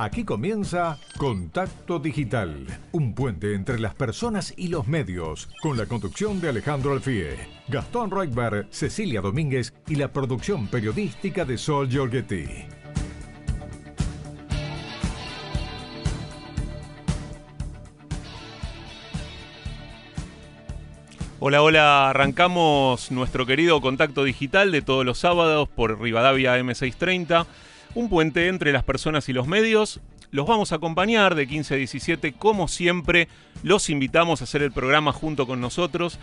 [0.00, 6.40] Aquí comienza Contacto Digital, un puente entre las personas y los medios, con la conducción
[6.40, 7.36] de Alejandro Alfie,
[7.66, 12.44] Gastón Reutberg, Cecilia Domínguez y la producción periodística de Sol Giorgetti.
[21.40, 27.46] Hola, hola, arrancamos nuestro querido contacto digital de todos los sábados por Rivadavia M630
[27.98, 30.00] un puente entre las personas y los medios.
[30.30, 33.26] Los vamos a acompañar de 15 a 17, como siempre,
[33.64, 36.20] los invitamos a hacer el programa junto con nosotros,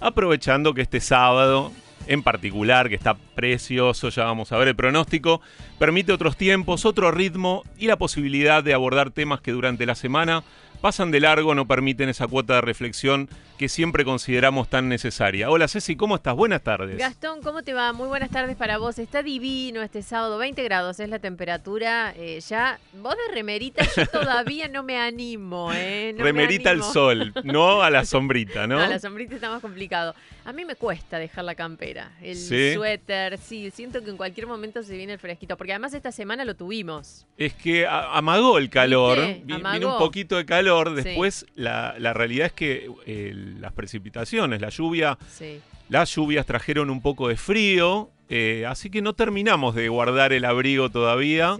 [0.00, 1.70] aprovechando que este sábado,
[2.06, 5.42] en particular, que está precioso, ya vamos a ver el pronóstico,
[5.78, 10.44] permite otros tiempos, otro ritmo y la posibilidad de abordar temas que durante la semana
[10.80, 15.50] pasan de largo, no permiten esa cuota de reflexión que siempre consideramos tan necesaria.
[15.50, 16.34] Hola Ceci, ¿cómo estás?
[16.36, 16.96] Buenas tardes.
[16.96, 17.92] Gastón, ¿cómo te va?
[17.92, 19.00] Muy buenas tardes para vos.
[19.00, 22.14] Está divino este sábado, 20 grados es la temperatura.
[22.16, 26.14] Eh, ya, vos de remerita, yo todavía no me animo, ¿eh?
[26.16, 28.76] remerita al sol, no a la sombrita, ¿no?
[28.76, 30.14] No, a la sombrita está más complicado.
[30.44, 34.82] A mí me cuesta dejar la campera, el suéter, sí, siento que en cualquier momento
[34.82, 37.26] se viene el fresquito, porque además esta semana lo tuvimos.
[37.36, 42.90] Es que amagó el calor, viene un poquito de calor, después la, realidad es que
[43.04, 45.18] el las precipitaciones, la lluvia.
[45.88, 50.44] Las lluvias trajeron un poco de frío, eh, así que no terminamos de guardar el
[50.44, 51.56] abrigo todavía.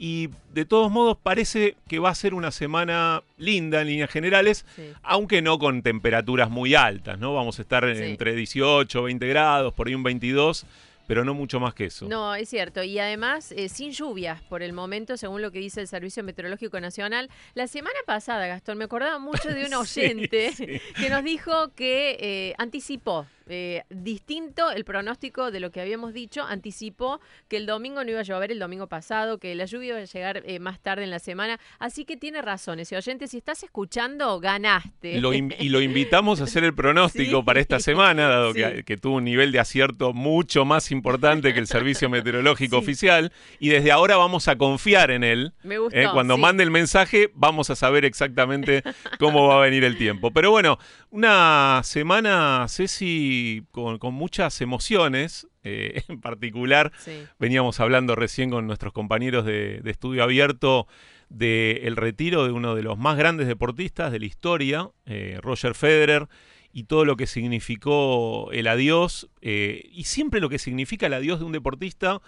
[0.00, 4.64] Y de todos modos parece que va a ser una semana linda en líneas generales,
[5.02, 7.34] aunque no con temperaturas muy altas, ¿no?
[7.34, 10.66] Vamos a estar entre 18, 20 grados, por ahí un 22
[11.08, 12.06] pero no mucho más que eso.
[12.06, 12.82] No, es cierto.
[12.82, 16.78] Y además, eh, sin lluvias por el momento, según lo que dice el Servicio Meteorológico
[16.80, 17.30] Nacional.
[17.54, 20.52] La semana pasada, Gastón, me acordaba mucho de un oyente
[21.00, 26.44] que nos dijo que eh, anticipó eh, distinto el pronóstico de lo que habíamos dicho,
[26.44, 29.98] anticipó que el domingo no iba a llover el domingo pasado, que la lluvia iba
[29.98, 33.38] a llegar eh, más tarde en la semana, así que tiene razón ese oyente, si
[33.38, 35.20] estás escuchando, ganaste.
[35.58, 39.52] y lo invitamos a hacer el pronóstico para esta semana, dado que, tuvo un nivel
[39.52, 44.56] de acierto mucho más importante que el Servicio Meteorológico Oficial, y desde ahora vamos a
[44.56, 45.52] confiar en él.
[45.62, 48.82] Me gustó, eh, cuando mande el mensaje vamos a saber exactamente
[49.18, 50.30] cómo va a venir el tiempo.
[50.32, 50.78] Pero bueno,
[51.10, 53.37] una semana, Ceci
[53.70, 55.46] con, muchas emociones.
[55.64, 56.92] Eh, en particular,
[57.38, 60.86] veníamos hablando recién con nuestros compañeros de, estudio abierto
[61.28, 66.28] del retiro de uno de los más grandes deportistas de la historia, eh, Roger Federer,
[66.72, 71.38] y todo lo que significó el adiós, eh, y siempre lo que significa el adiós
[71.38, 72.20] de un deportista.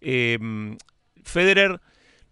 [0.00, 1.80] Federer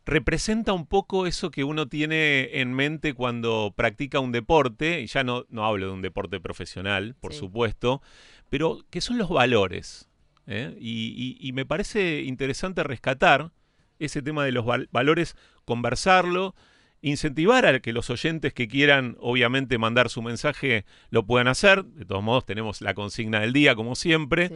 [0.06, 5.24] representa un poco eso que uno tiene en mente cuando practica un deporte, y ya
[5.24, 8.00] no, no hablo de un deporte profesional, por supuesto,
[8.48, 10.08] pero que son los valores.
[10.46, 10.76] ¿eh?
[10.80, 13.50] Y, me parece interesante rescatar
[13.98, 16.54] ese tema de los valores, conversarlo,
[17.02, 21.84] incentivar a que los oyentes que quieran, obviamente, mandar su mensaje lo puedan hacer.
[21.84, 24.52] De todos modos, tenemos la consigna del día, como siempre.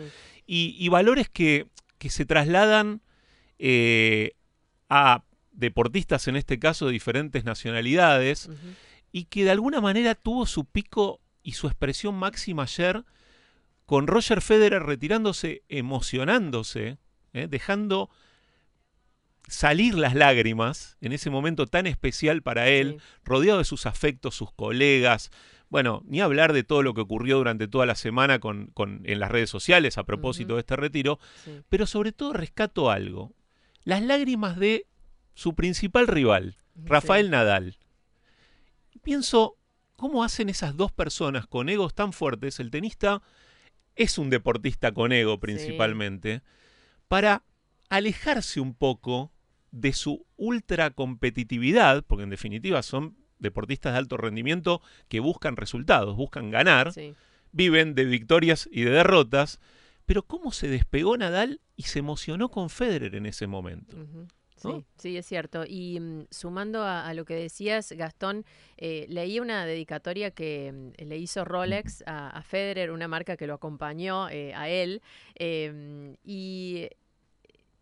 [0.46, 1.66] Y, valores que,
[1.98, 3.02] se trasladan
[3.58, 4.32] eh,
[4.88, 5.24] a
[5.60, 8.48] deportistas, en este caso de diferentes nacionalidades,
[9.12, 13.04] y que de alguna manera tuvo su pico y su expresión máxima ayer
[13.86, 16.98] con Roger Federer retirándose, emocionándose,
[17.32, 17.46] ¿eh?
[17.48, 18.10] dejando
[19.48, 24.52] salir las lágrimas en ese momento tan especial para él, rodeado de sus afectos, sus
[24.52, 25.30] colegas.
[25.68, 29.30] Bueno, ni hablar de todo lo que ocurrió durante toda la semana con, en las
[29.30, 31.18] redes sociales a propósito de este retiro,
[31.68, 33.32] pero sobre todo rescato algo,
[33.82, 34.86] las lágrimas de
[35.40, 37.78] su principal rival, Rafael Nadal.
[39.02, 39.56] Pienso,
[39.96, 42.60] ¿cómo hacen esas dos personas con egos tan fuertes?
[42.60, 43.22] El tenista
[43.96, 46.42] es un deportista con ego principalmente,
[47.08, 47.42] para
[47.88, 49.32] alejarse un poco
[49.70, 56.16] de su ultra competitividad, porque en definitiva son deportistas de alto rendimiento que buscan resultados,
[56.16, 56.92] buscan ganar,
[57.52, 59.58] viven de victorias y de derrotas,
[60.04, 63.96] pero cómo se despegó Nadal y se emocionó con Federer en ese momento.
[64.60, 65.64] Sí, sí, es cierto.
[65.66, 68.44] Y mm, sumando a, lo que decías, Gastón,
[68.76, 73.54] eh, leí una dedicatoria que mm, le hizo Rolex a, Federer, una marca que lo
[73.54, 75.02] acompañó eh, a él.
[75.34, 76.88] Em, y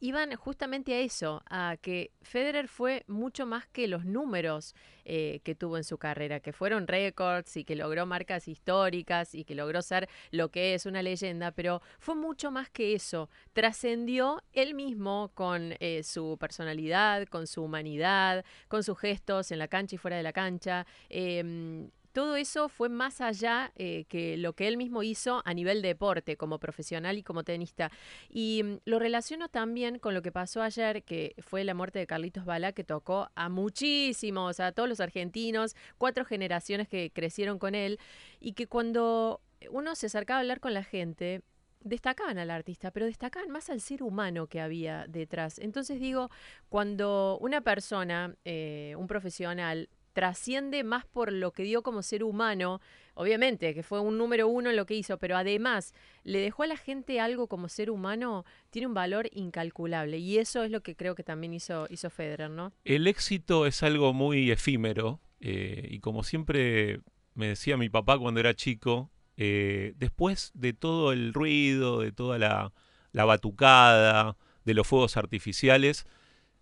[0.00, 4.74] iban justamente a eso, a que Federer fue mucho más que los números
[5.04, 9.44] eh, que tuvo en su carrera, que fueron récords y que logró marcas históricas y
[9.44, 13.28] que logró ser lo que es una leyenda, pero fue mucho más que eso.
[13.52, 19.68] Trascendió él mismo con eh, su personalidad, con su humanidad, con sus gestos en la
[19.68, 20.86] cancha y fuera de la cancha.
[21.08, 25.82] Em, todo eso fue más allá eh, que lo que él mismo hizo a nivel
[25.82, 27.92] deporte, como profesional y como tenista.
[28.28, 32.08] Y mm, lo relaciono también con lo que pasó ayer, que fue la muerte de
[32.08, 37.76] Carlitos Balá, que tocó a muchísimos, a todos los argentinos, cuatro generaciones que crecieron con
[37.76, 38.00] él,
[38.40, 41.42] y que cuando uno se acercaba a hablar con la gente,
[41.84, 45.60] destacaban al artista, pero destacaban más al ser humano que había detrás.
[45.60, 46.32] Entonces digo,
[46.68, 49.88] cuando una persona, eh, un profesional,
[50.18, 52.80] trasciende más por lo que dio como ser humano,
[53.14, 55.94] obviamente que fue un número uno en lo que hizo, pero además
[56.24, 60.18] le dejó a la gente algo como ser humano, tiene un valor incalculable.
[60.18, 62.72] Y eso es lo que creo que también hizo, hizo Federer, ¿no?
[62.84, 66.98] El éxito es algo muy efímero eh, y como siempre
[67.34, 72.38] me decía mi papá cuando era chico, eh, después de todo el ruido, de toda
[72.38, 72.72] la,
[73.12, 76.08] batucada, de los fuegos artificiales,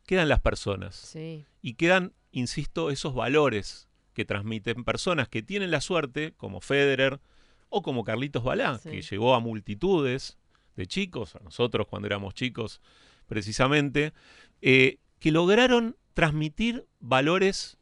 [0.04, 1.16] quedan las personas.
[1.62, 7.20] Y quedan, insisto, esos valores que transmiten personas que tienen la suerte, como Federer
[7.68, 10.38] o como Carlitos Balá, que llegó a multitudes
[10.76, 12.80] de chicos, a nosotros cuando éramos chicos
[13.26, 14.12] precisamente,
[14.60, 17.78] eh, que lograron transmitir valores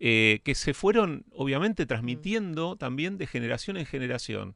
[0.00, 1.86] eh, que se fueron obviamente mm.
[1.86, 4.54] transmitiendo también de generación en generación.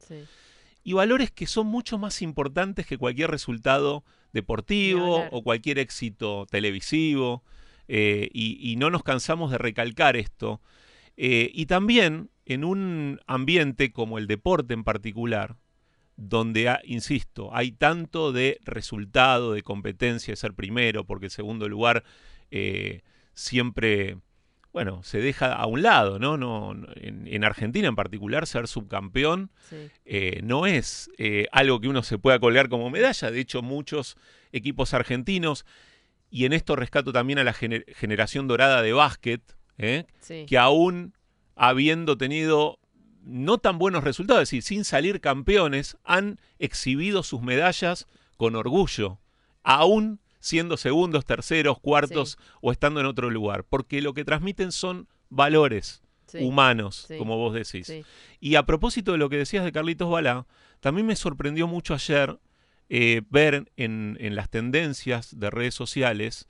[0.84, 7.44] Y valores que son mucho más importantes que cualquier resultado deportivo o cualquier éxito televisivo.
[7.94, 10.62] Eh, y, no nos cansamos de recalcar esto.
[11.19, 15.59] Eh, y también en un ambiente como el deporte en particular,
[16.17, 22.03] donde, insisto, hay tanto de resultado, de competencia, de ser primero, porque el segundo lugar
[23.35, 24.17] siempre
[24.73, 26.39] bueno, se deja a un lado, ¿no?
[26.39, 29.50] no, en, Argentina en particular, ser subcampeón
[30.06, 33.31] eh, no es eh, algo que uno se pueda colgar como medalla.
[33.31, 34.17] De hecho, muchos
[34.50, 35.67] equipos argentinos,
[36.32, 39.43] y en esto rescato también a la generación dorada de básquet,
[39.76, 40.06] ¿eh?
[40.46, 41.12] que aún
[41.55, 42.79] habiendo tenido
[43.23, 48.08] no tan buenos resultados, es decir, sin salir campeones, han exhibido sus medallas
[48.38, 49.20] con orgullo,
[49.62, 55.08] aún siendo segundos, terceros, cuartos o estando en otro lugar, porque lo que transmiten son
[55.29, 56.02] valores
[56.40, 57.93] humanos, como vos decís.
[58.40, 60.46] Y a propósito de lo que decías de Carlitos Balá,
[60.81, 62.38] también me sorprendió mucho ayer
[62.94, 66.47] eh, ver en, las tendencias de redes sociales,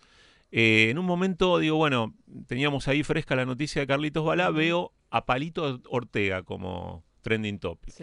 [0.51, 2.17] eh, en un momento digo, bueno,
[2.49, 7.95] teníamos ahí fresca la noticia de Carlitos Balá, veo a Palito Ortega como trending topic.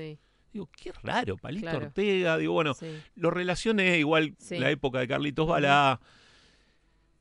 [0.54, 2.38] Digo, qué raro, Palito Ortega.
[2.38, 2.78] Digo, bueno,
[3.16, 6.00] lo relacioné igual la época de Carlitos Balá.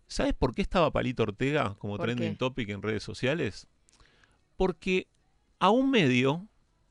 [0.07, 3.67] ¿Sabes por qué estaba Palito Ortega como trending topic en redes sociales?
[4.55, 5.09] Porque
[5.59, 6.47] a un medio,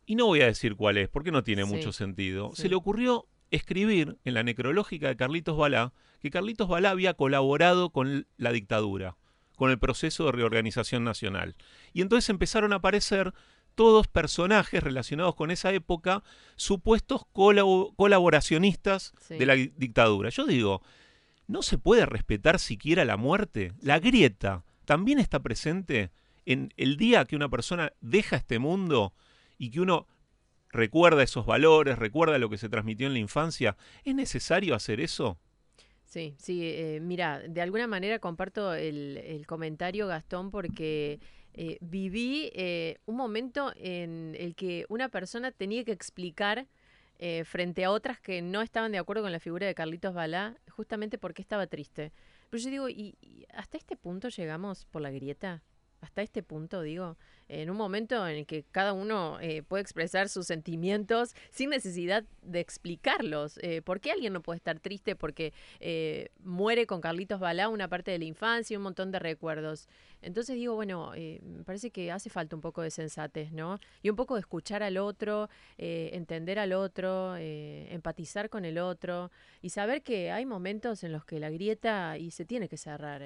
[0.05, 3.25] y no voy a decir cuál es, porque no tiene mucho sentido, se le ocurrió
[3.51, 9.17] escribir en la necrológica de Carlitos Balá que Carlitos Balá había colaborado con la dictadura,
[9.55, 11.55] con el proceso de reorganización nacional.
[11.93, 13.33] Y entonces empezaron a aparecer
[13.75, 16.23] todos personajes relacionados con esa época,
[16.55, 20.29] supuestos colaboracionistas de la dictadura.
[20.29, 20.81] Yo digo,
[21.45, 23.73] ¿no se puede respetar siquiera la muerte?
[23.79, 26.11] La grieta también está presente
[26.47, 29.13] en el día que una persona deja este mundo
[29.59, 30.07] y que uno
[30.69, 33.77] recuerda esos valores, recuerda lo que se transmitió en la infancia.
[34.03, 35.37] ¿Es necesario hacer eso?
[36.05, 41.19] Sí, sí, eh, mira, de alguna manera comparto el, comentario, Gastón, porque
[41.53, 46.67] eh, viví eh, un momento en el que una persona tenía que explicar
[47.19, 50.55] eh, frente a otras que no estaban de acuerdo con la figura de Carlitos Balá,
[50.69, 52.11] justamente porque estaba triste.
[52.49, 53.15] Pero yo digo, ¿y,
[53.53, 55.63] hasta este punto llegamos por la grieta?
[56.07, 57.17] Hasta este punto, digo,
[57.49, 62.23] en un momento en el que cada uno eh, puede expresar sus sentimientos sin necesidad
[62.41, 63.59] de explicarlos.
[63.61, 67.89] Eh, ¿Por qué alguien no puede estar triste porque eh, muere con Carlitos Balá una
[67.89, 69.89] parte de la infancia y un montón de recuerdos?
[70.21, 73.79] Entonces digo, bueno, me parece que hace falta un poco de sensatez, ¿no?
[74.01, 75.47] Y un poco de escuchar al otro,
[75.77, 79.29] entender al otro, empatizar con el otro
[79.61, 83.21] y saber que hay momentos en los que la grieta y se tiene que cerrar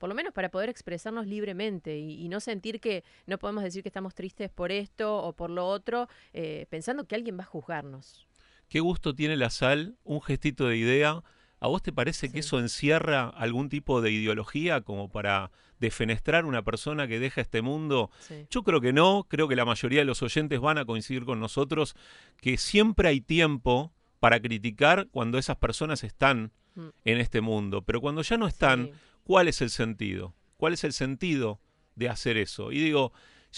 [0.00, 3.90] por lo menos para poder expresarnos libremente y, no sentir que no podemos decir que
[3.90, 8.26] estamos tristes por esto o por lo otro, eh, pensando que alguien va a juzgarnos.
[8.68, 11.22] Qué gusto tiene la sal, un gestito de idea.
[11.58, 16.62] ¿A vos te parece que eso encierra algún tipo de ideología como para defenestrar una
[16.62, 18.10] persona que deja este mundo?
[18.48, 21.40] Yo creo que no, creo que la mayoría de los oyentes van a coincidir con
[21.40, 21.94] nosotros
[22.38, 26.88] que siempre hay tiempo para criticar cuando esas personas están mm.
[27.04, 28.92] en este mundo, pero cuando ya no están,
[29.30, 30.34] ¿Cuál es el sentido?
[30.56, 31.60] ¿Cuál es el sentido
[31.94, 32.72] de hacer eso?
[32.72, 33.12] Y digo,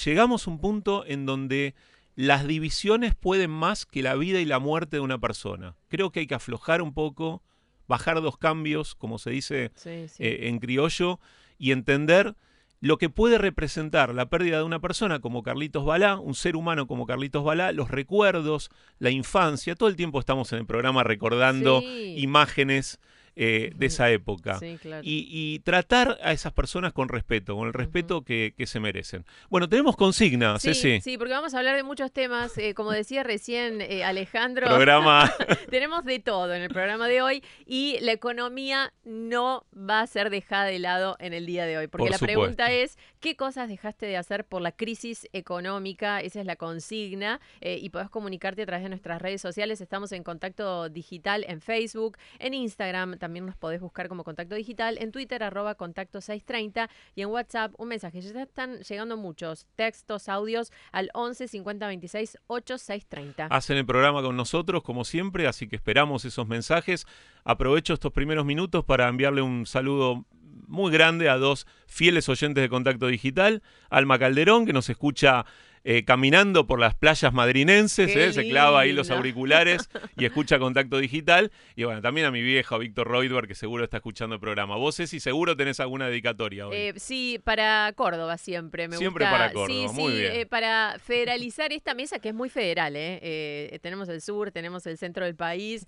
[0.04, 1.74] llegamos a un punto en donde
[2.14, 5.74] las divisiones pueden más que la vida y la muerte de una persona.
[5.88, 7.42] Creo que hay que aflojar un poco,
[7.88, 11.20] bajar dos cambios, como se dice eh, en criollo,
[11.56, 12.36] y entender
[12.80, 16.86] lo que puede representar la pérdida de una persona como Carlitos Balá, un ser humano
[16.86, 21.80] como Carlitos Balá, los recuerdos, la infancia, todo el tiempo estamos en el programa recordando
[21.80, 22.16] Sí.
[22.18, 23.00] imágenes
[23.36, 24.58] eh, de esa época.
[24.58, 25.02] Sí, claro.
[25.04, 29.24] Y, y tratar a esas personas con respeto, con el respeto que, que se merecen.
[29.48, 31.00] Bueno, tenemos consigna, Sí, Ceci.
[31.00, 32.56] sí, porque vamos a hablar de muchos temas.
[32.58, 35.32] eh, como decía recién eh, Alejandro, Programa.
[35.70, 40.30] tenemos de todo en el programa de hoy y la economía no va a ser
[40.30, 41.86] dejada de lado en el día de hoy.
[41.86, 42.40] Porque Por la supuesto.
[42.40, 46.20] pregunta es, ¿qué cosas dejaste de hacer por la crisis económica?
[46.20, 49.80] Esa es la consigna y podés comunicarte a través de nuestras redes sociales.
[49.80, 54.98] Estamos en contacto digital en Facebook, en Instagram también nos podés buscar como contacto digital,
[54.98, 58.20] en Twitter arroba contacto 630 y en WhatsApp un mensaje.
[58.20, 63.46] Ya están llegando muchos textos, audios al 11 50 26 8630.
[63.46, 67.06] Hacen el programa con nosotros, como siempre, así que esperamos esos mensajes.
[67.44, 70.26] Aprovecho estos primeros minutos para enviarle un saludo
[70.66, 73.62] muy grande a dos fieles oyentes de Contacto Digital.
[73.88, 75.46] Alma Calderón, que nos escucha
[75.84, 80.98] eh, caminando por las playas madrinenses, eh, se clava ahí los auriculares y escucha Contacto
[80.98, 81.50] Digital.
[81.76, 84.76] Y bueno, también a mi viejo, Víctor Reutberg, que seguro está escuchando el programa.
[84.76, 86.76] Vos, Ceci, seguro tenés alguna dedicatoria hoy.
[86.76, 88.88] Eh, sí, para Córdoba siempre.
[88.88, 89.38] Me Siempre gusta.
[89.38, 90.32] para Córdoba, Sí, muy sí, bien.
[90.34, 92.96] eh, para federalizar esta mesa que es muy federal.
[92.96, 93.18] ¿eh?
[93.22, 95.86] Eh, tenemos el sur, tenemos el centro del país.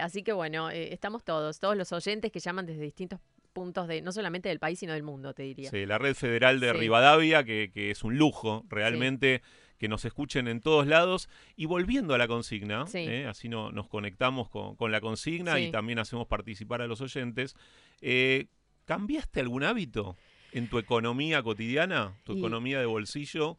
[0.00, 3.20] así que bueno, estamos todos, todos los oyentes que llaman desde distintos
[3.54, 5.70] puntos de, no solamente del país, sino del mundo, te diría.
[5.70, 6.76] Sí, la red federal de Sí.
[6.76, 9.40] Rivadavia, que, que es un lujo realmente
[9.78, 11.28] que nos escuchen en todos lados.
[11.56, 12.98] Y volviendo a la consigna, Sí.
[12.98, 13.26] ¿eh?
[13.26, 17.54] así no, nos conectamos con, con la consigna y también hacemos participar a los oyentes.
[18.02, 18.48] eh,
[18.84, 20.14] ¿Cambiaste algún hábito
[20.52, 23.58] en tu economía cotidiana, tu Y- economía de bolsillo,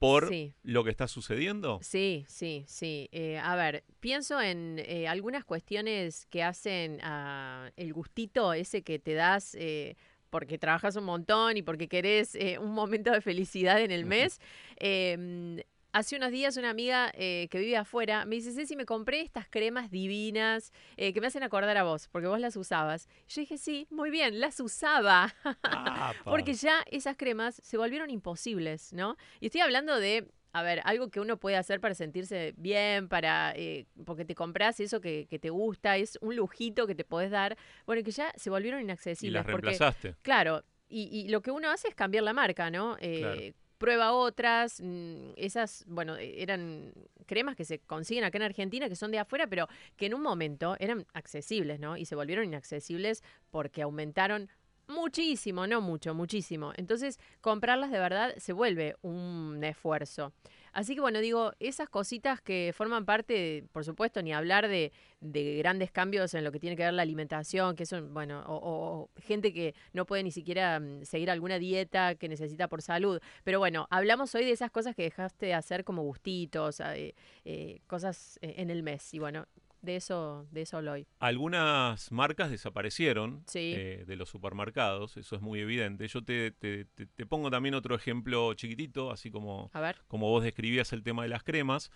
[0.00, 0.54] por Sí.
[0.62, 1.78] lo que está sucediendo?
[1.82, 3.08] Sí, sí, sí.
[3.12, 8.98] Eh, a ver, pienso en eh, algunas cuestiones que hacen ah, el gustito ese que
[8.98, 9.96] te das eh,
[10.30, 14.40] porque trabajas un montón y porque querés un momento de felicidad en el mes.
[14.78, 19.22] Eh, Hace unos días una amiga eh, que vive afuera me dice, Ceci, me compré
[19.22, 23.08] estas cremas divinas eh, que me hacen acordar a vos, porque vos las usabas.
[23.28, 25.34] Yo dije, sí, muy bien, las usaba.
[26.24, 29.16] Porque ya esas cremas se volvieron imposibles, ¿no?
[29.40, 33.52] Y estoy hablando de, a ver, algo que uno puede hacer para sentirse bien, para
[33.56, 37.30] eh, porque te compras eso que, que te gusta, es un lujito que te podés
[37.30, 37.56] dar,
[37.86, 39.44] bueno, que ya se volvieron y inaccesibles.
[39.44, 40.14] las porque, reemplazaste.
[40.22, 42.96] claro, y, y lo que uno hace es cambiar la marca, ¿no?
[43.00, 43.40] Eh, Claro.
[43.80, 46.92] Prueba otras, mm, esas, bueno, eh, eran
[47.24, 50.20] cremas que se consiguen acá en Argentina, que son de afuera, pero que en un
[50.20, 51.96] momento eran accesibles, ¿no?
[51.96, 54.50] Y se volvieron inaccesibles porque aumentaron
[54.86, 56.74] muchísimo, no mucho, muchísimo.
[56.76, 60.34] Entonces, comprarlas de verdad se vuelve un esfuerzo.
[60.72, 64.92] Así que bueno, digo, esas cositas que forman parte, de- por supuesto, ni hablar de,
[65.20, 69.10] de grandes cambios en lo que tiene que ver la alimentación, que son, bueno, o,
[69.20, 73.20] gente que no puede ni siquiera mm, seguir alguna dieta que necesita por salud.
[73.44, 77.80] Pero bueno, hablamos hoy de esas cosas que dejaste de hacer como gustitos, eh, eh,
[77.86, 79.12] cosas eh, en el mes.
[79.14, 79.46] Y bueno,
[79.82, 81.06] de eso, de eso hablo hoy.
[81.18, 83.72] Algunas marcas desaparecieron Sí.
[83.76, 86.06] eh, de los supermercados, eso es muy evidente.
[86.08, 89.96] Yo te, te- te- te pongo también otro ejemplo chiquitito, así como, A ver.
[90.08, 91.90] como vos describías el tema de las cremas.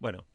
[0.00, 0.26] Bueno,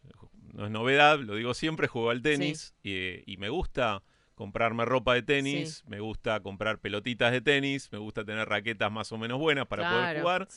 [0.53, 4.03] no es novedad, lo digo siempre, juego al tenis y, y me gusta
[4.35, 9.11] comprarme ropa de tenis, me gusta comprar pelotitas de tenis, me gusta tener raquetas más
[9.11, 10.47] o menos buenas para poder jugar.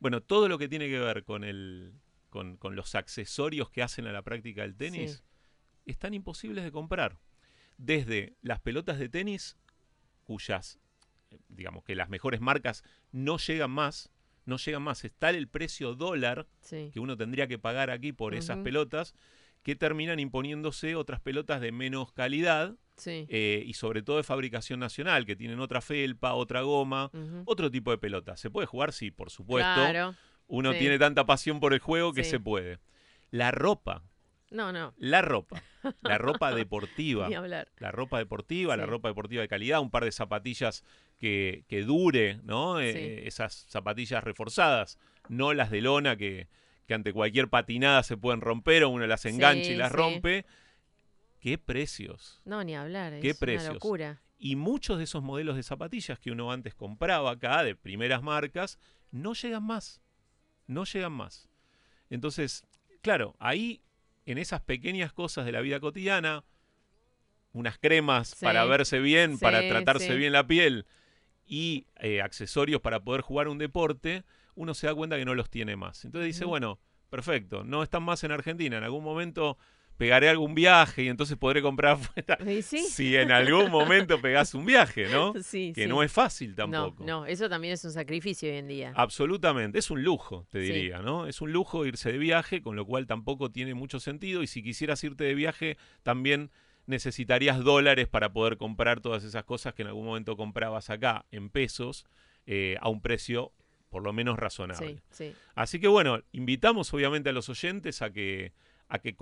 [0.00, 1.92] Bueno, todo lo que tiene que ver con el
[2.28, 5.22] con, con los accesorios que hacen a la práctica del tenis Sí.
[5.86, 7.18] Están imposibles de comprar.
[7.78, 9.56] Desde las pelotas de tenis,
[10.24, 10.78] cuyas,
[11.30, 14.10] eh, digamos que las mejores marcas no llegan más,
[14.44, 16.90] no llegan más, está el precio dólar Sí.
[16.92, 19.14] que uno tendría que pagar aquí por esas pelotas,
[19.62, 23.26] que terminan imponiéndose otras pelotas de menos calidad Sí.
[23.28, 27.10] eh, y sobre todo de fabricación nacional, que tienen otra felpa, otra goma,
[27.44, 28.36] otro tipo de pelota.
[28.36, 28.92] ¿Se puede jugar?
[28.92, 29.74] Sí, por supuesto.
[29.74, 30.14] Claro.
[30.48, 30.80] Uno Sí.
[30.80, 32.78] tiene tanta pasión por el juego que se puede.
[33.30, 34.02] La ropa,
[34.52, 34.94] No, no.
[34.98, 35.62] la ropa,
[36.02, 37.28] la ropa deportiva.
[37.28, 37.68] Ni hablar.
[37.78, 40.84] La ropa deportiva, la ropa deportiva de calidad, un par de zapatillas
[41.18, 42.80] que, que dure, ¿no?
[42.80, 46.48] Eh, esas zapatillas reforzadas, no las de lona que,
[46.86, 50.44] que ante cualquier patinada se pueden romper o uno las engancha Sí, y las rompe.
[51.40, 52.40] ¿Qué precios?
[52.44, 53.18] No, ni hablar.
[53.20, 53.64] ¿Qué es precios?
[53.64, 54.22] una locura.
[54.38, 58.78] Y muchos de esos modelos de zapatillas que uno antes compraba acá, de primeras marcas,
[59.10, 60.00] no llegan más.
[60.66, 61.48] No llegan más.
[62.10, 62.64] Entonces,
[63.00, 63.82] claro, ahí,
[64.26, 66.44] en esas pequeñas cosas de la vida cotidiana,
[67.52, 68.44] unas cremas Sí.
[68.44, 70.16] para verse bien, para tratarse sí.
[70.16, 70.86] bien la piel
[71.46, 74.24] y eh, accesorios para poder jugar un deporte,
[74.54, 76.04] uno se da cuenta que no los tiene más.
[76.04, 76.78] Entonces dice, bueno,
[77.10, 78.78] perfecto, no están más en Argentina.
[78.78, 79.58] En algún momento
[79.96, 82.38] pegaré algún viaje y entonces podré comprar afuera.
[82.62, 85.32] Si en algún momento pegás un viaje, ¿no?
[85.42, 87.04] Sí, que no es fácil tampoco.
[87.04, 88.92] No, no, eso también es un sacrificio hoy en día.
[88.96, 91.26] Absolutamente, es un lujo, te diría, ¿no?
[91.26, 94.62] Es un lujo irse de viaje, con lo cual tampoco tiene mucho sentido y si
[94.62, 96.50] quisieras irte de viaje también
[96.86, 101.48] necesitarías dólares para poder comprar todas esas cosas que en algún momento comprabas acá en
[101.48, 102.06] pesos
[102.46, 103.52] eh, a un precio
[103.88, 105.02] por lo menos razonable.
[105.54, 108.52] Así que bueno, invitamos obviamente a los oyentes a que,
[108.88, 109.14] a que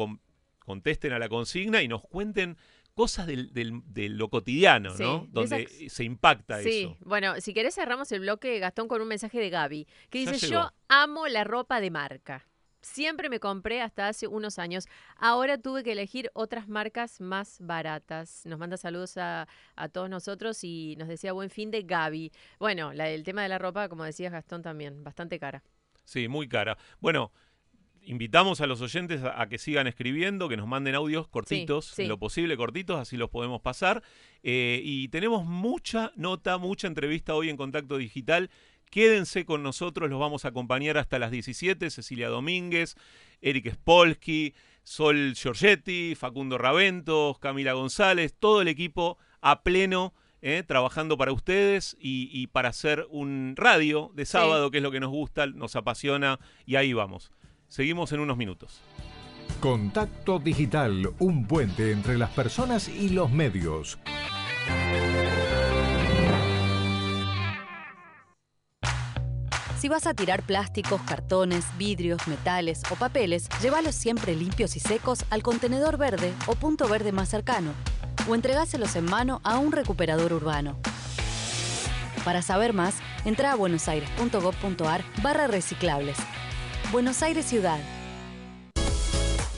[0.70, 2.56] contesten a la consigna y nos cuenten
[2.94, 3.50] cosas del,
[3.94, 5.26] lo cotidiano, ¿no?
[5.30, 6.68] Donde se impacta eso.
[6.68, 10.46] Sí, bueno, si querés cerramos el bloque, Gastón, con un mensaje de Gaby, que dice,
[10.46, 12.46] yo amo la ropa de marca.
[12.82, 14.86] Siempre me compré hasta hace unos años.
[15.16, 18.42] Ahora tuve que elegir otras marcas más baratas.
[18.46, 19.48] Nos manda saludos a,
[19.92, 22.30] todos nosotros y nos decía buen fin de Gaby.
[22.60, 25.64] Bueno, la, el tema de la ropa, como decías Gastón, también, bastante cara.
[26.04, 26.78] Sí, muy cara.
[27.00, 27.32] Bueno,
[28.04, 32.56] invitamos a los oyentes a, que sigan escribiendo, que nos manden audios cortitos, lo posible
[32.56, 34.02] cortitos, así los podemos pasar.
[34.42, 38.50] Eh, y tenemos mucha nota, mucha entrevista hoy en Contacto Digital
[38.90, 41.90] Quédense con nosotros, los vamos a acompañar hasta las 17.
[41.90, 42.96] Cecilia Domínguez,
[43.40, 44.52] Eric Spolsky,
[44.82, 50.12] Sol Giorgetti, Facundo Raventos, Camila González, todo el equipo a pleno.
[50.42, 54.98] Eh, trabajando para ustedes y, para hacer un radio de sábado, que es lo que
[54.98, 57.30] nos gusta, nos apasiona, y ahí vamos.
[57.70, 58.80] Seguimos en unos minutos.
[59.60, 63.96] Contacto Digital, un puente entre las personas y los medios.
[69.78, 75.24] Si vas a tirar plásticos, cartones, vidrios, metales o papeles, llévalos siempre limpios y secos
[75.30, 77.70] al contenedor verde o punto verde más cercano,
[78.28, 80.76] o entregáselos en mano a un recuperador urbano.
[82.24, 86.18] Para saber más, entra a buenosaires.gov.ar barra reciclables.
[86.92, 87.78] Buenos Aires Ciudad.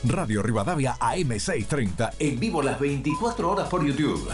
[0.04, 4.28] Radio Rivadavia AM630, en vivo las 24 horas por YouTube.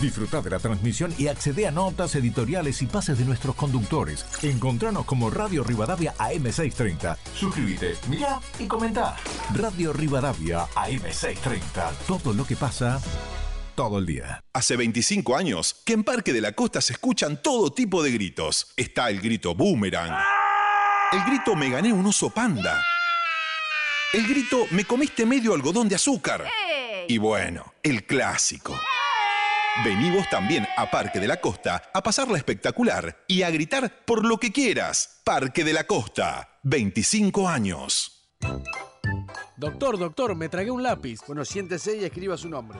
[0.00, 4.26] Disfruta de la transmisión y accede a notas editoriales y pases de nuestros conductores.
[4.42, 7.16] Encontranos como Radio Rivadavia AM630.
[7.34, 9.14] Suscríbete, mira y comenta.
[9.54, 11.92] Radio Rivadavia AM630.
[12.08, 13.00] Todo lo que pasa
[13.76, 14.42] todo el día.
[14.52, 18.72] Hace 25 años que en Parque de la Costa se escuchan todo tipo de gritos.
[18.76, 20.12] Está el grito boomerang.
[21.12, 22.80] El grito me gané un oso panda.
[24.12, 26.46] El grito me comiste medio algodón de azúcar.
[27.08, 28.78] Y bueno, el clásico.
[29.84, 34.38] Venimos también a Parque de la Costa a pasarla espectacular y a gritar por lo
[34.38, 35.20] que quieras.
[35.24, 38.30] Parque de la Costa, 25 años.
[39.56, 41.22] Doctor, doctor, me tragué un lápiz.
[41.26, 42.78] Bueno, siéntese y escriba su nombre.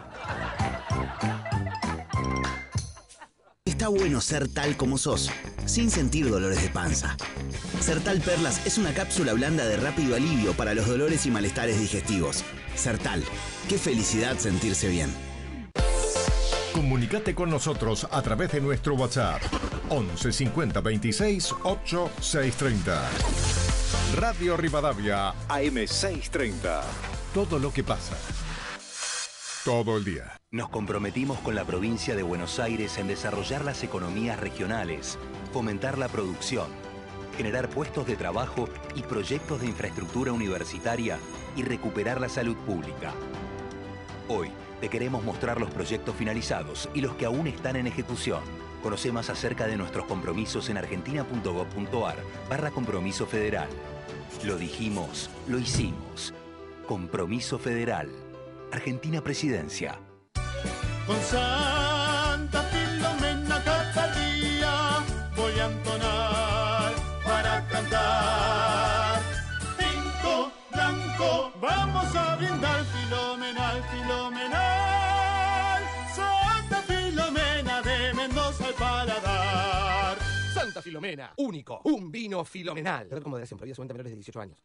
[3.67, 5.31] Está bueno ser tal como sos,
[5.67, 7.17] sin sentir dolores de panza.
[7.81, 12.43] Sertal Perlas es una cápsula blanda de rápido alivio para los dolores y malestares digestivos.
[12.75, 13.23] Sertal,
[13.69, 15.11] qué felicidad sentirse bien.
[16.73, 19.43] Comunicate con nosotros a través de nuestro WhatsApp
[19.91, 23.11] 11 50 26 8 630.
[24.17, 26.83] Radio Rivadavia AM 630.
[27.35, 28.17] Todo lo que pasa.
[29.65, 30.40] Todo el día.
[30.53, 35.17] Nos comprometimos con la provincia de Buenos Aires en desarrollar las economías regionales,
[35.53, 36.67] fomentar la producción,
[37.37, 41.21] generar puestos de trabajo y proyectos de infraestructura universitaria
[41.55, 43.15] y recuperar la salud pública.
[44.27, 48.41] Hoy, te queremos mostrar los proyectos finalizados y los que aún están en ejecución.
[48.83, 52.17] Conoce más acerca de nuestros compromisos en argentina.gov.ar
[52.49, 53.69] barra compromiso federal.
[54.43, 56.35] Lo dijimos, lo hicimos.
[56.89, 58.11] Compromiso federal.
[58.73, 60.10] Argentina Presidencia.
[61.11, 66.93] Con Santa Filomena cada día voy a entonar
[67.25, 69.21] para cantar.
[69.77, 75.83] Cinco blanco, vamos a brindar Filomenal, Filomenal.
[76.15, 76.81] Santa
[80.81, 83.09] Filomena, único, un vino filomenal.
[83.21, 84.59] como de prohibida su menores de 18 años.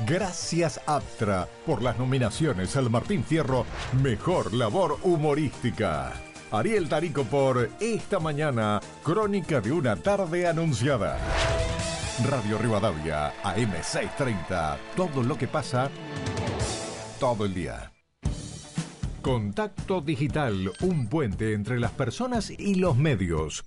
[0.00, 3.66] Gracias Aptra por las nominaciones al Martín Fierro
[4.02, 6.12] Mejor Labor Humorística.
[6.50, 11.18] Ariel Tarico por Esta Mañana, Crónica de una tarde anunciada.
[12.28, 14.76] Radio Rivadavia, AM630.
[14.96, 15.90] Todo lo que pasa,
[17.20, 17.92] todo el día.
[19.22, 23.64] Contacto Digital, un puente entre las personas y los medios.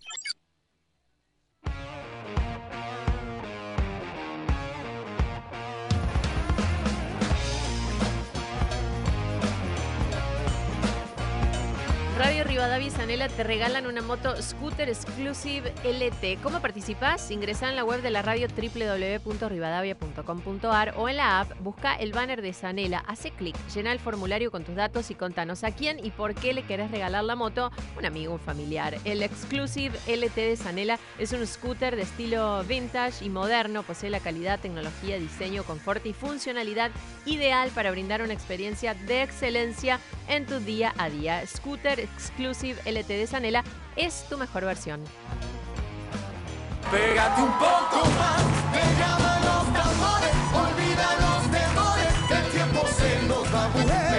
[12.17, 16.41] Radio Rivadavia y Sanela te regalan una moto Scooter Exclusive LT.
[16.41, 17.30] ¿Cómo participás?
[17.30, 22.41] Ingresá en la web de la radio www.rivadavia.com.ar o en la app, busca el banner
[22.41, 26.12] de Sanela, hace clic, llena el formulario con tus datos y contanos a quién y
[26.12, 28.97] por qué le querés regalar la moto, un amigo, un familiar.
[29.04, 34.21] El Exclusive LT de Sanela es un scooter de estilo vintage y moderno, posee la
[34.21, 36.91] calidad, tecnología, diseño, confort y funcionalidad
[37.25, 39.99] ideal para brindar una experiencia de excelencia
[40.30, 41.45] en tu día a día.
[41.45, 43.63] Scooter Exclusive LT de Sanela
[43.95, 45.03] es tu mejor versión.
[46.91, 53.45] Pégate un poco más, pegaba los tambores, olvida los temores, que el tiempo se nos
[53.53, 53.87] va, mujer.
[53.87, 54.14] Pégate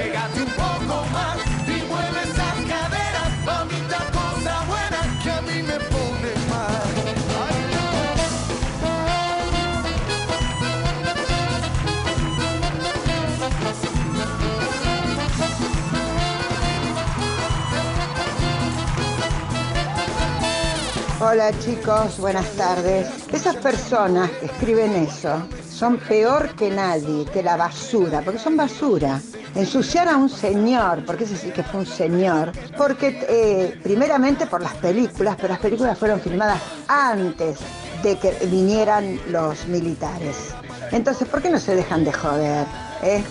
[21.28, 23.08] Hola chicos, buenas tardes.
[23.32, 29.20] Esas personas que escriben eso son peor que nadie, que la basura, porque son basura.
[29.56, 34.62] Ensuciar a un señor, porque ese sí que fue un señor, porque eh, primeramente por
[34.62, 37.58] las películas, pero las películas fueron filmadas antes
[38.04, 40.54] de que vinieran los militares.
[40.92, 42.66] Entonces, ¿por qué no se dejan de joder?
[43.02, 43.24] eh?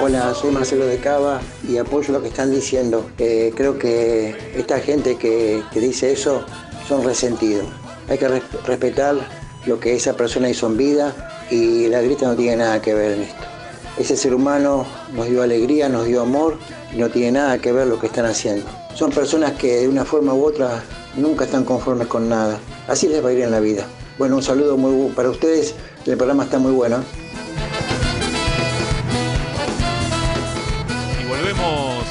[0.00, 3.06] Hola, soy Marcelo de Cava y apoyo lo que están diciendo.
[3.18, 6.42] Eh, creo que esta gente que, que dice eso
[6.88, 7.66] son resentidos.
[8.08, 9.16] Hay que res- respetar
[9.66, 13.12] lo que esa persona hizo en vida y la grita no tiene nada que ver
[13.12, 13.42] en esto.
[13.98, 16.56] Ese ser humano nos dio alegría, nos dio amor
[16.92, 18.66] y no tiene nada que ver lo que están haciendo.
[18.94, 20.82] Son personas que de una forma u otra
[21.16, 22.58] nunca están conformes con nada.
[22.86, 23.86] Así les va a ir en la vida.
[24.18, 25.74] Bueno, un saludo muy para ustedes.
[26.06, 26.98] El programa está muy bueno.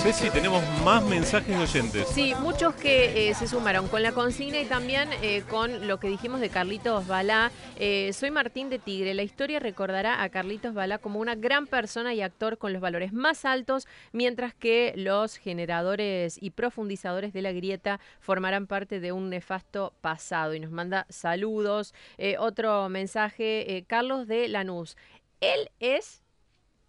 [0.04, 2.10] Ceci, tenemos más mensajes de oyentes.
[2.10, 6.10] Sí, muchos que eh, se sumaron con la consigna y también eh, con lo que
[6.10, 7.54] dijimos de Carlitos Balá.
[7.78, 9.14] Eh, soy Martín de Tigre.
[9.14, 13.14] La historia recordará a Carlitos Balá como una gran persona y actor con los valores
[13.14, 19.30] más altos, mientras que los generadores y profundizadores de la grieta formarán parte de un
[19.30, 20.54] nefasto pasado.
[20.54, 21.94] Y nos manda saludos.
[22.40, 24.98] Otro mensaje, Carlos de Lanús.
[25.40, 26.23] Él es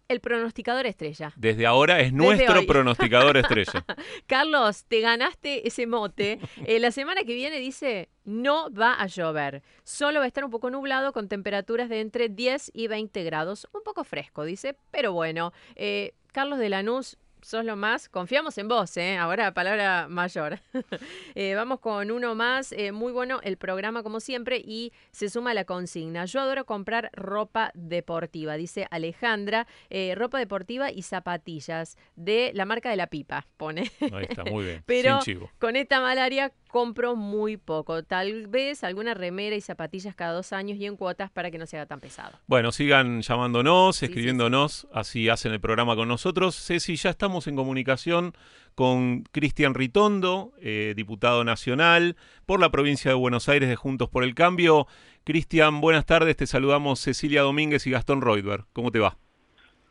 [0.07, 1.33] el pronosticador estrella.
[1.35, 3.85] Desde ahora es nuestro pronosticador estrella.
[4.27, 6.39] Carlos, te ganaste ese mote.
[6.65, 9.63] Eh, la semana que viene dice, no va a llover.
[9.83, 13.67] Solo va a estar un poco nublado con temperaturas de entre 10 y 20 grados.
[13.73, 15.53] Un poco fresco, dice, pero bueno.
[15.75, 18.09] Eh, Carlos de Lanús, sos lo más.
[18.09, 19.17] Confiamos en vos, ¿eh?
[19.17, 20.59] Ahora palabra mayor.
[21.37, 22.71] Eh, vamos con uno más.
[22.71, 26.23] Eh, muy bueno el programa, como siempre, y se suma la consigna.
[26.25, 29.67] Yo adoro comprar ropa deportiva, dice Alejandra.
[29.89, 33.91] Eh, ropa deportiva y zapatillas de la marca de la pipa, pone.
[33.99, 34.83] Ahí está, muy bien.
[34.85, 35.51] Pero Sin chivo.
[35.59, 38.03] con esta malaria compro muy poco.
[38.03, 41.65] Tal vez alguna remera y zapatillas cada dos años y en cuotas para que no
[41.65, 42.37] se haga tan pesado.
[42.47, 46.53] Bueno, sigan llamándonos, escribiéndonos, así hacen el programa con nosotros.
[46.53, 48.33] Ceci, ya estamos en comunicación
[48.75, 54.25] con Cristian Ritondo, eh, diputado nacional por la provincia de Buenos Aires de Juntos por
[54.25, 54.85] el Cambio.
[55.23, 58.65] Cristian, buenas tardes, te saludamos Cecilia Domínguez y Gastón Reutberg.
[58.73, 59.15] ¿Cómo te va?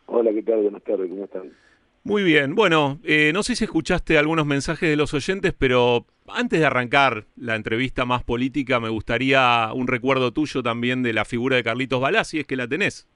[0.04, 0.60] Hola, ¿qué tal?
[0.60, 1.63] Buenas tardes, ¿cómo están?
[2.06, 6.60] Muy bien, bueno, eh, no sé si escuchaste algunos mensajes de los oyentes, pero antes
[6.60, 11.56] de arrancar la entrevista más política, me gustaría un recuerdo tuyo también de la figura
[11.56, 13.08] de Carlitos Balá, si es que la tenés.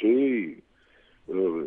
[0.00, 0.58] Sí,
[1.26, 1.66] bueno,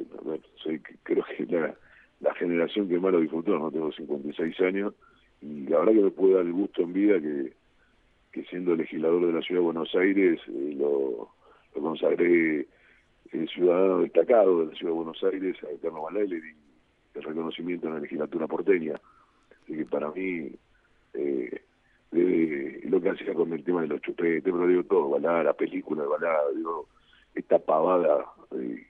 [0.56, 1.76] soy, creo que la,
[2.22, 4.96] la generación que más lo disfrutó, no tengo 56 años,
[5.44, 7.54] y la verdad que me puede dar el gusto en vida que,
[8.32, 11.30] que siendo legislador de la Ciudad de Buenos Aires, eh, lo,
[11.76, 12.66] lo consagré
[13.32, 17.88] el ciudadano destacado de la Ciudad de Buenos Aires, a Carlos Balá, y el reconocimiento
[17.88, 19.00] en la legislatura porteña.
[19.64, 20.52] Así que para mí,
[21.14, 21.62] eh,
[22.84, 26.04] lo que hacía con el tema de los chupetes, pero digo todo, Balá, la película
[26.04, 26.88] de Balá, digo,
[27.36, 28.86] esta pavada de,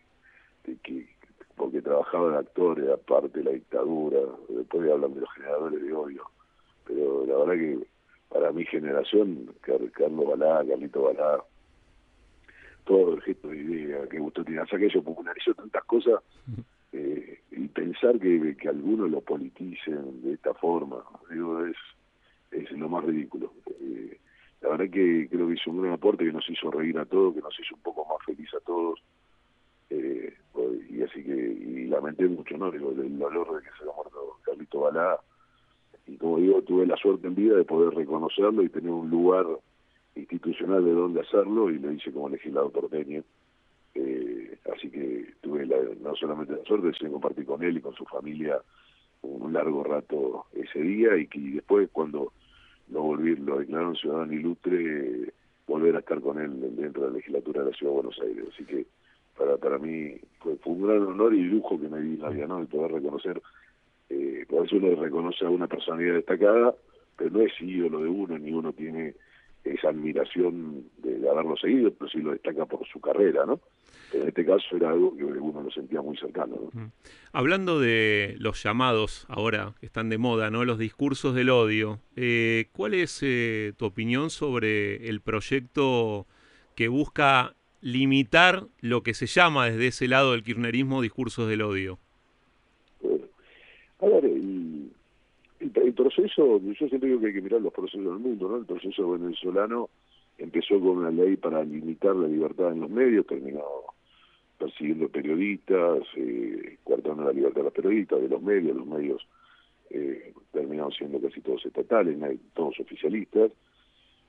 [0.65, 1.07] de que
[1.55, 5.91] porque trabajaba de actor, era parte de la dictadura, después hablan de los generadores de
[5.91, 6.23] odio,
[6.85, 7.87] pero la verdad que
[8.29, 11.43] para mi generación, Car- Carlos Balá, Carlito Balá,
[12.87, 16.23] todo el gesto de idea, qué gusto tiene, o sea que ellos popularizó tantas cosas
[16.93, 21.75] eh, y pensar que, que algunos lo politicen de esta forma, digo, es,
[22.51, 23.51] es lo más ridículo.
[23.81, 24.17] Eh,
[24.61, 27.35] la verdad que creo que hizo un gran aporte que nos hizo reír a todos,
[27.35, 28.99] que nos hizo un poco más feliz a todos.
[29.89, 30.33] Eh,
[30.89, 32.71] y así que, y lamenté mucho, ¿no?
[32.71, 35.19] Digo, el dolor de que se haya muerto Carlito Balá.
[36.07, 39.45] Y como digo, tuve la suerte en vida de poder reconocerlo y tener un lugar
[40.17, 43.23] institucional de donde hacerlo y lo hice como legislador porteño.
[43.95, 47.93] Eh, así que tuve la, no solamente la suerte, sino compartir con él y con
[47.95, 48.61] su familia
[49.21, 52.31] un largo rato ese día y que después cuando
[52.89, 55.33] lo volví, lo declararon ciudadano ilustre,
[55.67, 58.45] volver a estar con él dentro de la legislatura de la Ciudad de Buenos Aires.
[58.53, 58.85] Así que
[59.37, 62.47] para, para mí fue, fue un gran honor y lujo que me di la vida,
[62.47, 62.59] ¿no?
[62.59, 63.41] El poder reconocer,
[64.09, 66.73] eh, por eso uno reconoce a una personalidad destacada,
[67.17, 69.15] pero no es ídolo de uno, ni uno tiene
[69.73, 73.59] esa admiración de, haberlo seguido, pero sí lo destaca por su carrera, ¿no?
[74.13, 76.55] En este caso era algo que uno lo sentía muy cercano.
[76.73, 76.81] ¿no?
[76.81, 76.91] Mm.
[77.33, 80.63] Hablando de los llamados ahora que están de moda, ¿no?
[80.63, 81.99] Los discursos del odio.
[82.15, 86.25] Eh, ¿Cuál es eh, tu opinión sobre el proyecto
[86.75, 91.99] que busca limitar lo que se llama desde ese lado del kirchnerismo discursos del odio?
[93.99, 94.56] a ver, el,
[95.83, 98.57] el, proceso, yo siempre digo que hay que mirar los procesos del mundo, ¿no?
[98.57, 99.89] El proceso venezolano
[100.37, 103.63] empezó con una ley para limitar la libertad en los medios, terminó
[104.57, 109.27] persiguiendo periodistas, eh, la libertad de los periodistas, de los medios, los medios
[109.89, 112.17] eh, terminaron siendo casi todos estatales,
[112.53, 113.51] todos oficialistas,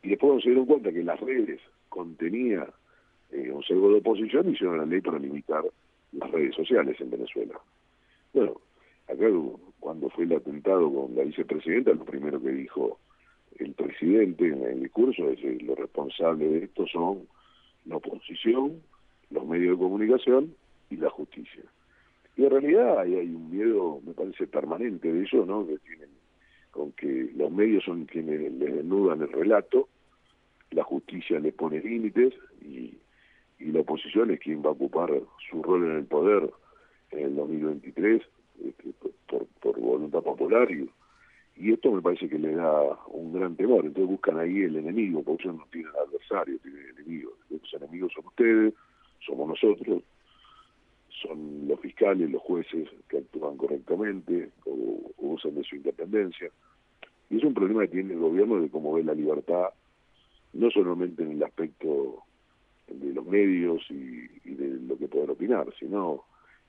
[0.02, 2.68] y después se dieron cuenta que las redes contenía
[3.32, 5.64] eh, un sesgo de oposición y hicieron la ley para limitar
[6.12, 7.60] las redes sociales en Venezuela.
[8.32, 8.60] Bueno,
[9.06, 9.26] acá
[9.80, 12.98] cuando fue el atentado con la vicepresidenta, lo primero que dijo
[13.58, 17.26] el presidente en el discurso es que los responsables de esto son
[17.86, 18.80] la oposición,
[19.30, 20.54] los medios de comunicación
[20.90, 21.62] y la justicia.
[22.36, 25.66] Y en realidad hay, hay un miedo, me parece, permanente de ellos, ¿no?
[25.66, 26.10] Que tienen
[26.70, 29.88] con que los medios son quienes les desnudan el relato,
[30.70, 32.94] la justicia les pone límites y,
[33.58, 35.10] y la oposición es quien va a ocupar
[35.50, 36.50] su rol en el poder
[37.10, 38.37] en el 2023 este,
[39.28, 40.88] por, por voluntad popular y,
[41.56, 43.84] y esto me parece que le da un gran temor.
[43.84, 47.34] Entonces buscan ahí el enemigo, porque ellos no tienen adversario, tienen enemigos.
[47.50, 48.74] Los enemigos son ustedes,
[49.26, 50.02] somos nosotros,
[51.20, 56.50] son los fiscales, los jueces que actúan correctamente o, usan de su independencia.
[57.30, 59.70] Y es un problema que tiene el gobierno de cómo ve la libertad,
[60.52, 62.22] no solamente en el aspecto
[62.86, 66.24] de los medios y, de lo que pueden opinar, sino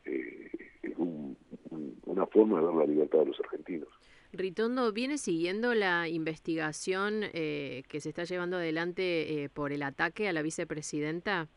[0.09, 0.51] eh,
[0.83, 3.89] es una forma de ver la libertad de los argentinos.
[4.31, 10.27] Ritondo, ¿viene siguiendo la investigación eh, que se está llevando adelante eh, por el ataque
[10.27, 11.47] a la vicepresidenta?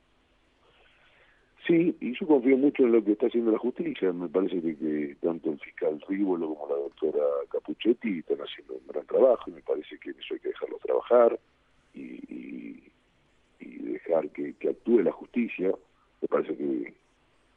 [1.66, 4.12] Sí, y yo confío mucho en lo que está haciendo la justicia.
[4.12, 9.06] Me parece que, tanto el fiscal Rívolo como la doctora Capuchetti están haciendo un gran
[9.06, 11.38] trabajo y me parece que eso hay que dejarlo trabajar
[11.94, 12.82] y,
[13.60, 15.72] dejar que, actúe la justicia.
[16.20, 16.94] Me parece que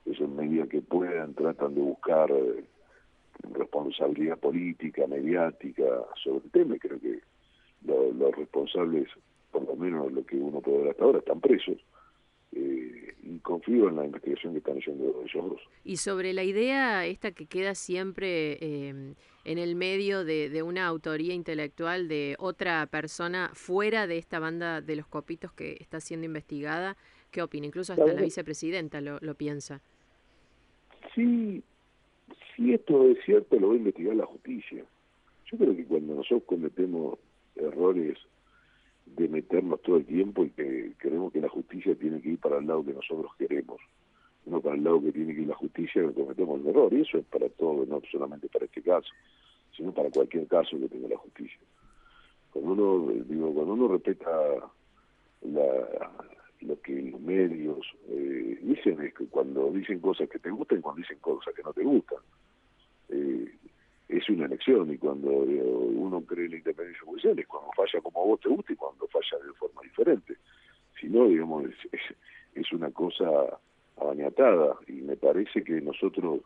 [0.05, 2.63] es en medida que puedan tratan de buscar eh,
[3.53, 5.83] responsabilidad política, mediática
[6.23, 6.75] sobre el tema.
[6.79, 7.21] Creo que
[7.85, 9.07] los responsables,
[9.51, 11.77] por lo menos lo que uno puede ver hasta ahora, están presos
[12.53, 15.61] eh, y confío en la investigación que están haciendo ellos dos.
[15.83, 19.13] Y sobre la idea esta que queda siempre eh,
[19.45, 24.95] en el medio de, una autoría intelectual de otra persona fuera de esta banda de
[24.95, 26.97] los copitos que está siendo investigada,
[27.31, 27.67] ¿qué opina?
[27.67, 29.81] Incluso hasta la vicepresidenta lo, lo piensa.
[31.15, 31.63] Sí,
[32.55, 34.83] si esto es cierto, lo va a investigar la justicia.
[35.51, 37.17] Yo creo que cuando nosotros cometemos
[37.55, 38.17] errores
[39.05, 42.57] de meternos todo el tiempo y que creemos que la justicia tiene que ir para
[42.57, 43.79] el lado que nosotros queremos,
[44.45, 46.93] no para el lado que tiene que ir la justicia, cometemos el error.
[46.93, 49.07] Y eso es para todo, no solamente para este caso,
[49.75, 51.59] sino para cualquier caso que tenga la justicia.
[52.51, 54.29] Cuando uno, digo, cuando uno respeta
[55.43, 56.11] la,
[56.65, 61.01] lo que los medios eh, dicen es que cuando dicen cosas que te gustan, cuando
[61.01, 62.19] dicen cosas que no te gustan.
[63.09, 63.51] Eh,
[64.07, 68.01] es una elección y cuando eh, uno cree en la independencia judicial es cuando falla
[68.01, 70.35] como a vos te gusta y cuando falla de forma diferente.
[70.99, 73.29] Si no, digamos, es, una cosa
[73.97, 76.41] abañatada y me parece que nosotros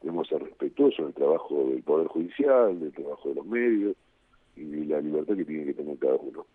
[0.00, 3.96] debemos ser respetuosos del trabajo del Poder Judicial, del trabajo de los medios
[4.54, 6.46] y la libertad que tiene que tener cada uno.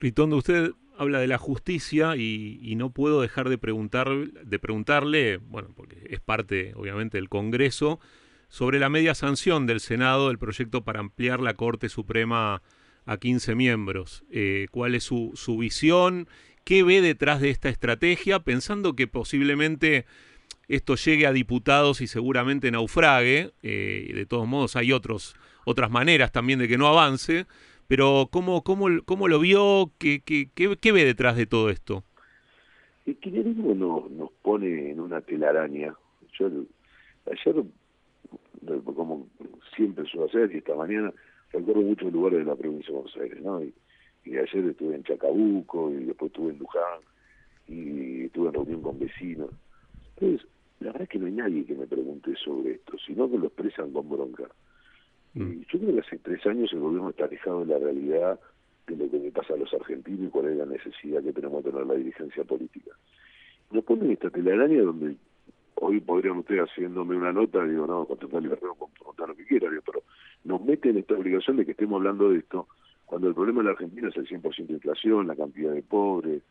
[0.00, 5.70] Ritondo, usted habla de la justicia y, no puedo dejar de, preguntar, de preguntarle, bueno,
[5.74, 8.00] porque es parte obviamente del Congreso,
[8.48, 12.62] sobre la media sanción del Senado del proyecto para ampliar la Corte Suprema
[13.06, 14.24] a 15 miembros.
[14.30, 16.28] Eh, ¿Cuál es su, su visión?
[16.64, 18.40] ¿Qué ve detrás de esta estrategia?
[18.40, 20.04] Pensando que posiblemente
[20.68, 23.52] esto llegue a diputados y seguramente naufrague.
[23.62, 25.34] Eh, de todos modos, hay otros,
[25.64, 27.46] otras maneras también de que no avance.
[27.88, 29.90] Pero ¿cómo, cómo, cómo lo vio?
[29.98, 32.04] ¿Qué, qué, qué, ve detrás de todo esto?
[33.06, 35.94] El kirchnerismo nos, nos pone en una telaraña.
[36.38, 36.50] Yo
[37.26, 37.64] ayer
[38.84, 39.26] como
[39.74, 41.12] siempre suelo hacer, y esta mañana
[41.52, 43.62] recuerdo muchos lugares de la provincia de Buenos Aires, ¿no?
[43.62, 43.72] Y,
[44.26, 47.00] ayer estuve en Chacabuco, y después estuve en Luján,
[47.66, 49.50] y estuve en reunión con vecinos.
[50.14, 50.46] Entonces,
[50.80, 53.46] la verdad es que no hay nadie que me pregunte sobre esto, sino que lo
[53.46, 54.44] expresan con bronca.
[55.34, 58.40] Y yo creo que hace tres años el gobierno está alejado de la realidad
[58.86, 61.62] de lo que le pasa a los argentinos y cuál es la necesidad que tenemos
[61.62, 62.90] de tener la dirigencia política.
[63.70, 65.16] Nos ponen esta telaraña donde
[65.76, 69.44] hoy podrían ustedes haciéndome una nota, digo, no, con total libertad, con preguntar lo que
[69.44, 70.02] quiera, pero
[70.44, 72.66] nos meten esta obligación de que estemos hablando de esto,
[73.04, 76.42] cuando el problema en la Argentina es el 100% de inflación, la cantidad de pobres,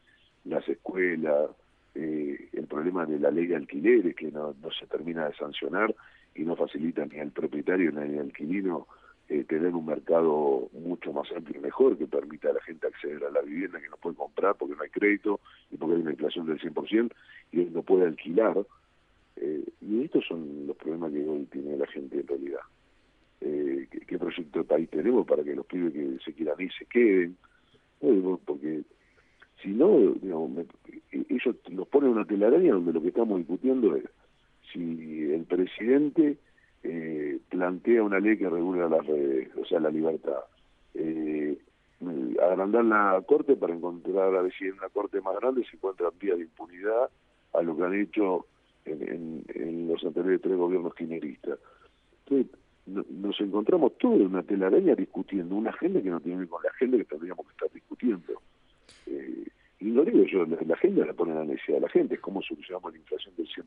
[0.45, 1.49] las escuelas,
[1.95, 5.93] eh, el problema de la ley de alquileres que no se termina de sancionar
[6.37, 8.87] y no facilita ni al propietario ni al alquilino
[9.27, 13.25] eh, tener un mercado mucho más amplio y mejor que permita a la gente acceder
[13.25, 16.11] a la vivienda que no puede comprar porque no hay crédito y porque hay una
[16.11, 17.11] inflación del 100%
[17.51, 18.65] y no puede alquilar.
[19.35, 22.61] Eh, y estos son los problemas que hoy tiene la gente en realidad.
[23.41, 26.71] Eh, ¿qué, ¿qué, proyecto de país tenemos para que los pibes que se quieran ir
[26.71, 27.35] se queden?
[28.01, 28.83] No, porque
[29.61, 30.65] si no, digamos, me,
[31.11, 34.05] ellos nos ponen una telaraña donde lo que estamos discutiendo es
[34.71, 36.37] si el presidente
[36.83, 40.39] eh, plantea una ley que regula las redes, o sea, la libertad.
[40.93, 41.57] Eh,
[42.41, 46.37] agrandar la corte para encontrar a ver en una corte más grande se encuentran vías
[46.37, 47.09] de impunidad
[47.53, 48.45] a lo que han hecho
[48.85, 51.59] en, en, los anteriores tres gobiernos kirchneristas.
[52.25, 56.39] Entonces, no, nos encontramos todos en una telaraña discutiendo una agenda que no tiene que
[56.41, 58.41] ver con la agenda que tendríamos que estar discutiendo.
[59.07, 59.47] Eh,
[59.79, 62.21] y no digo yo, la, la agenda la pone la necesidad de la gente, es
[62.21, 63.65] cómo solucionamos la inflación del 100%,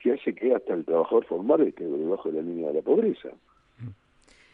[0.00, 3.28] que hace que hasta el trabajador formal esté debajo de la línea de la pobreza.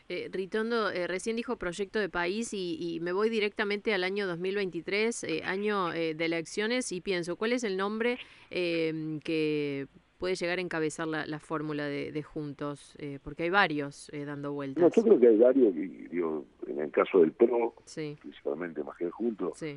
[0.09, 4.29] Eh, Ritondo, eh, recién dijo proyecto de país y, y, me voy directamente al año
[4.29, 8.19] 2023, eh, año eh, de elecciones, y pienso, ¿cuál es el nombre
[8.51, 12.95] eh, que puede llegar a encabezar la, la fórmula de, de, Juntos?
[13.01, 14.81] Eh, porque hay varios dando vueltas.
[14.81, 18.17] No, yo creo que hay varios, y, digo, en el caso del PRO, sí.
[18.21, 19.77] principalmente más que Juntos, sí.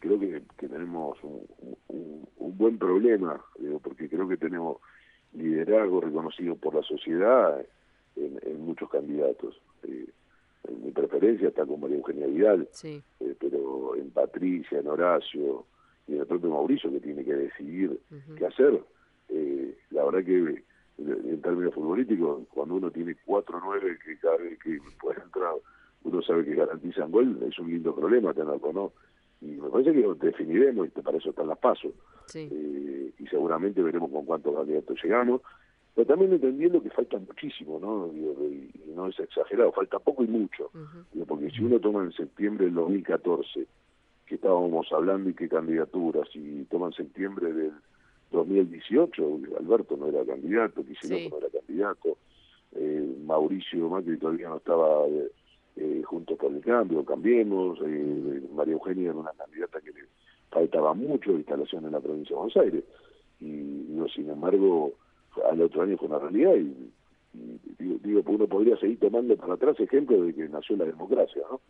[0.00, 1.46] creo que, que tenemos un,
[1.86, 4.78] un, un, buen problema, digo, porque creo que tenemos
[5.34, 7.64] liderazgo reconocido por la sociedad
[8.16, 9.60] en, en muchos candidatos.
[9.82, 10.06] Eh,
[10.68, 13.02] en mi preferencia está con María Eugenia Vidal, sí.
[13.20, 15.64] eh, pero en Patricia, en Horacio
[16.06, 18.34] y en el propio Mauricio que tiene que decidir uh -huh.
[18.36, 18.82] qué hacer.
[19.28, 20.62] Eh, la verdad que
[20.98, 25.54] en términos futbolísticos, cuando uno tiene cuatro nueve que cada vez que puede entrar,
[26.02, 28.92] uno sabe que garantizan gol, es un lindo problema tenerlo, ¿no?
[29.40, 31.92] Y me parece que lo definiremos y para eso están las pasos.
[32.26, 32.48] Sí.
[32.50, 35.40] Eh, y seguramente veremos con cuántos candidatos llegamos
[35.98, 38.06] pero también entendiendo que falta muchísimo, ¿no?
[38.14, 40.70] Y, y, no es exagerado, falta poco y mucho.
[40.72, 41.26] Uh -huh.
[41.26, 43.66] Porque si uno toma en septiembre del 2014,
[44.24, 47.72] que estábamos hablando y qué candidaturas, y toma en septiembre del
[48.30, 51.28] 2018, Alberto no era candidato, Kicillof sí.
[51.30, 52.16] no era candidato,
[52.76, 55.32] eh, Mauricio Macri todavía no estaba eh,
[55.78, 60.00] eh, junto por el cambio, cambiemos, eh, María Eugenia era una candidata que le
[60.50, 62.84] faltaba mucho de instalación en la provincia de Buenos Aires,
[63.40, 64.92] y digo, sin embargo
[65.48, 66.90] al otro año fue una realidad y,
[67.78, 71.60] digo, digo, uno podría seguir tomando para atrás ejemplos de que nació la democracia, ¿no?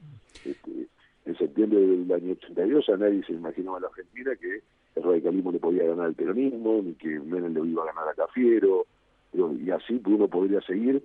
[0.44, 0.88] Este,
[1.27, 4.62] en septiembre del año 82 a nadie se imaginaba en la Argentina que
[4.94, 8.14] el radicalismo le podía ganar al peronismo, ni que Menem le iba a ganar a
[8.14, 8.87] Cafiero,
[9.35, 11.03] y así uno podría seguir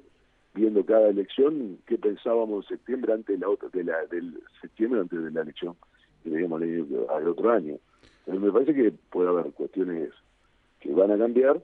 [0.54, 5.02] viendo cada elección qué pensábamos en septiembre antes de la otra, de la, del septiembre
[5.02, 5.76] antes de la elección
[6.24, 6.62] que veíamos
[7.10, 7.78] al otro año.
[8.28, 10.12] Me parece que puede haber cuestiones
[10.80, 11.62] que van a cambiar,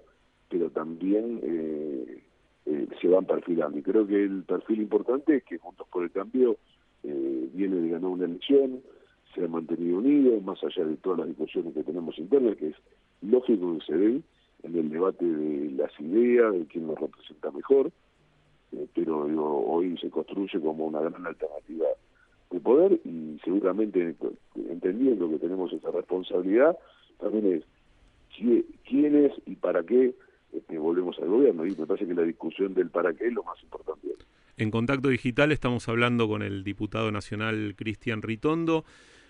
[0.49, 2.23] pero también eh,
[2.65, 3.77] eh, se van perfilando.
[3.77, 6.57] Y creo que el perfil importante es que Juntos por el Cambio
[7.03, 8.81] eh, viene de ganar una elección,
[9.33, 12.75] se ha mantenido unido, más allá de todas las discusiones que tenemos internas, que es
[13.21, 14.23] lógico que se den
[14.63, 17.91] en el debate de las ideas, de quién nos representa mejor,
[18.93, 21.87] pero digo, hoy se construye como una gran alternativa
[22.51, 24.15] de poder y seguramente
[24.69, 26.77] entendiendo que tenemos esa responsabilidad,
[27.19, 27.63] también es
[28.87, 30.15] quiénes y para qué
[30.53, 33.43] este, volvemos al gobierno y me parece que la discusión del para qué es lo
[33.43, 34.07] más importante.
[34.57, 38.83] En Contacto Digital estamos hablando con el diputado nacional Cristian Ritondo.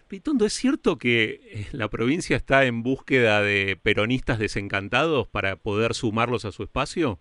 [0.09, 5.93] Ritondo, ¿es cierto que eh, la provincia está en búsqueda de peronistas desencantados para poder
[5.93, 7.19] sumarlos a su espacio?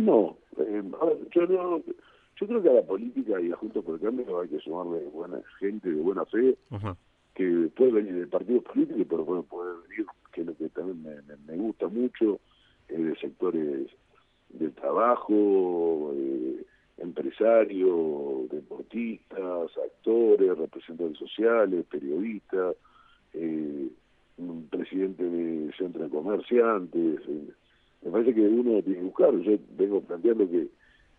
[0.00, 0.82] No, eh,
[1.30, 1.82] yo no,
[2.36, 5.04] yo creo que a la política y a Juntos por el Cambio hay que sumarle
[5.12, 6.96] buena gente de buena fe, uh -huh.
[7.34, 11.02] que puede venir del partido político, pero puede, puede venir, que es lo que también
[11.02, 12.40] me, me, me gusta mucho,
[12.88, 13.90] eh, de sectores
[14.48, 16.64] del trabajo, eh,
[16.98, 22.74] empresarios, deportistas, actores, representantes sociales, periodistas,
[23.34, 23.88] eh,
[24.38, 27.20] un presidente de centro de comerciantes.
[27.28, 27.52] Eh,
[28.04, 29.36] me parece que uno tiene que buscar.
[29.40, 30.68] Yo vengo planteando que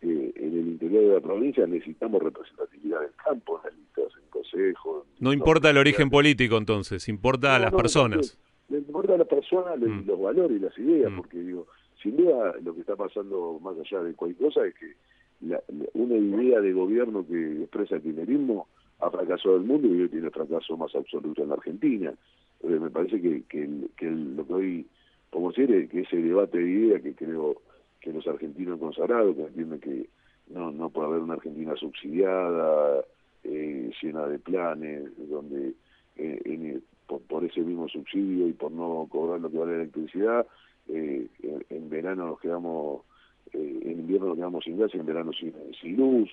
[0.02, 4.30] eh, en el interior de la provincia necesitamos representatividad del campo en las listas, en
[4.30, 5.06] consejos.
[5.20, 8.38] No importa el origen político entonces, importa no, las no, personas.
[8.70, 10.08] No, importa a las personas, mm.
[10.08, 11.18] los valores y las ideas, mm.
[11.18, 11.68] porque digo,
[12.02, 14.94] sin duda lo que está pasando más allá de cualquier cosa es que
[15.42, 15.62] la-
[15.94, 18.68] una idea de gobierno que expresa el kirchnerismo
[19.00, 22.14] ha fracasado el mundo y hoy tiene fracaso más absoluto en la Argentina.
[22.64, 24.88] Eh, me parece que, que, el- que el- lo que hoy
[25.32, 27.56] podemos decir que ese debate de ideas que creo
[28.00, 30.10] que los argentinos han consagrado, que entienden que
[30.50, 33.04] no, no puede haber una Argentina subsidiada,
[33.44, 35.74] eh, llena de planes, donde
[36.18, 40.46] eh, por, por ese mismo subsidio y por no cobrar lo que vale la electricidad,
[40.90, 43.02] eh, en, en verano nos quedamos,
[43.54, 46.30] eh, en invierno nos quedamos sin gas y en verano sin, sin luz.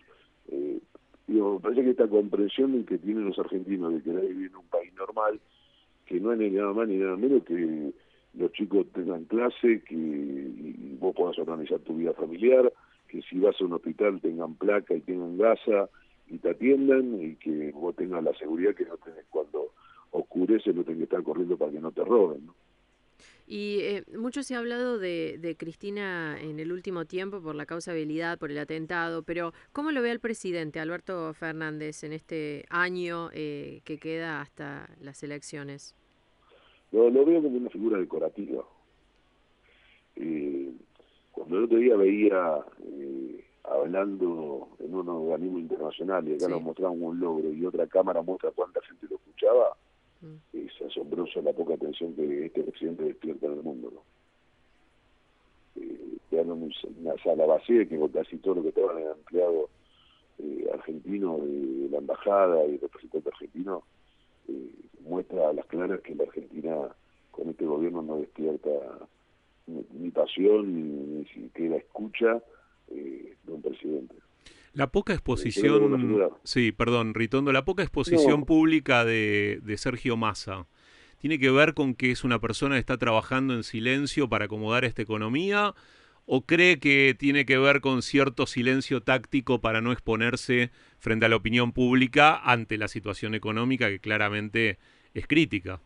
[0.51, 0.79] Eh,
[1.27, 4.67] digo, me parece que esta comprensión que tienen los argentinos de querer vivir en un
[4.67, 5.39] país normal,
[6.07, 7.93] que no es ni nada más ni nada menos que
[8.39, 12.73] los chicos tengan clase, que vos puedas organizar tu vida familiar,
[13.09, 15.89] que si vas a un hospital tengan placa y tengan gasa
[16.29, 19.73] y te atiendan y que vos tengas la seguridad que no tenés cuando
[20.13, 22.49] oscurece, no tenés que estar corriendo para que no te roben.
[23.47, 27.65] Y eh, mucho se ha hablado de, de Cristina en el último tiempo por la
[27.65, 33.31] causabilidad, por el atentado, pero ¿cómo lo ve el presidente Alberto Fernández en este año
[33.33, 35.95] eh, que queda hasta las elecciones?
[36.93, 38.65] Lo, lo veo como una figura decorativa.
[40.17, 40.73] Eh,
[41.33, 46.51] cuando el otro día veía eh, hablando en un organismo internacional y acá Sí.
[46.53, 49.77] nos mostraban un logro y otra cámara muestra cuánta gente lo escuchaba,
[50.21, 50.35] Mm.
[50.57, 53.93] es asombroso la poca atención que este presidente despierta en el mundo.
[53.95, 54.03] ¿no?
[55.81, 59.71] Eh, un- una sala vacía que casi todo lo que estaban empleados
[60.41, 63.83] eh, argentinos de la embajada y representantes argentinos
[64.49, 64.71] eh,
[65.09, 66.75] muestra a las claras que la Argentina
[67.31, 68.71] con este gobierno no despierta
[69.67, 72.43] ni, ni pasión ni, ni siquiera escucha
[72.89, 74.15] eh, de un presidente.
[74.75, 78.47] La poca una exposición, sí, perdón, Ritondo, la poca exposición No.
[78.47, 80.67] pública de, de Sergio Massa,
[81.21, 84.85] ¿tiene que ver con que es una persona que está trabajando en silencio para acomodar
[84.85, 85.75] esta economía?
[86.27, 91.29] ¿O cree que tiene que ver con cierto silencio táctico para no exponerse frente a
[91.31, 94.79] la opinión pública ante la situación económica que claramente
[95.15, 95.81] es crítica?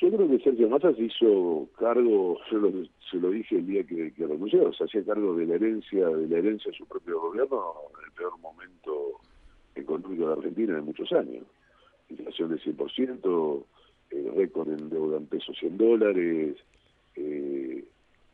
[0.00, 2.70] Yo creo que Sergio Massa se hizo cargo, yo lo,
[3.10, 6.28] se lo dije el día que, que renunció, se hacía cargo de la herencia, de
[6.28, 9.20] la herencia de su propio gobierno en el peor momento
[9.74, 11.44] económico de Argentina de muchos años.
[12.10, 13.64] Inflación del 100%,
[14.10, 16.56] eh, récord en deuda en pesos y en dólares,
[17.14, 17.84] eh,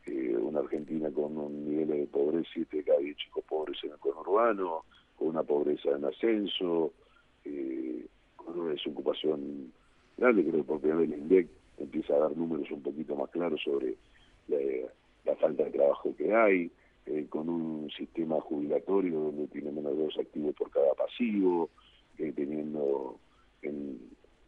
[0.05, 3.91] eh, una Argentina con un nivel de pobreza, siete de cada diez chicos pobres en
[3.91, 4.83] el conurbano,
[5.15, 6.91] con una pobreza en ascenso,
[8.73, 9.71] desocupación
[10.17, 11.47] grande, creo que por primera vez el INDEC
[11.79, 13.95] empieza a dar números un poquito más claros sobre
[14.47, 14.57] la,
[15.25, 16.71] la falta de trabajo que hay,
[17.05, 21.69] eh, con un sistema jubilatorio donde tiene menos de dos activos por cada pasivo,
[22.17, 23.17] eh, teniendo
[23.61, 23.99] en,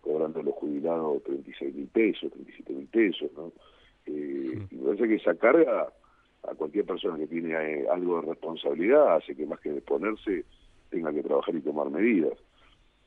[0.01, 3.51] cobrando los jubilados 36 mil pesos, 37 mil pesos, ¿no?
[4.05, 5.91] Eh, y me parece que esa carga
[6.43, 10.45] a cualquier persona que tiene eh, algo de responsabilidad hace que más que exponerse
[10.91, 12.37] tenga que trabajar y tomar medidas.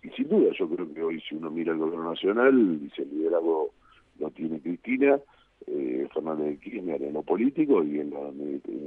[0.03, 3.11] Y sin duda yo creo que hoy si uno mira el gobierno nacional, dice el
[3.11, 3.72] liderazgo
[4.18, 5.18] lo tiene Cristina,
[5.66, 8.20] eh, Fernández de Kirchner en lo político y en la,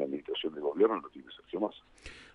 [0.04, 1.84] administración de gobierno lo tiene Sergio Massa.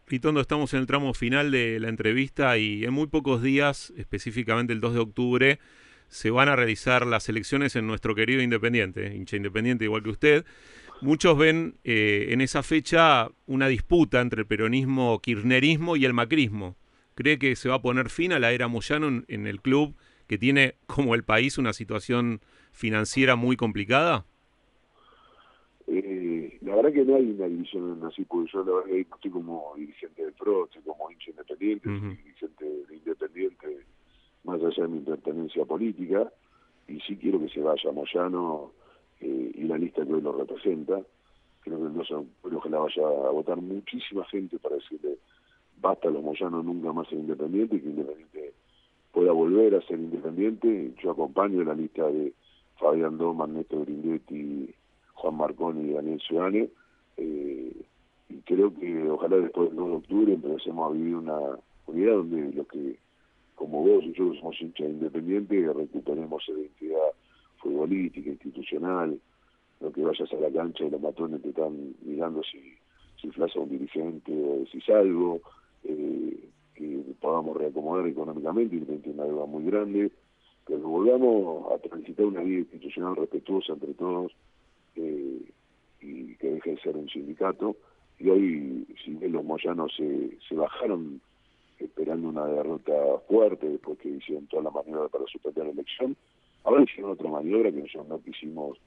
[0.07, 4.73] Ritondo, estamos en el tramo final de la entrevista y en muy pocos días, específicamente
[4.73, 5.59] el 2 de octubre,
[6.09, 10.45] se van a realizar las elecciones en nuestro querido Independiente, hincha Independiente igual que usted.
[11.01, 16.77] Muchos ven eh, en esa fecha una disputa entre el peronismo, kirchnerismo y el macrismo.
[17.17, 19.97] ¿Cree que se va a poner fin a la era Moyano en, en el club
[20.27, 22.41] que tiene como el país una situación
[22.73, 24.27] financiera muy complicada?
[25.87, 29.31] Eh, la verdad que no hay una división así, porque yo la verdad que estoy
[29.31, 33.87] como dirigente del PRO, estoy como hincha independiente, soy dirigente de Independiente,
[34.45, 36.31] más allá de mi independencia política,
[36.87, 38.73] y sí quiero que se vaya Moyano
[39.21, 41.01] eh, y la lista que hoy lo representa.
[41.61, 45.17] Creo que 2 de octubre ojalá vaya a votar muchísima gente para decirle
[45.81, 48.55] basta los Moyanos nunca más ser independiente que Independiente
[49.17, 50.93] pueda volver a ser independiente.
[51.03, 52.35] Yo acompaño la lista de
[52.79, 54.75] Fabián Doman, Néstor Grindetti,
[55.15, 56.69] Juan Marconi y Daniel Ciudadane,
[57.17, 57.73] eh,
[58.29, 61.39] y creo que ojalá después del 2 de octubre empecemos a vivir una
[61.87, 62.99] unidad donde los que,
[63.55, 67.13] como vos y yo, somos hinchas independientes, recuperemos identidad
[67.57, 69.19] futbolística, institucional,
[69.81, 72.75] no que vayas a la cancha y los matones te están mirando si,
[73.19, 75.41] si un dirigente o decís algo,
[75.89, 80.11] eh, que podamos reacomodar económicamente, es una deuda muy grande,
[80.67, 84.33] que volvamos a transitar una vida institucional respetuosa entre todos
[84.97, 85.43] eh,
[86.01, 87.77] y que deje de ser un sindicato.
[88.19, 91.21] Y hoy, si bien los moyanos se, se bajaron
[91.79, 92.93] esperando una derrota
[93.29, 96.17] fuerte después que hicieron toda la maniobra para suspender la elección,
[96.65, 98.79] ahora hicieron otra maniobra que nosotros no quisimos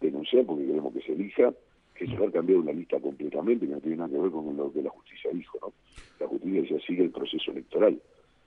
[0.00, 1.52] denunciar porque queremos que se elija,
[1.98, 4.72] que es haber cambiado una lista completamente que no tiene nada que ver con lo
[4.72, 5.72] que la justicia dijo, ¿no?
[6.20, 8.00] La justicia decía sigue el proceso electoral.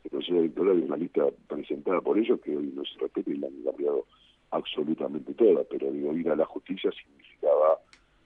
[0.04, 3.38] El proceso electoral es una lista presentada por ellos que hoy no se respeta y
[3.38, 4.06] la han cambiado
[4.52, 7.78] absolutamente toda, pero digo, ir a la justicia significaba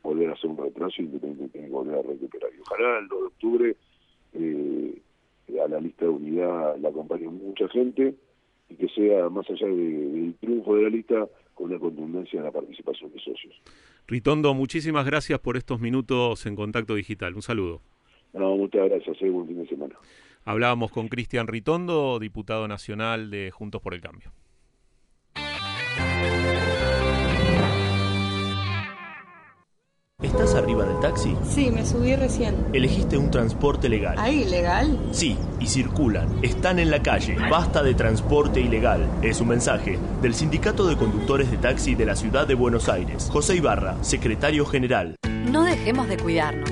[0.03, 2.51] volver a hacer un retraso independiente de volver a recuperar.
[2.55, 3.75] Y ojalá el 2 de octubre
[4.33, 5.01] eh,
[5.63, 8.15] a la lista de unidad la acompañe mucha gente
[8.69, 12.43] y que sea más allá de- del triunfo de la lista con una contundencia en
[12.45, 13.53] la participación de socios.
[14.07, 17.33] Ritondo, muchísimas gracias por estos minutos en Contacto Digital.
[17.33, 17.81] Un saludo.
[18.33, 19.95] No, muchas gracias, buen fin de semana.
[20.43, 24.31] Hablábamos con Cristian Ritondo, diputado nacional de Juntos por el Cambio.
[30.25, 31.35] ¿Estás arriba del taxi?
[31.47, 32.55] Sí, me subí recién.
[32.73, 34.15] Elegiste un transporte legal.
[34.17, 34.97] ¿Ahí ilegal?
[35.11, 36.43] Sí, y circulan.
[36.43, 37.37] Están en la calle.
[37.49, 39.07] Basta de transporte ilegal.
[39.21, 43.29] Es un mensaje del Sindicato de Conductores de Taxi de la Ciudad de Buenos Aires.
[43.31, 45.15] José Ibarra, secretario general.
[45.51, 46.71] No dejemos de cuidarnos.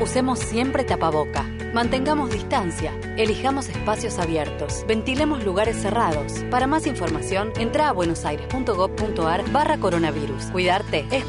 [0.00, 1.44] Usemos siempre tapaboca.
[1.72, 2.92] Mantengamos distancia.
[3.16, 4.84] Elijamos espacios abiertos.
[4.88, 6.32] Ventilemos lugares cerrados.
[6.50, 10.46] Para más información, entra a buenosaires.gov.ar barra coronavirus.
[10.46, 11.24] Cuidarte es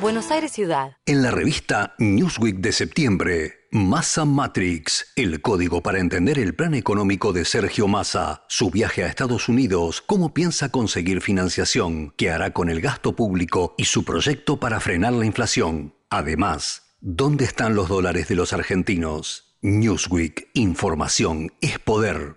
[0.00, 0.96] Buenos Aires Ciudad.
[1.06, 7.32] En la revista Newsweek de septiembre, Massa Matrix, el código para entender el plan económico
[7.32, 12.70] de Sergio Massa, su viaje a Estados Unidos, cómo piensa conseguir financiación, qué hará con
[12.70, 15.94] el gasto público y su proyecto para frenar la inflación.
[16.10, 19.56] Además, ¿dónde están los dólares de los argentinos?
[19.62, 22.36] Newsweek, información es poder.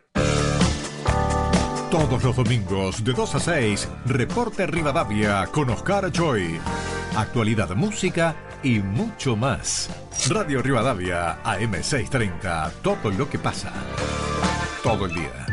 [1.92, 6.60] Todos los domingos de 2 a 6, Reporte Rivadavia con Oscar Joy.
[7.16, 9.90] Actualidad, música y mucho más.
[10.30, 12.74] Radio Rivadavia, AM630.
[12.84, 13.72] Todo lo que pasa.
[14.84, 15.46] Todo el día.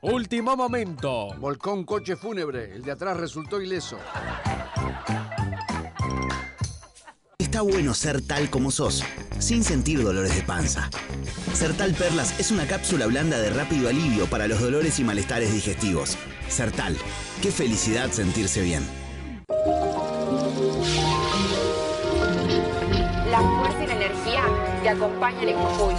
[0.00, 1.34] Último momento.
[1.38, 2.74] Volcó un coche fúnebre.
[2.74, 3.98] El de atrás resultó ileso.
[7.54, 9.04] Está bueno ser tal como sos,
[9.38, 10.90] sin sentir dolores de panza.
[11.52, 16.18] Sertal Perlas es una cápsula blanda de rápido alivio para los dolores y malestares digestivos.
[16.48, 16.96] Sertal,
[17.42, 18.82] qué felicidad sentirse bien.
[23.30, 24.42] La fuerza y la energía
[24.82, 25.94] que acompañan en Jujuy.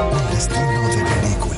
[0.00, 1.57] Un destino de película.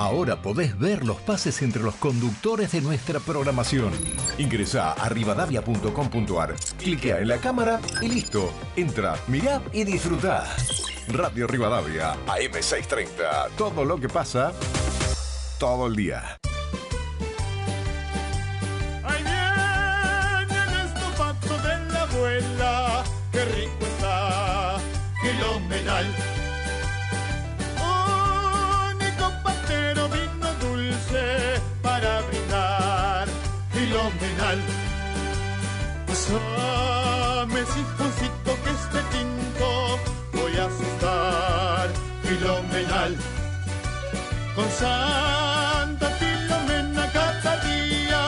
[0.00, 3.92] Ahora podés ver los pases entre los conductores de nuestra programación.
[4.38, 8.50] Ingresa a rivadavia.com.ar, cliquea en la cámara y listo.
[8.76, 10.56] Entra, mirá y disfrutá.
[11.08, 13.50] Radio Rivadavia, AM630.
[13.58, 14.54] Todo lo que pasa,
[15.58, 16.38] todo el día.
[19.04, 24.40] Ahí viene el estopato de la abuela, qué rico está.
[33.90, 34.58] Kilomenal.
[36.06, 39.98] Pásame sifoncito que este tinto
[40.32, 41.88] voy a asustar,
[42.22, 43.16] kilomenal.
[44.54, 48.22] Con Santa Filomena cada día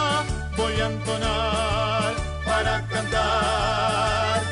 [0.56, 4.42] voy a entonar para cantar.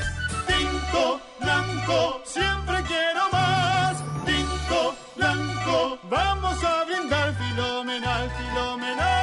[0.47, 3.97] Tinto blanco, siempre quiero más.
[4.25, 9.20] Tinto blanco, vamos a brindar filomenal, filomenal.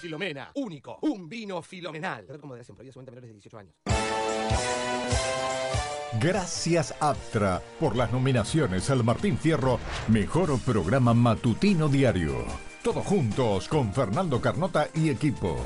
[0.00, 2.26] Filomena, único, un vino filomenal.
[2.40, 3.74] Como de siempre, obviamente menores de 18 años.
[6.20, 9.78] Gracias Aptra por las nominaciones al Martín Fierro
[10.08, 12.44] Mejor Programa Matutino Diario.
[12.82, 15.56] Todos juntos con Fernando Carnota y equipo.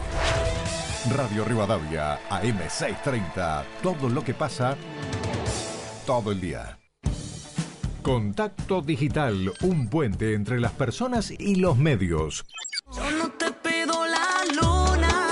[1.16, 3.64] Radio Rivadavia, AM630.
[3.82, 4.76] Todo lo que pasa,
[6.07, 6.78] todo el día.
[8.03, 12.45] Contacto Digital, un puente entre las personas y los medios.
[12.95, 15.23] Yo no te pido la luna,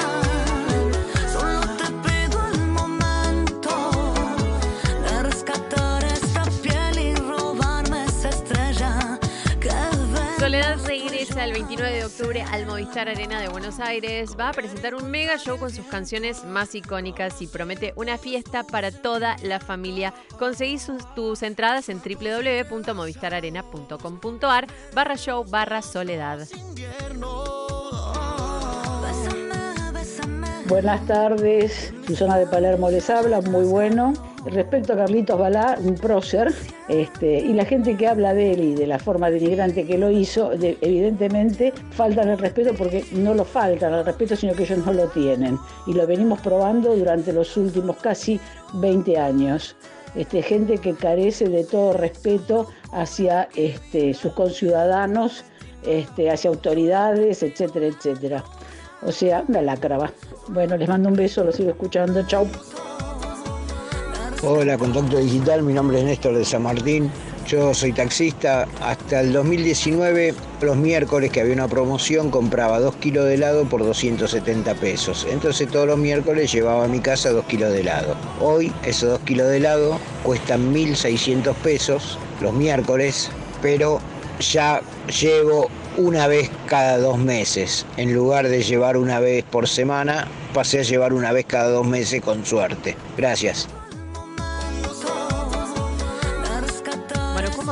[11.44, 14.36] el 29 de octubre al Movistar Arena de Buenos Aires.
[14.38, 18.62] Va a presentar un mega show con sus canciones más icónicas y promete una fiesta
[18.64, 20.14] para toda la familia.
[20.38, 20.78] Conseguí
[21.16, 26.46] tus entradas en www.movistararena.com.ar barra show barra soledad.
[30.66, 34.12] Buenas tardes, Susana de Palermo les habla, muy bueno.
[34.44, 36.52] Respecto a Carlitos Balá, un prócer,
[36.88, 40.10] este, y la gente que habla de él y de la forma denigrante que lo
[40.10, 44.84] hizo, de- evidentemente faltan el respeto porque no lo faltan el respeto, sino que ellos
[44.84, 45.58] no lo tienen.
[45.86, 48.40] Y lo venimos probando durante los últimos casi
[48.74, 49.76] 20 años.
[50.14, 55.42] este, gente que carece de todo respeto hacia este, sus conciudadanos,
[55.86, 58.44] este, hacia autoridades, etcétera, etcétera.
[59.00, 60.12] O sea, una lacra va.
[60.48, 62.46] Bueno, les mando un beso, los sigo escuchando, chao.
[64.44, 67.12] Hola, Contacto Digital, mi nombre es Néstor de San Martín.
[67.46, 68.66] Yo soy taxista.
[68.80, 73.84] Hasta el 2019, los miércoles que había una promoción, compraba 2 kilos de helado por
[73.84, 75.28] 270 pesos.
[75.30, 78.16] Entonces todos los miércoles llevaba a mi casa 2 kilos de helado.
[78.40, 83.30] Hoy esos 2 kilos de helado cuestan 1.600 pesos los miércoles,
[83.62, 84.00] pero
[84.40, 84.80] ya
[85.20, 87.86] llevo una vez cada dos meses.
[87.96, 91.86] En lugar de llevar una vez por semana, pasé a llevar una vez cada dos
[91.86, 92.96] meses con suerte.
[93.16, 93.68] Gracias.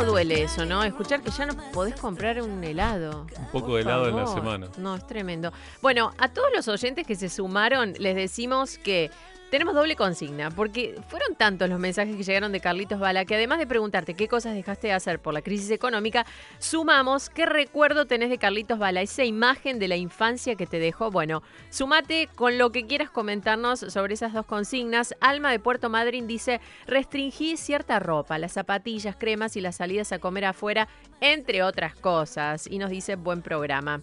[0.01, 0.83] ¿Cómo duele eso, no?
[0.83, 3.27] Escuchar que ya no podés comprar un helado.
[3.39, 4.69] Un poco Por de helado en la semana.
[4.79, 5.53] No, es tremendo.
[5.83, 9.11] Bueno, a todos los oyentes que se sumaron, les decimos que
[9.51, 13.59] tenemos doble consigna, porque fueron tantos los mensajes que llegaron de Carlitos Bala que además
[13.59, 16.25] de preguntarte qué cosas dejaste de hacer por la crisis económica,
[16.59, 21.11] sumamos qué recuerdo tenés de Carlitos Bala, esa imagen de la infancia que te dejó.
[21.11, 25.15] Bueno, sumate con lo que quieras comentarnos sobre esas dos consignas.
[25.21, 30.19] Alma de Puerto Madryn dice, restringí cierta ropa, las zapatillas, cremas y las salidas a
[30.21, 30.89] comer afuera,
[31.21, 32.67] entre otras cosas.
[32.67, 34.01] Y nos dice, buen programa.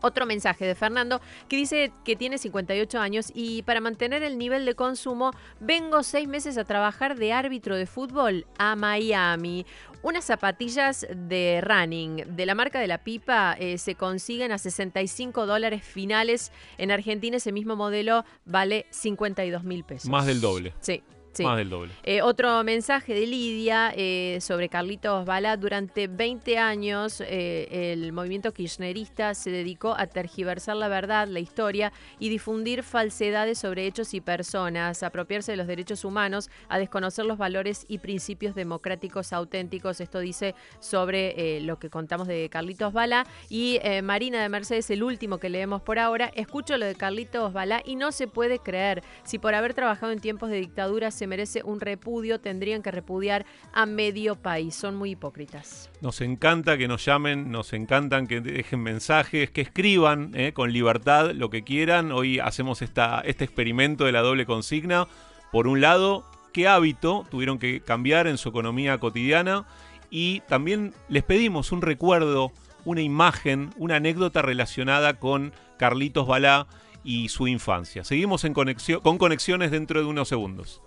[0.00, 4.64] Otro mensaje de Fernando que dice que tiene 58 años y para mantener el nivel
[4.64, 9.66] de consumo vengo seis meses a trabajar de árbitro de fútbol a Miami.
[10.02, 15.46] Unas zapatillas de running de la marca de la pipa eh, se consiguen a 65
[15.46, 16.52] dólares finales.
[16.78, 20.08] En Argentina ese mismo modelo vale 52 mil pesos.
[20.08, 20.72] Más del doble.
[20.80, 21.02] Sí.
[21.38, 21.44] Sí.
[21.44, 21.92] Más del doble.
[22.02, 25.56] Eh, otro mensaje de Lidia eh, sobre Carlitos Bala.
[25.56, 31.92] Durante 20 años eh, el movimiento kirchnerista se dedicó a tergiversar la verdad, la historia
[32.18, 37.24] y difundir falsedades sobre hechos y personas, a apropiarse de los derechos humanos, a desconocer
[37.24, 40.00] los valores y principios democráticos auténticos.
[40.00, 43.26] Esto dice sobre lo que contamos de Carlitos Bala.
[43.48, 46.30] Y Marina de Mercedes, el último que leemos por ahora.
[46.34, 49.02] Escucho lo de Carlitos Bala y no se puede creer.
[49.24, 53.46] Si por haber trabajado en tiempos de dictadura se merece un repudio, tendrían que repudiar
[53.72, 54.74] a medio país.
[54.74, 55.90] Son muy hipócritas.
[56.00, 61.30] Nos encanta que nos llamen, nos encantan que dejen mensajes, que escriban eh, con libertad
[61.32, 62.10] lo que quieran.
[62.10, 65.06] Hoy hacemos esta, este experimento de la doble consigna.
[65.52, 69.66] Por un lado, qué hábito tuvieron que cambiar en su economía cotidiana
[70.10, 72.52] y también les pedimos un recuerdo,
[72.84, 76.66] una imagen, una anécdota relacionada con Carlitos Balá
[77.04, 78.04] y su infancia.
[78.04, 80.82] Seguimos en conexión, con conexiones dentro de unos segundos.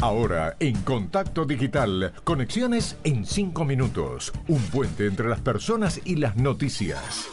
[0.00, 4.32] Ahora, en Contacto Digital, conexiones en 5 minutos.
[4.46, 7.28] Un puente entre las personas y las noticias.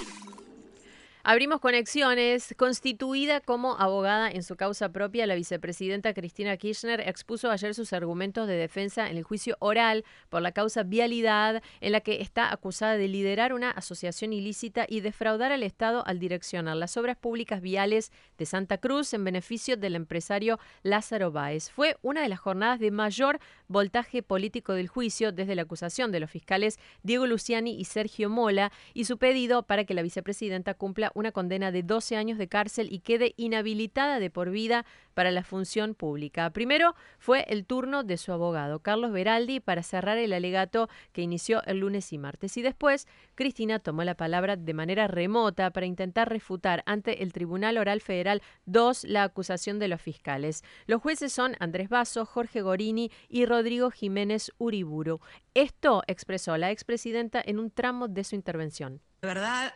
[1.27, 2.53] Abrimos conexiones.
[2.55, 8.47] Constituida como abogada en su causa propia, la vicepresidenta Cristina Kirchner expuso ayer sus argumentos
[8.47, 12.95] de defensa en el juicio oral por la causa Vialidad, en la que está acusada
[12.95, 18.11] de liderar una asociación ilícita y defraudar al Estado al direccionar las obras públicas viales
[18.37, 21.71] de Santa Cruz en beneficio del empresario Lázaro Báez.
[21.71, 26.19] Fue una de las jornadas de mayor voltaje político del juicio desde la acusación de
[26.19, 31.13] los fiscales Diego Luciani y Sergio Mola y su pedido para que la vicepresidenta cumpla
[31.15, 34.85] una condena de 12 años de cárcel y quede inhabilitada de por vida
[35.15, 36.51] para la función pública.
[36.51, 41.63] Primero fue el turno de su abogado, Carlos Beraldi, para cerrar el alegato que inició
[41.63, 42.57] el lunes y martes.
[42.57, 47.77] Y después, Cristina tomó la palabra de manera remota para intentar refutar ante el Tribunal
[47.77, 50.63] Oral Federal 2 la acusación de los fiscales.
[50.85, 55.21] Los jueces son Andrés Basso, Jorge Gorini y Rodrigo Jiménez Uriburu.
[55.53, 59.01] Esto expresó la expresidenta en un tramo de su intervención.
[59.21, 59.73] La verdad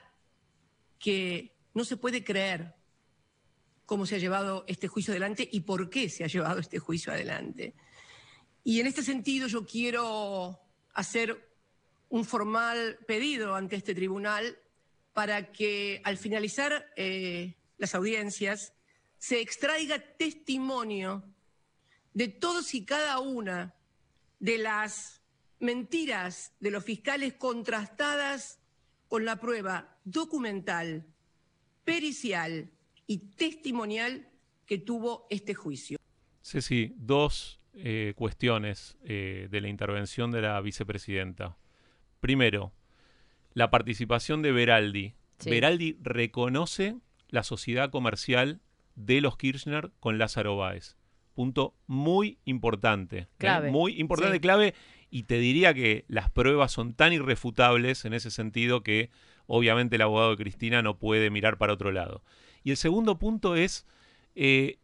[1.00, 2.76] que no se puede creer
[3.86, 7.12] cómo se ha llevado este juicio adelante y por qué se ha llevado este juicio
[7.12, 7.74] adelante.
[8.64, 10.60] Y en este sentido yo quiero
[10.93, 11.50] hacer
[12.10, 14.60] un formal pedido ante este tribunal
[15.14, 18.74] para que al finalizar eh, las audiencias
[19.18, 21.24] se extraiga testimonio
[22.14, 23.74] de todos y cada una
[24.39, 25.22] de las
[25.60, 28.59] mentiras de los fiscales contrastadas
[29.10, 31.05] con la prueba documental,
[31.84, 32.72] pericial
[33.07, 34.30] y testimonial
[34.66, 35.97] que tuvo este juicio.
[36.41, 41.57] Ceci, dos eh, cuestiones eh, de la intervención de la vicepresidenta.
[42.22, 42.72] Primero,
[43.53, 45.16] la participación de Beraldi.
[45.39, 45.49] Sí.
[45.49, 46.97] Beraldi reconoce
[47.30, 48.62] la sociedad comercial
[48.95, 50.97] de los Kirchner con Lázaro Báez.
[51.34, 53.18] Punto muy importante.
[53.18, 53.28] ¿eh?
[53.38, 53.72] Clave.
[53.72, 54.41] Muy importante, Sí.
[54.41, 54.76] clave.
[55.10, 59.10] Y te diría que las pruebas son tan irrefutables en ese sentido que
[59.47, 62.24] obviamente el abogado de Cristina no puede mirar para otro lado.
[62.64, 63.88] Y el segundo punto es
[64.36, 64.78] eh,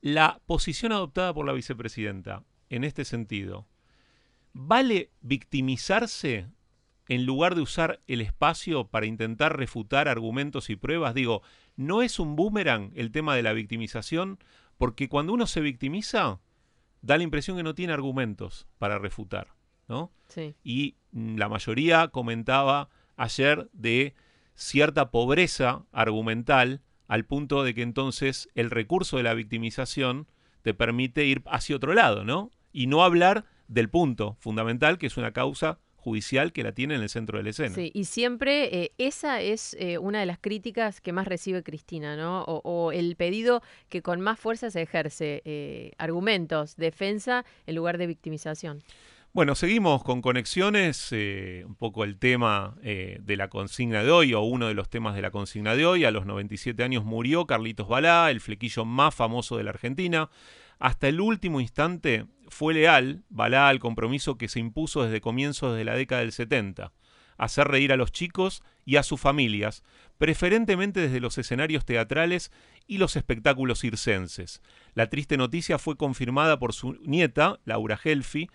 [0.00, 2.44] la posición adoptada por la vicepresidenta.
[2.68, 3.66] en este sentido.
[4.52, 6.48] ¿Vale victimizarse
[7.08, 11.14] en lugar de usar el espacio para intentar refutar argumentos y pruebas?
[11.14, 11.42] Digo,
[11.76, 14.38] ¿no es un boomerang el tema de la victimización?
[14.78, 16.40] Porque cuando uno se victimiza,
[17.06, 19.54] da la impresión que no tiene argumentos para refutar,
[19.88, 20.12] ¿no?
[20.28, 20.54] Sí.
[20.64, 24.14] Y mm, la mayoría comentaba ayer de
[24.54, 30.26] cierta pobreza argumental al punto de que entonces el recurso de la victimización
[30.62, 32.50] te permite ir hacia otro lado, ¿no?
[32.72, 37.02] Y no hablar del punto fundamental, que es una causa judicial que la tiene en
[37.02, 37.74] el centro de la escena.
[37.74, 42.14] Sí, y siempre eh, esa es eh, una de las críticas que más recibe Cristina,
[42.16, 42.44] ¿no?
[42.44, 47.98] O, o el pedido que con más fuerza se ejerce, eh, argumentos, defensa en lugar
[47.98, 48.84] de victimización.
[49.36, 54.32] Bueno, seguimos con conexiones, eh, un poco el tema eh, de la consigna de hoy,
[54.32, 56.06] o uno de los temas de la consigna de hoy.
[56.06, 60.30] A los 97 años murió Carlitos Balá, el flequillo más famoso de la Argentina.
[60.78, 65.84] Hasta el último instante fue leal Balá al compromiso que se impuso desde comienzos de
[65.84, 66.92] la década del 70,
[67.38, 69.82] hacer reír a los chicos y a sus familias,
[70.18, 72.52] preferentemente desde los escenarios teatrales
[72.86, 74.62] y los espectáculos circenses.
[74.94, 78.48] La triste noticia fue confirmada por su nieta, Laura Gelfi,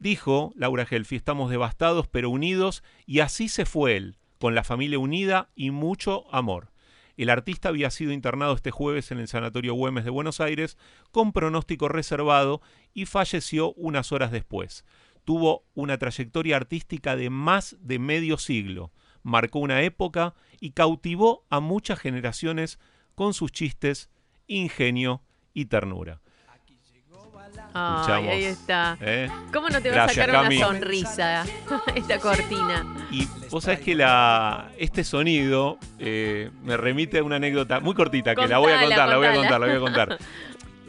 [0.00, 4.98] Dijo Laura Gelfi, estamos devastados pero unidos y así se fue él, con la familia
[4.98, 6.72] unida y mucho amor.
[7.20, 10.78] El artista había sido internado este jueves en el Sanatorio Güemes de Buenos Aires
[11.10, 12.62] con pronóstico reservado
[12.94, 14.86] y falleció unas horas después.
[15.26, 18.90] Tuvo una trayectoria artística de más de medio siglo,
[19.22, 22.78] marcó una época y cautivó a muchas generaciones
[23.14, 24.08] con sus chistes,
[24.46, 26.22] ingenio y ternura.
[27.56, 28.98] Escuchamos, ahí está.
[29.00, 29.30] ¿eh?
[29.52, 30.56] ¿Cómo no te va a sacar Cami.
[30.56, 31.44] una sonrisa
[31.94, 32.84] esta cortina?
[33.10, 38.34] Y vos sabés que la, este sonido eh, me remite a una anécdota muy cortita
[38.34, 40.18] que la voy a Contala, contar, la voy a contar, la voy a contar.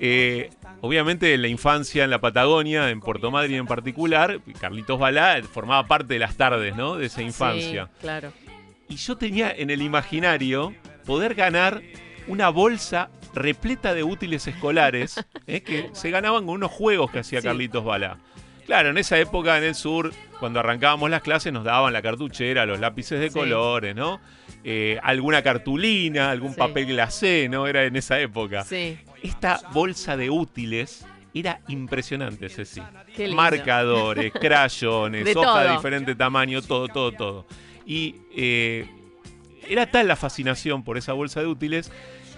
[0.03, 0.49] Eh,
[0.81, 5.85] obviamente en la infancia en la Patagonia, en Puerto Madryn en particular, Carlitos Balá formaba
[5.85, 6.95] parte de las tardes, ¿no?
[6.95, 7.85] De esa infancia.
[7.85, 8.33] Sí, claro.
[8.89, 10.73] Y yo tenía en el imaginario
[11.05, 11.83] poder ganar
[12.27, 15.61] una bolsa repleta de útiles escolares ¿eh?
[15.61, 17.47] que se ganaban con unos juegos que hacía Sí.
[17.47, 18.17] Carlitos Balá.
[18.65, 22.65] Claro, en esa época en el sur, cuando arrancábamos las clases, nos daban la cartuchera,
[22.65, 23.33] los lápices de Sí.
[23.33, 24.21] colores, ¿no?
[24.63, 26.57] Eh, alguna cartulina, algún Sí.
[26.59, 27.67] papel glacé, ¿no?
[27.67, 28.63] Era en esa época.
[28.63, 28.97] Sí.
[29.23, 32.81] Esta bolsa de útiles era impresionante, Ceci.
[33.15, 33.35] Qué lindo.
[33.41, 37.45] Marcadores, crayones, De hojas de diferente tamaño, todo, todo, todo.
[37.85, 38.85] Y eh,
[39.67, 41.91] era tal la fascinación por esa bolsa de útiles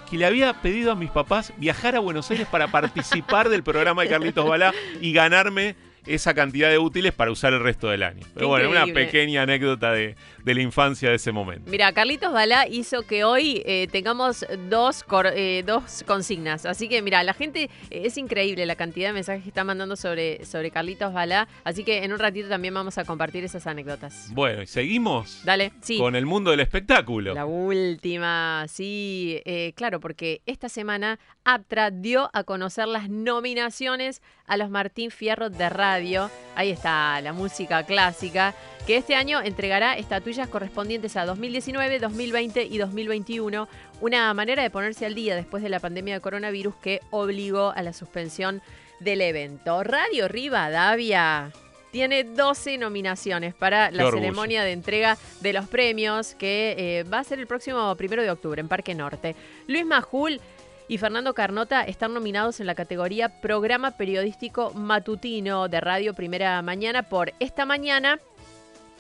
[0.09, 4.03] que le había pedido a mis papás viajar a Buenos Aires para participar del programa
[4.03, 5.75] de Carlitos Balá y ganarme
[6.05, 8.25] esa cantidad de útiles para usar el resto del año.
[8.33, 11.69] Pero bueno, una pequeña anécdota de, de la infancia de ese momento.
[11.69, 16.65] Mira, Carlitos Balá hizo que hoy eh, tengamos dos, cor- eh, dos consignas.
[16.65, 19.95] Así que, mira, la gente eh, es increíble la cantidad de mensajes que está mandando
[19.95, 21.47] sobre, sobre Carlitos Balá.
[21.63, 24.27] Así que en un ratito también vamos a compartir esas anécdotas.
[24.31, 25.97] Bueno, y seguimos Dale, sí.
[25.97, 27.33] con el mundo del espectáculo.
[27.33, 34.57] La última, sí, eh, claro, porque esta semana Aptra dio a conocer las nominaciones a
[34.57, 36.29] los Martín Fierro de Radio.
[36.55, 38.53] Ahí está la música clásica,
[38.85, 43.67] que este año entregará estatuillas correspondientes a 2019, 2020 y 2021.
[44.01, 47.81] Una manera de ponerse al día después de la pandemia de coronavirus que obligó a
[47.81, 48.61] la suspensión
[48.99, 49.83] del evento.
[49.83, 51.51] Radio Rivadavia
[51.91, 54.23] tiene 12 nominaciones para la orgullo.
[54.23, 58.31] ceremonia de entrega de los premios que eh, va a ser el próximo primero de
[58.31, 59.35] octubre en Parque Norte.
[59.67, 60.41] Luis Majul
[60.87, 67.03] y Fernando Carnota están nominados en la categoría Programa Periodístico Matutino de Radio Primera Mañana
[67.03, 68.19] por esta mañana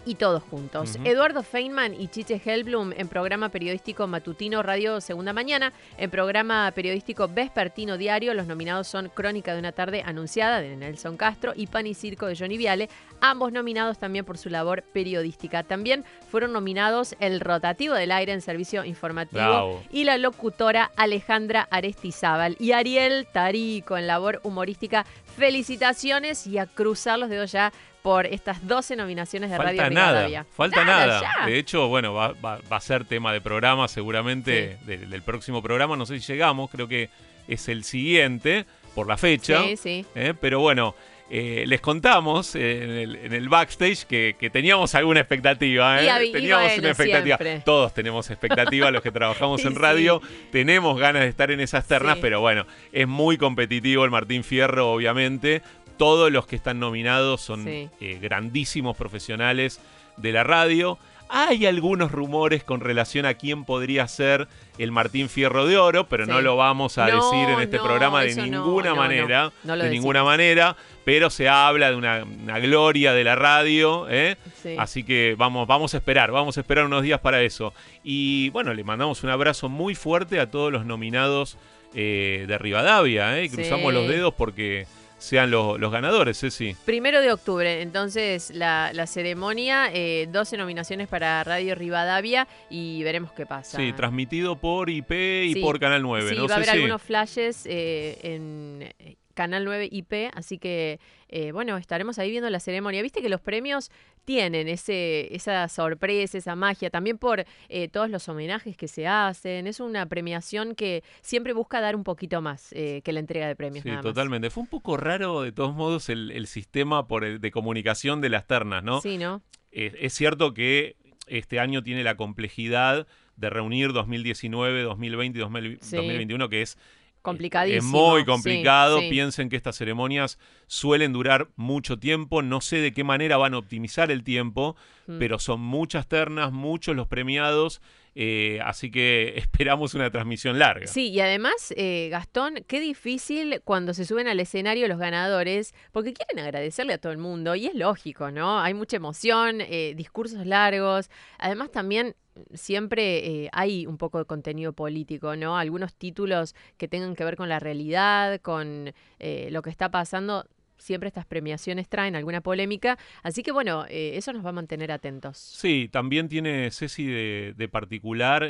[0.05, 0.97] y todos juntos.
[1.03, 7.27] Eduardo Feynman y Chiche Hellblum en programa periodístico matutino Radio Segunda Mañana, en programa periodístico
[7.27, 11.87] vespertino diario, los nominados son Crónica de una tarde anunciada de Nelson Castro y Pan
[11.87, 12.89] y Circo de Johnny Viale,
[13.21, 15.63] ambos nominados también por su labor periodística.
[15.63, 19.83] También fueron nominados el rotativo del aire en servicio informativo Bravo.
[19.91, 25.05] y la locutora Alejandra Arestizábal y Ariel Tarico en labor humorística.
[25.35, 27.73] Felicitaciones y a cruzar los dedos ya
[28.03, 30.45] por estas 12 nominaciones de Radio Falta nada, Rivadavia.
[30.55, 31.21] falta nada.
[31.47, 35.63] De hecho, bueno, va, va- va a ser tema de programa seguramente del, del próximo
[35.63, 35.95] programa.
[35.97, 37.09] No sé si llegamos, creo que
[37.47, 39.63] es el siguiente por la fecha.
[39.63, 40.05] Sí, sí.
[40.15, 40.33] ¿eh?
[40.39, 40.95] Pero bueno,
[41.29, 46.03] eh, les contamos eh, en, el, en el backstage que, que teníamos alguna expectativa.
[46.03, 46.29] ¿eh?
[46.31, 47.37] Teníamos una expectativa.
[47.37, 47.61] siempre.
[47.65, 49.79] Todos tenemos expectativa, los que trabajamos en sí.
[49.79, 50.21] radio.
[50.51, 52.19] Tenemos ganas de estar en esas ternas, Sí.
[52.21, 55.61] pero bueno, es muy competitivo el Martín Fierro, obviamente.
[55.97, 57.89] Todos los que están nominados son Sí.
[58.01, 59.79] eh, grandísimos profesionales
[60.17, 60.97] de la radio.
[61.35, 66.27] Hay algunos rumores con relación a quién podría ser el Martín Fierro de Oro, pero
[66.27, 69.51] no lo vamos a No, decir en este no, programa de ninguna no, manera.
[69.63, 69.89] De decimos.
[69.89, 70.75] ninguna manera,
[71.05, 74.37] pero se habla de una, una gloria de la radio, ¿eh?
[74.61, 74.75] Sí.
[74.77, 77.73] Así que vamos, vamos a esperar, vamos a esperar unos días para eso.
[78.03, 81.57] Y bueno, le mandamos un abrazo muy fuerte a todos los nominados
[81.95, 83.49] eh, de Rivadavia, ¿eh?
[83.49, 84.85] Cruzamos los dedos porque
[85.23, 86.75] sean los, los ganadores, Ceci.
[86.83, 93.31] Primero de octubre, entonces la, la ceremonia, eh, 12 nominaciones para Radio Rivadavia y veremos
[93.31, 93.77] qué pasa.
[93.77, 96.45] Sí, transmitido por IP y Sí, por Canal 9, sí, ¿no?
[96.45, 98.93] va a haber algunos flashes eh, en
[99.33, 103.01] Canal 9 IP, así que eh, bueno, estaremos ahí viendo la ceremonia.
[103.01, 103.89] Viste que los premios
[104.25, 109.67] tienen ese, esa sorpresa, esa magia, también por eh, todos los homenajes que se hacen.
[109.67, 113.55] Es una premiación que siempre busca dar un poquito más eh, que la entrega de
[113.55, 113.83] premios.
[113.83, 114.05] Sí, nada más.
[114.05, 114.49] totalmente.
[114.49, 118.29] Fue un poco raro, de todos modos, el, el sistema por el- de comunicación de
[118.29, 119.01] las ternas, ¿no?
[119.01, 119.41] Sí, ¿no?
[119.71, 123.07] Es cierto que este año tiene la complejidad
[123.37, 125.95] de reunir 2019, 2020 y 2000 Sí.
[125.95, 126.77] 2021, que es
[127.23, 127.79] Complicadísimo.
[127.79, 128.99] es muy sí, complicado.
[128.99, 129.09] sí.
[129.09, 132.43] Piensen que estas ceremonias suelen durar mucho tiempo.
[132.43, 134.75] No sé de qué manera van a optimizar el tiempo,
[135.07, 135.17] Mm.
[135.19, 137.81] pero son muchas ternas, muchos los premiados.
[138.15, 140.85] eh, así que esperamos una transmisión larga.
[140.85, 146.13] Sí, y además, eh, Gastón, qué difícil cuando se suben al escenario los ganadores, porque
[146.13, 148.59] quieren agradecerle a todo el mundo, y es lógico, ¿no?
[148.59, 151.09] Hay mucha emoción, eh, discursos largos,
[151.39, 152.15] además también
[152.53, 155.57] siempre eh, hay un poco de contenido político, ¿no?
[155.57, 160.45] Algunos títulos que tengan que ver con la realidad, con eh, lo que está pasando.
[160.77, 164.91] Siempre estas premiaciones traen alguna polémica, así que bueno, eh, eso nos va a mantener
[164.91, 165.37] atentos.
[165.37, 168.49] Sí, también tiene Ceci de, de particular,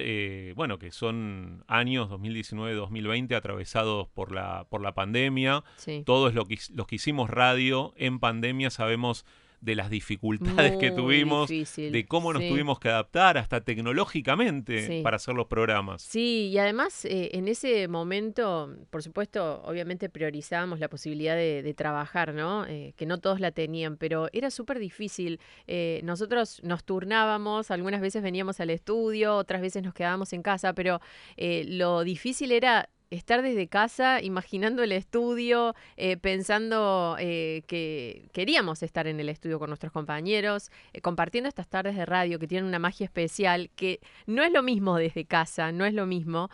[0.55, 5.63] bueno, que son años 2019-2020 atravesados por la, por la pandemia.
[5.75, 6.01] Sí.
[6.05, 9.25] Todos lo que, los que hicimos radio en pandemia sabemos
[9.63, 12.49] de las dificultades que tuvimos, difícil, de cómo nos sí.
[12.49, 15.01] tuvimos que adaptar hasta tecnológicamente Sí.
[15.01, 16.01] para hacer los programas.
[16.01, 21.73] Sí, y además eh, en ese momento, por supuesto, obviamente priorizábamos la posibilidad de, de
[21.73, 22.65] trabajar, ¿no?
[22.65, 25.39] Eh, que no todos la tenían, pero era súper difícil.
[25.67, 30.73] Eh, nosotros nos turnábamos, algunas veces veníamos al estudio, otras veces nos quedábamos en casa,
[30.73, 30.99] pero
[31.37, 38.83] eh, lo difícil era estar desde casa, imaginando el estudio, eh, pensando eh, que queríamos
[38.83, 42.67] estar en el estudio con nuestros compañeros, eh, compartiendo estas tardes de radio que tienen
[42.67, 46.49] una magia especial, que no es lo mismo desde casa, no es lo mismo.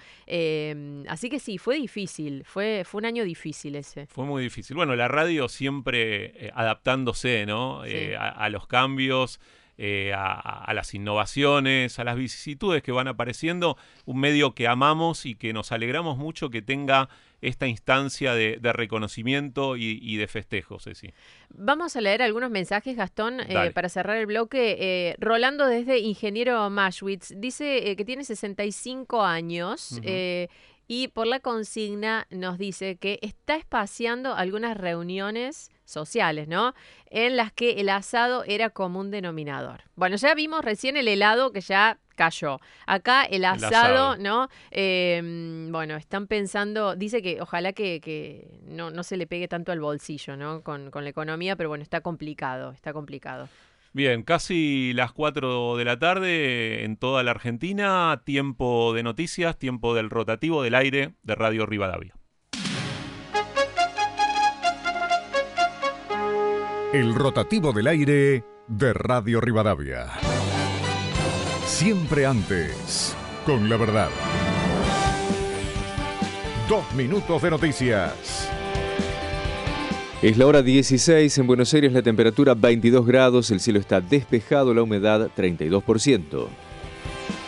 [1.08, 4.08] Así que sí, fue difícil, fue, fue un año difícil ese.
[4.08, 4.76] Fue muy difícil.
[4.76, 7.84] Bueno, la radio siempre adaptándose, ¿no?
[7.86, 8.14] Sí.
[8.14, 9.40] A, a los cambios,
[9.82, 13.78] eh, a, a las innovaciones, a las vicisitudes que van apareciendo.
[14.06, 17.08] Un medio que amamos y que nos alegramos mucho que tenga
[17.42, 21.14] esta instancia de, de reconocimiento y, y de festejo, Ceci.
[21.50, 24.76] Vamos a leer algunos mensajes, Gastón, eh, para cerrar el bloque.
[24.80, 30.02] Eh, Rolando desde Ingeniero Mashwitz dice que tiene 65 años Ujú.
[30.04, 30.50] eh,
[30.88, 36.74] y por la consigna nos dice que está espaciando algunas reuniones sociales, ¿no?
[37.10, 39.84] En las que el asado era común denominador.
[39.96, 42.60] Bueno, ya vimos recién el helado que ya cayó.
[42.86, 44.18] Acá el asado, asado.
[44.18, 44.50] ¿no?
[44.72, 49.72] Eh, bueno, están pensando, dice que ojalá que, que no, no se le pegue tanto
[49.72, 50.62] al bolsillo, ¿no?
[50.62, 53.48] Con, con la economía, pero bueno, está complicado, está complicado.
[53.92, 59.96] Bien, casi las 4 de la tarde en toda la Argentina, tiempo de noticias, tiempo
[59.96, 62.19] del rotativo del aire de Radio Rivadavia.
[66.92, 70.08] El rotativo del aire de Radio Rivadavia.
[71.64, 73.16] Siempre antes,
[73.46, 74.10] con la verdad.
[76.68, 78.50] Dos minutos de noticias.
[80.24, 84.74] Es la hora 16, en Buenos Aires la temperatura 22 grados, el cielo está despejado,
[84.74, 86.48] la humedad 32%.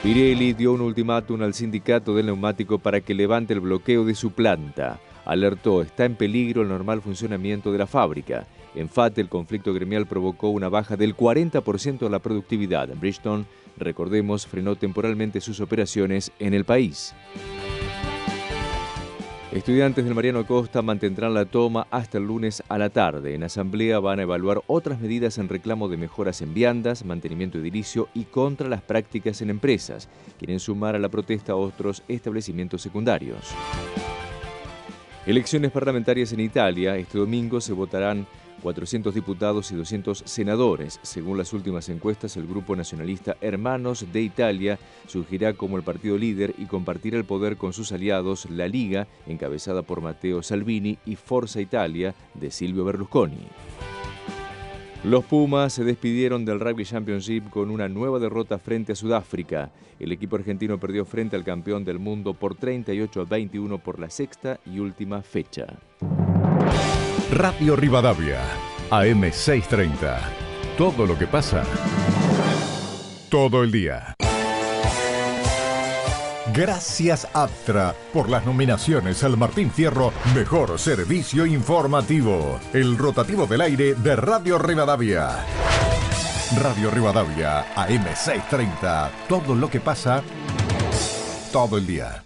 [0.03, 4.33] Pirelli dio un ultimátum al sindicato del neumático para que levante el bloqueo de su
[4.33, 4.99] planta.
[5.25, 8.45] Alertó, está en peligro el normal funcionamiento de la fábrica.
[8.73, 12.87] En FAT, el conflicto gremial provocó una baja del 40% de la productividad.
[12.87, 13.45] Bridgestone,
[13.77, 17.13] recordemos, frenó temporalmente sus operaciones en el país.
[19.51, 23.35] Estudiantes del Mariano Costa mantendrán la toma hasta el lunes a la tarde.
[23.35, 28.07] En asamblea van a evaluar otras medidas en reclamo de mejoras en viandas, mantenimiento edilicio
[28.13, 30.07] y contra las prácticas en empresas.
[30.39, 33.53] Quieren sumar a la protesta otros establecimientos secundarios.
[35.25, 36.95] Elecciones parlamentarias en Italia.
[36.95, 38.25] Este domingo se votarán
[38.61, 40.99] 400 diputados y 200 senadores.
[41.01, 46.53] Según las últimas encuestas, el grupo nacionalista Hermanos de Italia surgirá como el partido líder
[46.57, 51.61] y compartirá el poder con sus aliados, la Liga, encabezada por Matteo Salvini, y Forza
[51.61, 53.47] Italia, de Silvio Berlusconi.
[55.03, 59.71] Los Pumas se despidieron del Rugby Championship con una nueva derrota frente a Sudáfrica.
[59.99, 64.11] El equipo argentino perdió frente al campeón del mundo por 38 a 21 por la
[64.11, 65.67] sexta y última fecha.
[67.31, 68.41] Radio Rivadavia,
[68.89, 70.19] AM630.
[70.77, 71.63] Todo lo que pasa,
[73.29, 74.13] todo el día.
[76.53, 82.59] Gracias Aptra por las nominaciones al Martín Fierro Mejor Servicio Informativo.
[82.73, 85.29] El rotativo del aire de Radio Rivadavia.
[86.61, 89.09] Radio Rivadavia, AM630.
[89.29, 90.21] Todo lo que pasa,
[91.53, 92.25] todo el día.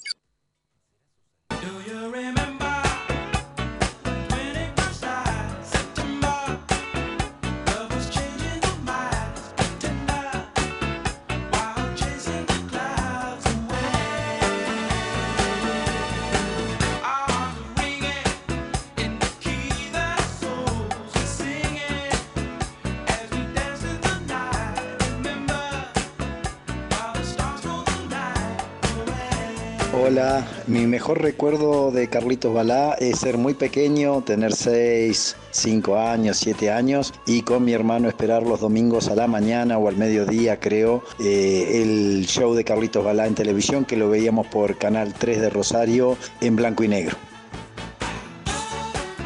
[30.11, 36.35] Hola, mi mejor recuerdo de Carlitos Balá es ser muy pequeño, tener 6, 5 años,
[36.35, 40.59] 7 años y con mi hermano esperar los domingos a la mañana o al mediodía
[40.59, 45.39] creo eh, el show de Carlitos Balá en televisión que lo veíamos por Canal 3
[45.39, 47.15] de Rosario en blanco y negro.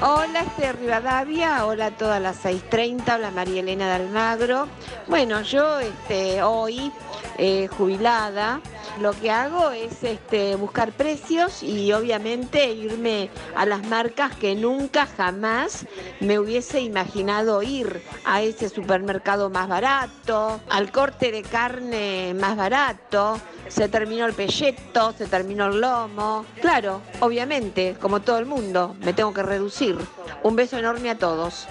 [0.03, 4.67] Hola, este Rivadavia, hola a todas las 6.30, hola María Elena de Almagro.
[5.07, 6.91] Bueno, yo este, hoy,
[7.39, 8.61] eh, jubilada,
[8.99, 15.05] lo que hago es este, buscar precios y obviamente irme a las marcas que nunca
[15.05, 15.85] jamás
[16.19, 23.39] me hubiese imaginado ir a ese supermercado más barato, al corte de carne más barato.
[23.67, 26.45] Se terminó el pelleto, se terminó el lomo.
[26.61, 29.97] Claro, obviamente, como todo el mundo, me tengo que reducir.
[30.43, 31.67] Un beso enorme a todos.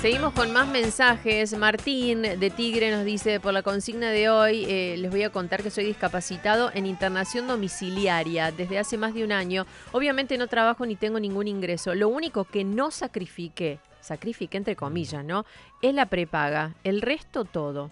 [0.00, 1.56] Seguimos con más mensajes.
[1.56, 5.62] Martín de Tigre nos dice, por la consigna de hoy, eh, les voy a contar
[5.62, 9.66] que soy discapacitado en internación domiciliaria desde hace más de un año.
[9.92, 11.94] Obviamente no trabajo ni tengo ningún ingreso.
[11.94, 15.46] Lo único que no sacrifiqué, sacrifiqué entre comillas, ¿no?
[15.80, 16.74] Es la prepaga.
[16.84, 17.90] El resto todo.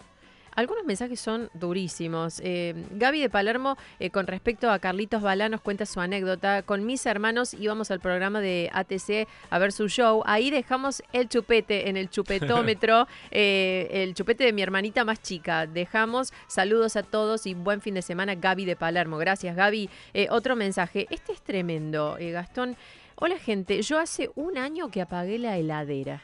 [0.55, 2.41] Algunos mensajes son durísimos.
[2.45, 6.63] Eh, Gaby de Palermo, eh, con respecto a Carlitos Balá, nos cuenta su anécdota.
[6.63, 10.23] Con mis hermanos íbamos al programa de ATC a ver su show.
[10.27, 15.67] Ahí dejamos el chupete en el chupetómetro, eh, el chupete de mi hermanita más chica.
[15.67, 19.19] Dejamos saludos a todos y buen fin de semana, Gaby de Palermo.
[19.19, 19.91] Gracias, Gaby.
[20.13, 21.07] Eh, otro mensaje.
[21.11, 22.77] Este es tremendo, eh, Gastón.
[23.17, 23.81] Hola, gente.
[23.83, 26.23] Yo hace un año que apagué la heladera.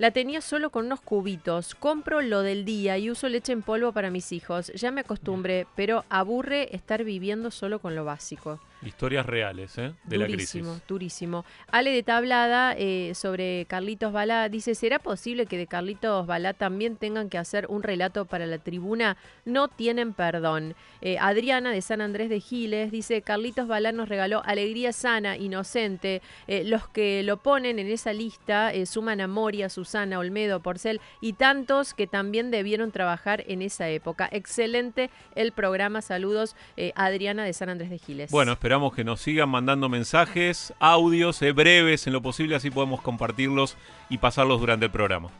[0.00, 1.74] La tenía solo con unos cubitos.
[1.74, 4.72] Compro lo del día y uso leche en polvo para mis hijos.
[4.74, 8.60] Ya me acostumbré, pero aburre estar viviendo solo con lo básico.
[8.82, 9.92] Historias reales, ¿eh?
[10.04, 10.64] De la crisis.
[10.88, 11.44] Durísimo.
[11.70, 16.96] Ale de Tablada eh, sobre Carlitos Balá dice, ¿será posible que de Carlitos Balá también
[16.96, 19.18] tengan que hacer un relato para la tribuna?
[19.44, 20.74] No tienen perdón.
[21.02, 26.22] Eh, Adriana de San Andrés de Giles dice, Carlitos Balá nos regaló alegría sana, inocente.
[26.46, 31.34] Eh, los que lo ponen en esa lista suman a Moria, Susana, Olmedo, Porcel y
[31.34, 34.26] tantos que también debieron trabajar en esa época.
[34.32, 36.00] Excelente el programa.
[36.00, 36.56] Saludos,
[36.94, 38.30] Adriana de San Andrés de Giles.
[38.30, 43.00] Bueno, esperamos que nos sigan mandando mensajes, audios, eh, breves en lo posible, así podemos
[43.02, 43.76] compartirlos
[44.08, 45.30] y pasarlos durante el programa.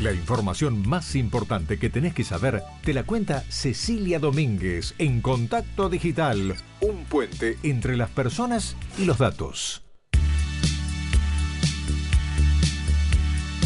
[0.00, 5.88] La información más importante que tenés que saber te la cuenta Cecilia Domínguez en Contacto
[5.88, 9.82] Digital, un puente entre las personas y los datos.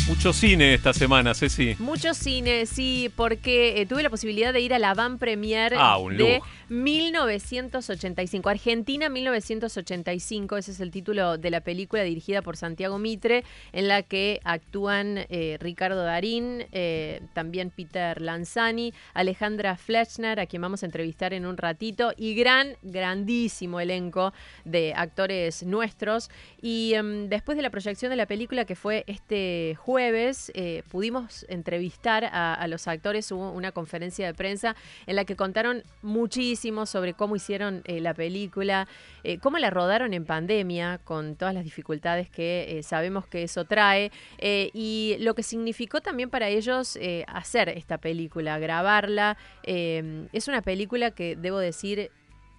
[0.09, 1.75] Mucho cine esta semana, Ceci.
[1.81, 5.99] Mucho cine, sí, porque eh, tuve la posibilidad de ir a la van premier Ah,
[5.99, 6.47] de lujo.
[6.69, 8.49] 1985.
[8.49, 13.43] Argentina 1985, ese es el título de la película dirigida por Santiago Mitre,
[13.73, 20.63] en la que actúan eh, Ricardo Darín, eh, también Peter Lanzani, Alejandra Fletchner, a quien
[20.63, 24.33] vamos a entrevistar en un ratito, y gran, grandísimo elenco
[24.65, 26.31] de actores nuestros.
[26.63, 31.47] Y em, después de la proyección de la película, que fue este jueves, eh, pudimos
[31.49, 34.77] entrevistar a, los actores, hubo una conferencia de prensa
[35.07, 38.89] en la que contaron muchísimo sobre cómo hicieron eh, la película,
[39.25, 44.11] eh, cómo la rodaron en pandemia, con todas las dificultades que sabemos que eso trae,
[44.41, 49.37] y lo que significó también para ellos hacer esta película, grabarla.
[49.65, 52.11] Es una película que, debo decir,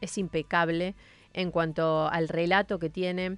[0.01, 0.95] es impecable
[1.33, 3.37] en cuanto al relato que tiene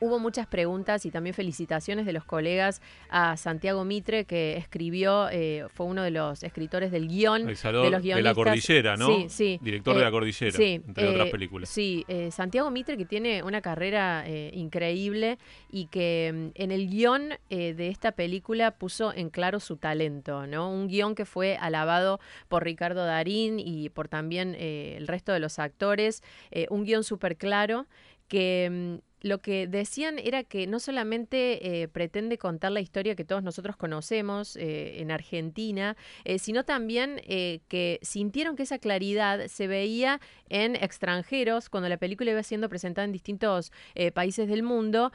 [0.00, 5.66] hubo muchas preguntas y también felicitaciones de los colegas a Santiago Mitre, que escribió, eh,
[5.74, 8.30] fue uno de los escritores del guion El Salón de los de guionistas.
[8.30, 9.06] la Cordillera, ¿no?
[9.06, 9.58] Sí, sí.
[9.62, 11.68] Director de La Cordillera, sí, entre otras eh, películas.
[11.68, 15.38] Sí, eh, Santiago Mitre que tiene una carrera eh, increíble
[15.70, 20.46] y que mm, en el guion eh, de esta película puso en claro su talento,
[20.46, 20.70] ¿no?
[20.70, 25.40] Un guion que fue alabado por Ricardo Darín y por también eh, el resto de
[25.40, 27.86] los actores, eh, un guion súper claro
[28.30, 33.24] que mm, lo que decían era que no solamente eh, pretende contar la historia que
[33.26, 37.20] todos nosotros conocemos eh, en Argentina, eh, sino también
[37.68, 43.04] que sintieron que esa claridad se veía en extranjeros cuando la película iba siendo presentada
[43.04, 43.72] en distintos
[44.14, 45.12] países del mundo,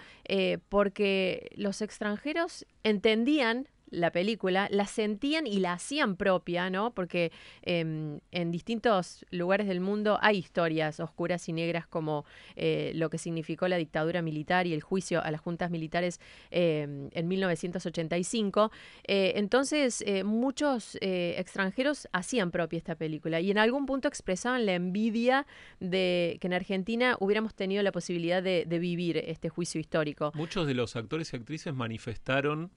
[0.70, 6.94] porque los extranjeros entendían la película, la sentían y la hacían propia, ¿no?
[6.94, 7.32] Porque
[7.62, 12.26] em, en distintos lugares del mundo hay historias oscuras y negras como
[12.56, 16.20] eh, lo que significó la dictadura militar y el juicio a las juntas militares
[16.52, 18.72] em, en 1985.
[19.08, 24.74] Eh, entonces, eh, muchos extranjeros hacían propia esta película y en algún punto expresaban la
[24.74, 25.46] envidia
[25.80, 30.32] de que en Argentina hubiéramos tenido la posibilidad de vivir este juicio histórico.
[30.36, 32.72] Muchos de los actores y actrices manifestaron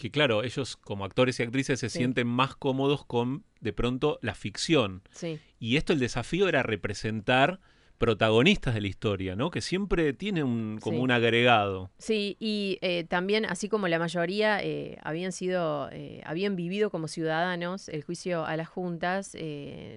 [0.00, 1.98] que, claro, ellos como actores y actrices se Sí.
[1.98, 5.02] sienten más cómodos con, de pronto, la ficción.
[5.10, 5.38] Sí.
[5.58, 7.60] Y esto, el desafío era representar
[8.00, 9.50] protagonistas de la historia, ¿no?
[9.50, 11.02] Que siempre tiene un, como Sí.
[11.02, 11.90] un agregado.
[11.98, 17.08] Sí, y eh, también, así como la mayoría eh, habían sido, eh, habían vivido como
[17.08, 19.36] ciudadanos el juicio a las juntas,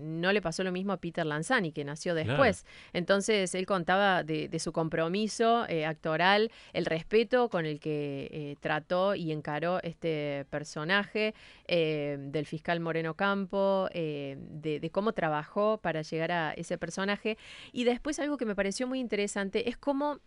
[0.01, 2.65] no le pasó lo mismo a Peter Lanzani, que nació después.
[2.91, 9.31] Entonces, él contaba de, de su compromiso actoral, el respeto con el que trató y
[9.31, 11.33] encaró este personaje
[11.67, 17.37] del fiscal Moreno Campo, de, de cómo trabajó para llegar a ese personaje.
[17.71, 20.19] Y después algo que me pareció muy interesante es cómo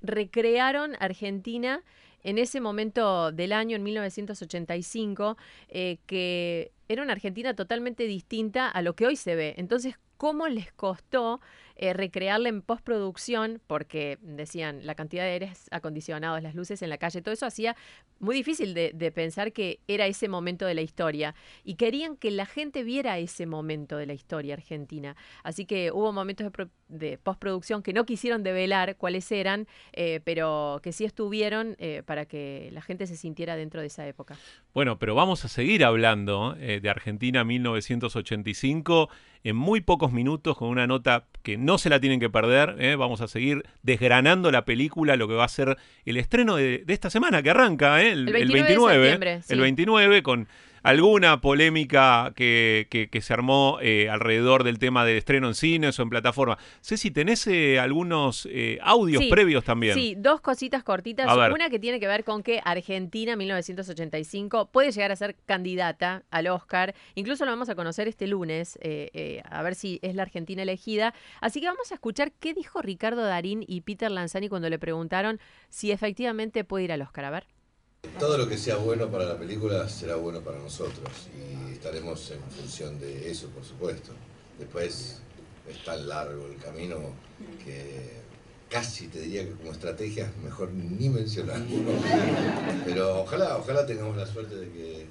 [0.00, 1.82] recrearon Argentina
[2.22, 5.36] en ese momento del año, en 1985,
[5.68, 9.54] eh, que era una Argentina totalmente distinta a lo que hoy se ve.
[9.56, 11.40] Entonces, ¿cómo les costó
[11.76, 13.62] eh, recrearla en postproducción?
[13.66, 17.76] Porque decían, la cantidad de aires acondicionados, las luces en la calle, todo eso hacía
[18.18, 21.34] muy difícil de, pensar que era ese momento de la historia.
[21.64, 25.16] Y querían que la gente viera ese momento de la historia argentina.
[25.44, 30.20] Así que hubo momentos de, pro- de postproducción que no quisieron develar cuáles eran, eh,
[30.24, 34.36] pero que sí estuvieron eh, para que la gente se sintiera dentro de esa época.
[34.74, 39.08] Bueno, pero vamos a seguir hablando de Argentina 1985
[39.48, 42.76] en muy pocos minutos con una nota que no se la tienen que perder.
[42.78, 42.96] eh.
[42.96, 46.92] Vamos a seguir desgranando la película, lo que va a ser el estreno de, de
[46.92, 49.10] esta semana que arranca, eh, el, El el 29 de 29.
[49.10, 49.52] septiembre, sí.
[49.54, 50.48] El 29 con
[50.82, 55.98] alguna polémica que, que- que se armó eh, alrededor del tema del estreno en cines
[55.98, 56.58] o en plataforma.
[56.82, 59.94] Ceci, ¿tenés eh, algunos eh, audios Sí, previos también?
[59.94, 61.26] Sí, dos cositas cortitas.
[61.52, 66.46] Una que tiene que ver con que Argentina 1985 puede llegar a ser candidata al
[66.48, 66.94] Oscar.
[67.14, 71.14] Incluso lo vamos a conocer este lunes, eh, a ver si es la Argentina elegida.
[71.40, 75.40] Así que vamos a escuchar qué dijo Ricardo Darín y Peter Lanzani cuando le preguntaron
[75.68, 77.24] si efectivamente puede ir al Oscar.
[77.24, 77.46] A ver.
[78.18, 82.40] Todo lo que sea bueno para la película será bueno para nosotros y estaremos en
[82.42, 84.12] función de eso, por supuesto.
[84.58, 85.20] Después
[85.68, 86.96] es tan largo el camino
[87.64, 88.18] que
[88.68, 91.60] casi te diría que como estrategia mejor ni mencionar.
[92.84, 95.06] Pero ojalá, ojalá tengamos la suerte de que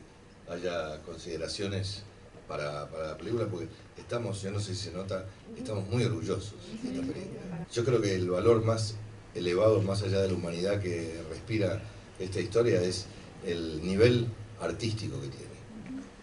[0.50, 2.04] haya consideraciones
[2.48, 3.68] para, para la película porque
[3.98, 5.26] estamos, yo no sé si se nota,
[5.58, 7.68] estamos muy orgullosos de esta película.
[7.72, 8.96] Yo creo que el valor más
[9.36, 11.82] elevado, más allá de la humanidad que respira
[12.20, 13.06] esta historia, es
[13.46, 14.28] el nivel
[14.60, 15.58] artístico que tiene.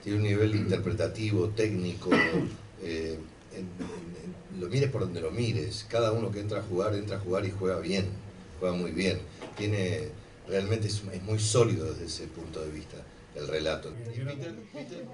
[0.02, 2.10] Tiene un nivel interpretativo, técnico,
[2.82, 3.18] eh,
[4.58, 5.86] lo mires por donde lo mires.
[5.88, 8.06] Cada uno que entra a jugar, entra a jugar y juega bien,
[8.60, 9.18] juega muy bien.
[9.56, 10.08] Tiene,
[10.48, 12.98] realmente es muy sólido desde ese punto de vista
[13.34, 13.92] el relato.
[14.14, 14.54] ¿Y Peter?
[14.72, 15.04] Peter?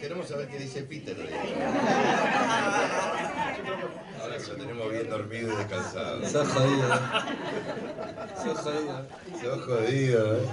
[0.00, 1.16] Queremos saber qué dice Peter.
[4.20, 6.28] Ahora que lo tenemos bien dormido y descansado.
[6.28, 6.88] Sos jodido.
[8.42, 9.06] Sos jodido.
[9.40, 10.46] Sos jodido, ¿eh?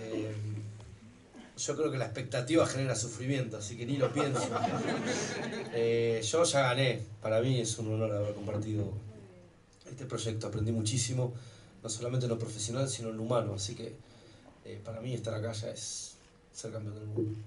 [0.00, 0.34] Eh,
[1.56, 4.48] Yo creo que la expectativa genera sufrimiento, así que ni lo pienso.
[5.72, 7.02] Eh, yo ya gané.
[7.22, 8.92] Para mí es un honor haber compartido
[9.88, 10.48] este proyecto.
[10.48, 11.32] Aprendí muchísimo,
[11.82, 13.54] no solamente en lo profesional, sino en lo humano.
[13.54, 13.94] Así que
[14.66, 16.18] eh, para mí estar acá ya es
[16.52, 17.38] ser campeón del mundo.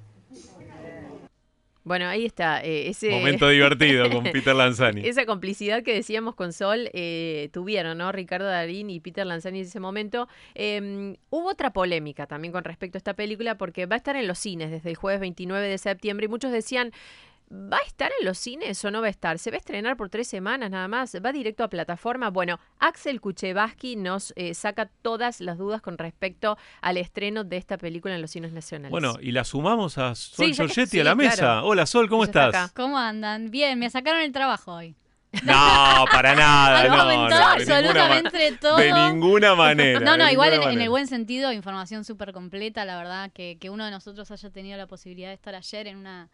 [1.84, 2.64] Bueno, ahí está.
[2.64, 5.08] eh, ese Momento divertido con Peter Lanzani.
[5.08, 8.12] Esa complicidad que decíamos con Sol eh, tuvieron, ¿no?
[8.12, 10.28] Ricardo Darín y Peter Lanzani en ese momento.
[10.56, 14.28] Eh, hubo otra polémica también con respecto a esta película porque va a estar en
[14.28, 16.92] los cines desde el jueves 29 de septiembre y muchos decían,
[17.52, 19.40] ¿Va a estar en los cines o no va a estar?
[19.40, 21.16] ¿Se va a estrenar por tres semanas nada más?
[21.16, 22.30] ¿Va directo a plataforma?
[22.30, 27.78] Bueno, Axel Kuchevaski nos eh, saca todas las dudas con respecto al estreno de esta
[27.80, 28.92] película en los cines nacionales.
[28.92, 31.38] Bueno, y la sumamos a Sol Sí, Giorgetti a la mesa.
[31.38, 31.66] claro.
[31.68, 32.66] Hola Sol, ¿cómo Ella está estás?
[32.66, 32.74] acá.
[32.84, 33.50] ¿Cómo andan?
[33.50, 34.96] Bien, me sacaron el trabajo hoy.
[35.44, 36.88] No, para nada.
[36.88, 38.78] No, no, de ninguna absolutamente ma- todo.
[38.78, 40.00] De ninguna manera.
[40.00, 43.70] No, no, de igual en, el buen sentido, información súper completa, la verdad, que, que
[43.70, 46.30] uno de nosotros haya tenido la posibilidad de estar ayer en una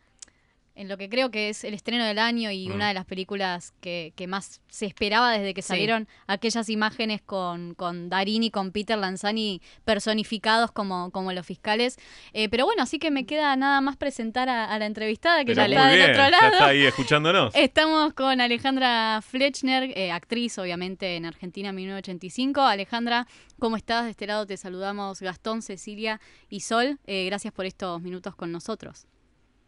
[0.76, 2.74] en lo que creo que es el estreno del año y Mm.
[2.74, 5.70] una de las películas que, que más se esperaba desde que Sí.
[5.70, 11.98] salieron aquellas imágenes con, con Darín y con Peter Lanzani personificados como, como los fiscales.
[12.34, 15.54] Eh, pero bueno, así que me queda nada más presentar a, a la entrevistada que
[15.56, 16.52] Pero ya está del bien, otro ya lado.
[16.54, 17.54] está ahí escuchándonos.
[17.56, 22.62] Estamos con Alejandra Flechner, eh, actriz obviamente en Argentina 1985.
[22.62, 23.28] Alejandra,
[23.60, 24.04] ¿cómo estás?
[24.06, 26.20] De este lado te saludamos Gastón, Cecilia
[26.50, 27.00] y Sol.
[27.06, 29.08] Eh, gracias por estos minutos con nosotros.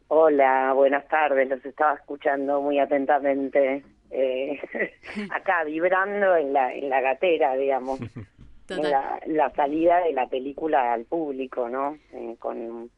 [0.10, 3.84] Hola, buenas tardes, los estaba escuchando muy atentamente.
[4.10, 4.60] eh,
[5.32, 8.00] acá vibrando en la, en la gatera, digamos,
[8.70, 11.98] en la, la salida de la película al público, ¿no?
[12.14, 12.90] Eh, con,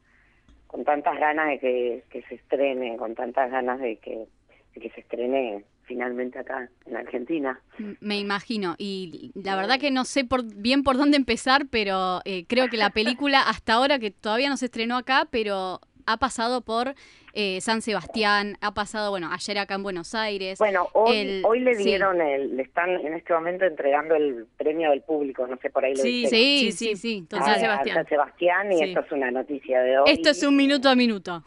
[0.68, 4.26] con tantas ganas de que, que se estrene, con tantas ganas de que,
[4.74, 7.60] de que se estrene finalmente acá en Argentina.
[7.98, 8.76] Me imagino.
[8.78, 12.76] Y la verdad que no sé por, bien por dónde empezar, pero eh, creo que
[12.76, 15.80] la película hasta ahora, que todavía no se estrenó acá, pero
[16.12, 16.94] ha pasado por
[17.32, 20.58] eh, San Sebastián, ha pasado, bueno, ayer acá en Buenos Aires.
[20.58, 21.84] Bueno, hoy, El- hoy le sí.
[21.84, 25.84] dieron el, le están en este momento entregando el premio del público, no sé por
[25.84, 26.30] ahí lo Sí, dijeron.
[26.30, 27.64] sí, sí, sí, a- total.
[27.64, 28.84] a San Sebastián y Sí.
[28.84, 30.10] esto es una noticia de hoy.
[30.10, 31.44] Esto es un minuto a minuto.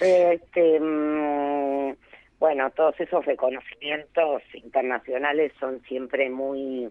[0.00, 1.94] Este, mm,
[2.38, 6.88] bueno, todos esos reconocimientos internacionales son siempre muy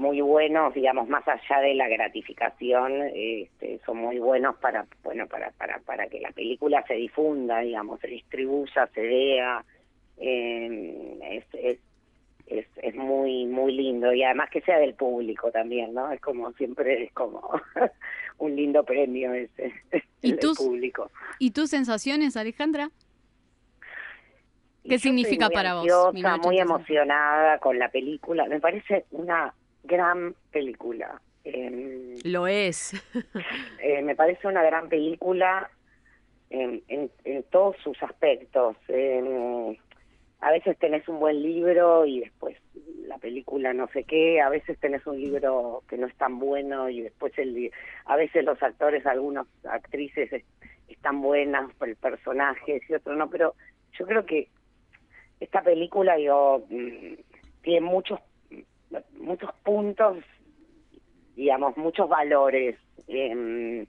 [0.00, 5.50] muy buenos, digamos, más allá de la gratificación, este, son muy buenos para, bueno, para,
[5.50, 9.62] para, para que la película se difunda, digamos, se distribuya, se vea,
[10.16, 11.78] eh, es, es,
[12.46, 16.10] es, es muy, muy lindo y además que sea del público también, ¿no?
[16.10, 17.42] Es como siempre, es como
[18.38, 19.70] un lindo premio ese,
[20.22, 21.10] ¿Y el del tus- público.
[21.38, 22.90] ¿Y tus sensaciones, Alejandra?
[24.82, 25.82] ¿Qué significa muy para vos?
[25.82, 26.48] ansiosa, 1985?
[26.48, 28.46] muy emocionada con la película.
[28.46, 29.52] Me parece una
[29.84, 31.20] gran película.
[31.44, 32.92] Eh, Lo es.
[33.82, 35.70] eh, me parece una gran película
[36.50, 38.76] en, en, en todos sus aspectos.
[38.88, 39.78] Eh,
[40.40, 42.56] a veces tenés un buen libro y después
[43.06, 46.88] la película no sé qué, a veces tenés un libro que no es tan bueno
[46.88, 47.70] y después el
[48.06, 50.44] a veces los actores, algunas actrices es-
[50.88, 53.54] están buenas por el personaje y otro no, pero
[53.98, 54.48] yo creo que
[55.40, 57.14] esta película digo, mm,
[57.62, 58.18] tiene muchos
[59.18, 60.18] muchos puntos
[61.36, 62.76] digamos muchos valores.
[63.08, 63.86] Em,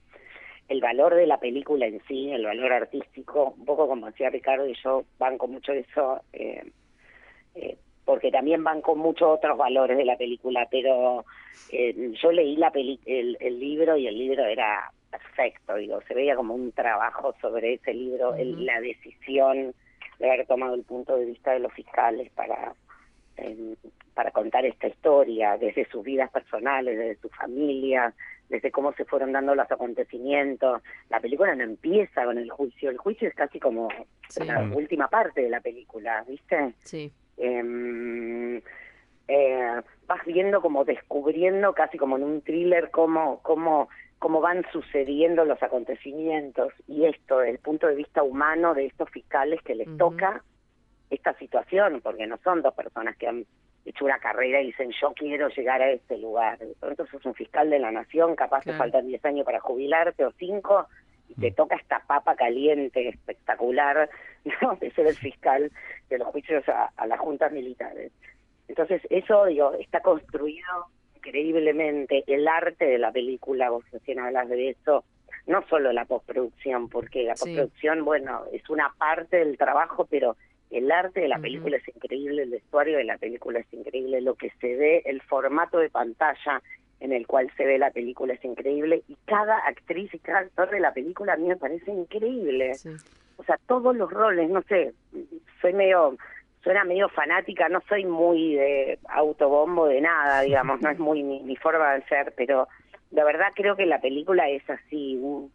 [0.68, 4.66] el valor de la película en sí el valor artístico un poco como decía Ricardo
[4.66, 6.62] y yo banco mucho eso eh,
[7.54, 7.76] eh,
[8.06, 11.24] porque también banco muchos otros valores de la película pero
[11.70, 16.14] eh, yo leí la peli el, el libro y el libro era perfecto digo se
[16.14, 19.74] veía como un trabajo sobre ese libro el- la decisión
[20.18, 22.72] de haber tomado el punto de vista de los fiscales para
[23.36, 23.74] eh,
[24.14, 28.12] para contar esta historia desde sus vidas personales, desde su familia,
[28.48, 30.82] desde cómo se fueron dando los acontecimientos.
[31.08, 33.88] La película no empieza con el juicio, el juicio es casi como
[34.44, 34.74] la Mm.
[34.76, 36.74] última parte de la película, ¿viste?
[36.84, 37.10] Sí.
[37.38, 38.58] Em,
[39.28, 45.44] eh, vas viendo como descubriendo casi como en un thriller cómo, cómo, cómo van sucediendo
[45.44, 49.88] los acontecimientos y esto desde el punto de vista humano de estos fiscales que les
[49.96, 50.44] toca
[51.10, 53.44] esta situación, porque no son dos personas que han
[53.84, 56.58] hecho una carrera y dicen yo quiero llegar a este lugar.
[56.58, 58.78] De pronto sos un fiscal de la nación, capaz te Claro.
[58.78, 60.86] faltan 10 años para jubilarte o 5
[61.28, 64.08] y te toca esta papa caliente, espectacular,
[64.62, 64.76] ¿no?
[64.76, 65.70] de ser el fiscal
[66.10, 68.12] de los juicios a, a las juntas militares.
[68.68, 70.86] Entonces eso, digo, está construido
[71.16, 75.04] increíblemente, el arte de la película, vos recién hablas de eso,
[75.46, 77.40] no solo la postproducción, porque la Sí.
[77.40, 80.36] postproducción, bueno, es una parte del trabajo, pero
[80.72, 84.34] el arte de la película es increíble, el vestuario de la película es increíble, lo
[84.34, 86.62] que se ve, el formato de pantalla
[87.00, 90.70] en el cual se ve la película es increíble y cada actriz y cada actor
[90.70, 92.72] de la película a mí me parece increíble.
[93.36, 94.92] O sea, todos los roles, no sé,
[95.60, 96.16] soy medio,
[96.62, 101.40] suena medio fanática, no soy muy de autobombo de nada, digamos, no es muy mi,
[101.42, 102.68] mi forma de ser, pero
[103.10, 105.50] de verdad creo que la película es así, un,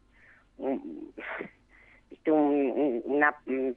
[0.58, 1.14] un-
[2.28, 2.34] un-
[2.76, 3.76] un- una, un-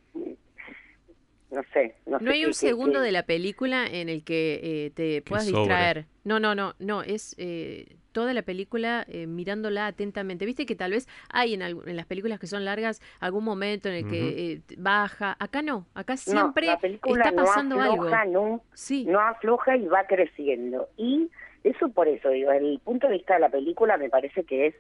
[1.50, 4.22] no sé, no, sé hay qué- un qué- segundo qué- de la película en el
[4.24, 5.60] que eh, te puedas sobre.
[5.60, 6.06] distraer.
[6.24, 7.34] No, no, no, no, es...
[7.38, 10.44] eh, toda la película eh, mirándola atentamente.
[10.44, 13.94] Viste que tal vez hay en, en las películas que son largas algún momento en
[13.94, 15.36] el que eh, baja.
[15.38, 18.10] Acá no, acá siempre no, la película está pasando no algo.
[18.26, 18.62] No,
[19.06, 20.88] no afloja y va creciendo.
[20.96, 21.30] Y
[21.62, 24.74] eso por eso, digo, el punto de vista de la película me parece que es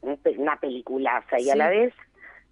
[0.00, 1.58] un pe- una peliculaza y a Sí.
[1.58, 1.92] la vez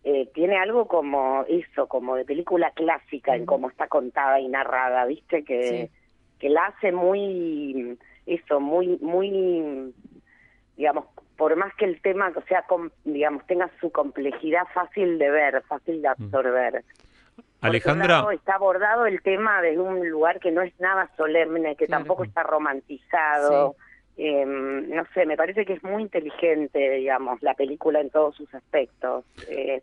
[0.05, 5.07] eh, tiene algo como eso, como de película clásica en cómo está contada y narrada,
[5.07, 5.45] ¿viste?
[5.45, 5.91] Que,
[6.39, 9.95] que la hace muy, eso, muy, muy,
[10.77, 11.07] digamos,
[11.37, 15.63] por más que el tema, o sea, com- digamos, tenga su complejidad fácil de ver,
[15.63, 16.85] fácil de absorber.
[17.35, 21.77] Por Alejandra, lado, está abordado el tema desde un lugar que no es nada solemne,
[21.77, 23.75] que tampoco está romantizado.
[24.17, 28.53] Eh, no sé, me parece que es muy inteligente, digamos, la película en todos sus
[28.55, 29.25] aspectos.
[29.49, 29.83] Eh,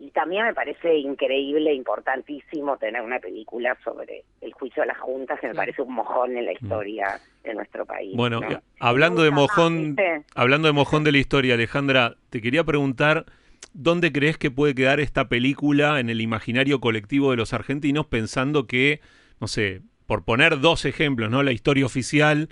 [0.00, 5.40] y también me parece increíble, importantísimo tener una película sobre el juicio de las juntas,
[5.40, 8.16] que me parece un mojón en la historia de nuestro país.
[8.16, 8.62] bueno, ¿no?
[8.78, 9.96] hablando de más, mojón,
[10.36, 13.26] hablando de mojón de la historia, Alejandra, te quería preguntar
[13.72, 18.68] dónde crees que puede quedar esta película en el imaginario colectivo de los argentinos, pensando
[18.68, 19.00] que,
[19.40, 21.42] no sé, por poner dos ejemplos, ¿no?
[21.42, 22.48] La historia oficial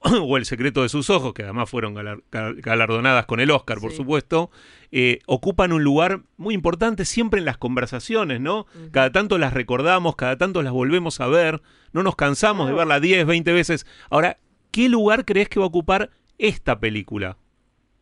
[0.22, 3.78] o El secreto de sus ojos, que además fueron galar- gal- galardonadas con el Oscar,
[3.80, 4.50] por supuesto,
[4.92, 8.66] eh, ocupan un lugar muy importante siempre en las conversaciones, ¿no?
[8.92, 11.60] Cada tanto las recordamos, cada tanto las volvemos a ver,
[11.92, 13.86] no nos cansamos de verla 10, 20 veces.
[14.10, 14.38] Ahora,
[14.70, 17.36] ¿qué lugar crees que va a ocupar esta película?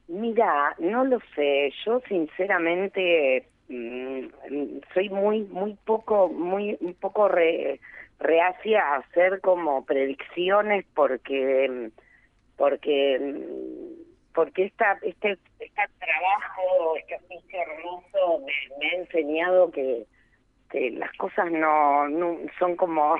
[0.09, 1.73] Mira, no lo sé.
[1.87, 4.21] Yo sinceramente mm,
[4.93, 7.81] soy muy, muy poco, muy, un poco re-
[8.25, 11.91] reacia a hacer como predicciones porque,
[12.57, 13.45] porque,
[14.35, 18.45] porque esta, este, este trabajo, este oficio hermoso
[18.81, 20.07] me, ha enseñado que,
[20.71, 22.07] que las cosas no,
[22.59, 23.17] son como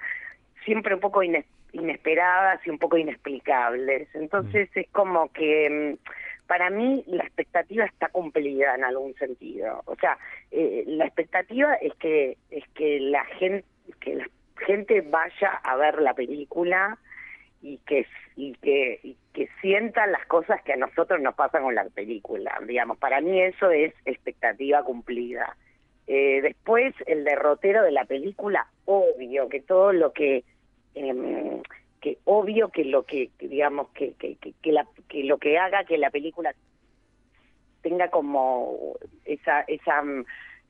[0.64, 4.08] siempre un poco ines- inesperadas y un poco inexplicables.
[4.14, 5.98] Entonces es como que
[6.46, 9.82] para mí la expectativa está cumplida en algún sentido.
[9.84, 10.16] O sea,
[10.50, 13.66] eh, la expectativa es que es que la gente
[14.00, 16.98] que la gente vaya a ver la película
[17.60, 18.06] y que
[18.36, 22.58] y que y que sienta las cosas que a nosotros nos pasan con la película.
[22.66, 25.56] Digamos, para mí eso es expectativa cumplida.
[26.06, 30.42] Eh, después, el derrotero de la película, obvio que todo lo que,
[30.94, 31.62] em,
[32.00, 35.84] que obvio que lo que, digamos, que, que, que, que la, que lo que haga
[35.84, 36.54] que la película
[37.82, 40.02] tenga como esa, esa,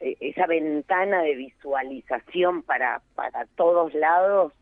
[0.00, 4.52] esa ventana de visualización para, para todos lados,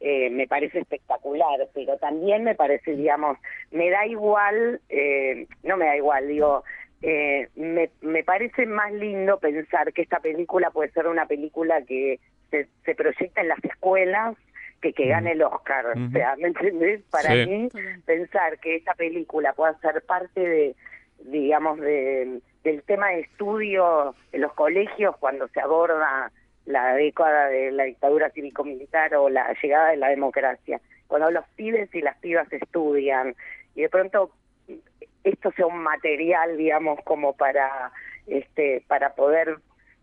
[0.00, 3.36] eh, me parece espectacular, pero también me parece, digamos,
[3.70, 6.64] me da igual, eh, no me da igual, digo,
[7.02, 12.18] eh, me, me parece más lindo pensar que esta película puede ser una película que
[12.50, 14.36] se, se proyecta en las escuelas
[14.82, 15.86] que que gane el Oscar.
[15.88, 17.02] O sea, ¿me entendés?
[17.10, 17.46] Para Sí.
[17.46, 17.68] mí,
[18.06, 20.74] pensar que esta película pueda ser parte de,
[21.24, 26.30] digamos, de, del tema de estudio en los colegios cuando se aborda
[26.66, 30.80] la década de la dictadura cívico-militar o la llegada de la democracia.
[31.06, 33.34] Cuando los pibes y las pibas estudian
[33.74, 34.30] y de pronto
[35.24, 37.92] esto sea un material, digamos, como para
[38.26, 39.56] este para poder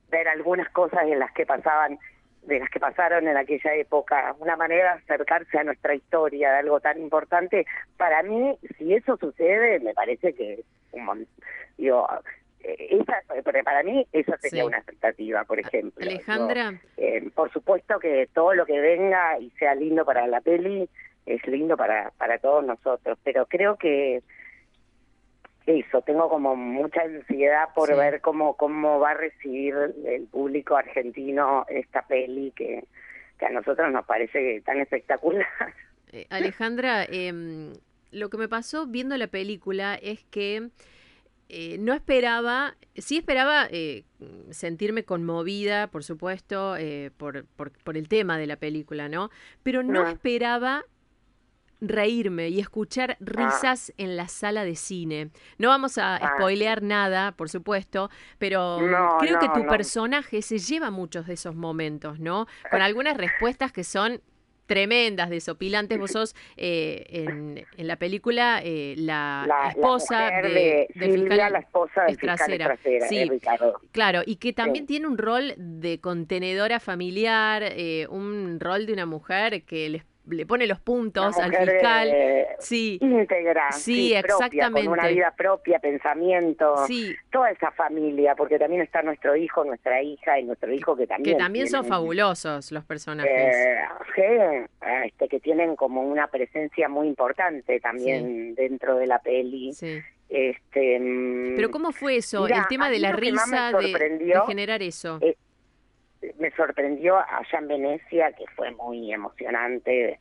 [0.10, 1.99] ver algunas cosas en las que pasaban
[2.47, 6.57] de las que pasaron en aquella época, una manera de acercarse a nuestra historia, de
[6.59, 7.65] algo tan importante.
[7.97, 10.63] Para mí, si eso sucede, me parece que
[10.93, 11.27] un
[11.77, 12.07] digo,
[12.63, 14.67] eh, esa, pero para mí esa sería Sí.
[14.67, 16.01] una expectativa, por ejemplo.
[16.03, 16.73] Alejandra.
[16.95, 20.89] Eh, por supuesto que todo lo que venga y sea lindo para la peli
[21.25, 24.21] es lindo para, para todos nosotros, pero creo que
[25.68, 27.95] eso, tengo como mucha ansiedad por Sí.
[27.95, 29.76] ver cómo, cómo va a recibir
[30.06, 32.85] el público argentino esta peli que,
[33.38, 35.45] que a nosotros nos parece tan espectacular.
[36.14, 37.73] Eh, Alejandra, em,
[38.11, 40.69] lo que me pasó viendo la película es que
[41.49, 44.03] eh, no esperaba, sí esperaba eh,
[44.52, 49.30] sentirme conmovida, por supuesto, eh, por, por, por el tema de la película, ¿no?
[49.64, 50.11] Pero no Ah.
[50.11, 50.85] esperaba
[51.79, 55.29] reírme y escuchar risas en la sala de cine.
[55.57, 56.33] No vamos a Ah.
[56.35, 58.09] spoilear nada, por supuesto,
[58.39, 59.67] pero No, creo que tu no.
[59.69, 62.47] personaje se lleva muchos de esos momentos, ¿no?
[62.71, 64.21] Con algunas respuestas que son
[64.65, 65.97] tremendas, desopilantes.
[65.97, 71.53] Vos sos eh, en, en la película eh, la, esposa de, de, de Silvia, fiscal
[71.53, 72.77] la esposa fiscal Estracera.
[73.07, 73.15] Sí.
[73.19, 73.79] de Ricardo.
[73.93, 74.87] Claro, y que también Sí.
[74.87, 80.45] tiene un rol de contenedora familiar, eh, un rol de una mujer que les le
[80.45, 82.09] pone los puntos Una al fiscal.
[82.13, 82.97] eh, sí.
[83.01, 84.85] íntegra, Sí, propia, exactamente.
[84.89, 87.15] con una vida propia, pensamiento, Sí.
[87.31, 91.07] toda esa familia, porque también está nuestro hijo, nuestra hija y nuestro hijo que Que
[91.07, 93.31] también también son fabulosos los personajes.
[93.31, 93.77] eh,
[94.15, 94.65] que,
[95.05, 99.71] este, que tienen como una presencia muy importante también dentro de la peli.
[100.29, 102.43] Este, mm, Pero ¿cómo fue eso?
[102.43, 105.19] mira, el tema de la que risa, de, generar eso.
[105.21, 105.37] eh,
[106.39, 110.19] me sorprendió allá en Venecia, que fue muy emocionante.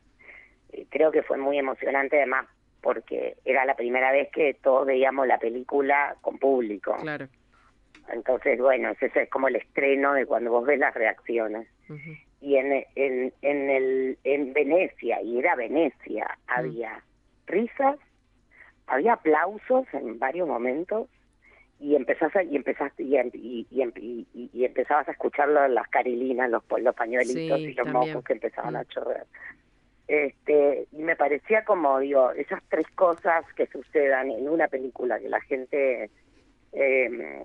[0.71, 2.47] Eh, Creo que fue muy emocionante además
[2.81, 6.95] porque era la primera vez que todos veíamos la película con público.
[7.01, 7.27] Claro.
[8.13, 11.67] Entonces, bueno, ese es como el estreno de cuando vos ves las reacciones.
[12.39, 17.01] Y en, en, en, el, en Venecia, y era Venecia, había
[17.47, 17.97] risas,
[18.85, 21.09] había aplausos en varios momentos,
[21.79, 26.49] y empezás a- y empezaste y, em- y, y, y- empezabas a escuchar las carilinas
[26.49, 28.13] los, los pañuelitos Sí, y los también.
[28.13, 29.25] mocos que empezaban a chorrear.
[30.07, 35.27] Este y me parecía como digo esas tres cosas que sucedan en una película que
[35.27, 36.09] la gente
[36.71, 37.43] eh,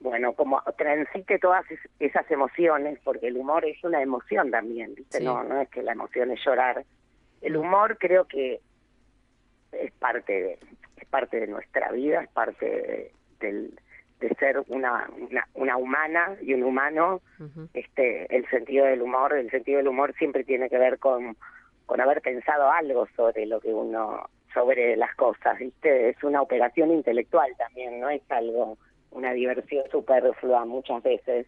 [0.00, 5.18] bueno como transite todas es- esas emociones porque el humor es una emoción también viste
[5.18, 5.24] Sí.
[5.24, 6.84] no no es que la emoción es llorar.
[7.42, 8.60] El humor creo que
[9.72, 10.58] es parte de
[10.96, 13.12] es parte de nuestra vida es parte de,
[13.42, 13.78] del-
[14.20, 17.20] de ser una, una una humana y un humano
[17.74, 21.36] este el sentido del humor el sentido del humor siempre tiene que ver con
[21.86, 26.92] con haber pensado algo sobre lo que uno sobre las cosas viste es una operación
[26.92, 28.78] intelectual también no es algo
[29.10, 31.46] una diversión superflua muchas veces.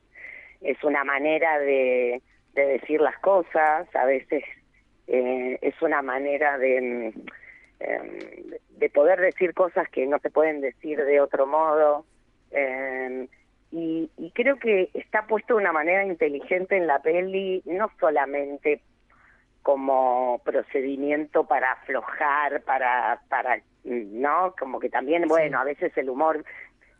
[0.60, 2.20] Es una manera de,
[2.54, 4.42] de decir las cosas a veces
[5.06, 7.14] eh, es una manera de
[7.80, 8.18] em,
[8.70, 12.04] de poder decir cosas que no se pueden decir de otro modo
[12.50, 13.28] eh,
[13.70, 18.80] y, y creo que está puesto de una manera inteligente en la peli, no solamente
[19.64, 24.54] como procedimiento para aflojar, para, para, ¿no?
[24.58, 26.44] Como que también, bueno, a veces el humor,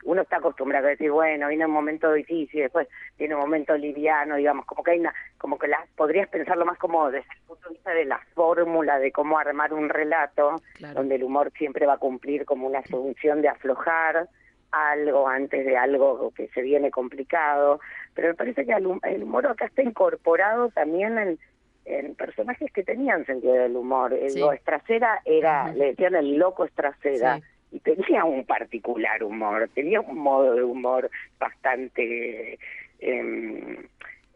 [0.04, 4.36] uno está acostumbrado a decir, bueno, viene un momento difícil, después viene un momento liviano,
[4.36, 7.68] digamos, como que hay una, como que la, podrías pensarlo más como desde el punto
[7.68, 10.60] de vista de la fórmula de cómo armar un relato,
[10.94, 14.28] donde el humor siempre va a cumplir como una función de aflojar,
[14.70, 17.78] algo antes de algo que se viene complicado,
[18.12, 21.38] pero me parece que el hum- el humor acá está incorporado también en,
[21.84, 24.12] en personajes que tenían sentido del humor.
[24.12, 24.42] El Sí.
[24.52, 27.40] Estracera era, le decían el loco Estracera,
[27.74, 32.58] y tenía un particular humor, tenía un modo de humor bastante...
[33.00, 33.76] em,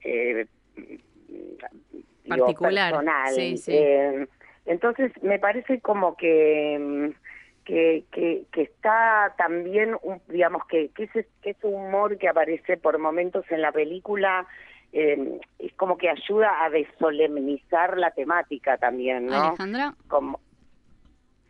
[0.03, 0.47] eh,
[0.77, 3.35] digo, Particular, personal.
[3.35, 3.73] sí, sí.
[3.75, 4.27] Eh,
[4.67, 11.05] entonces me parece como que mm, que, que, que está también, un, digamos, que, que,
[11.05, 14.47] ese, que ese humor que aparece por momentos en la película
[14.93, 19.49] eh, es como que ayuda a desolemnizar la temática también, ¿no?
[19.49, 19.95] Alejandra.
[20.09, 20.41] Como,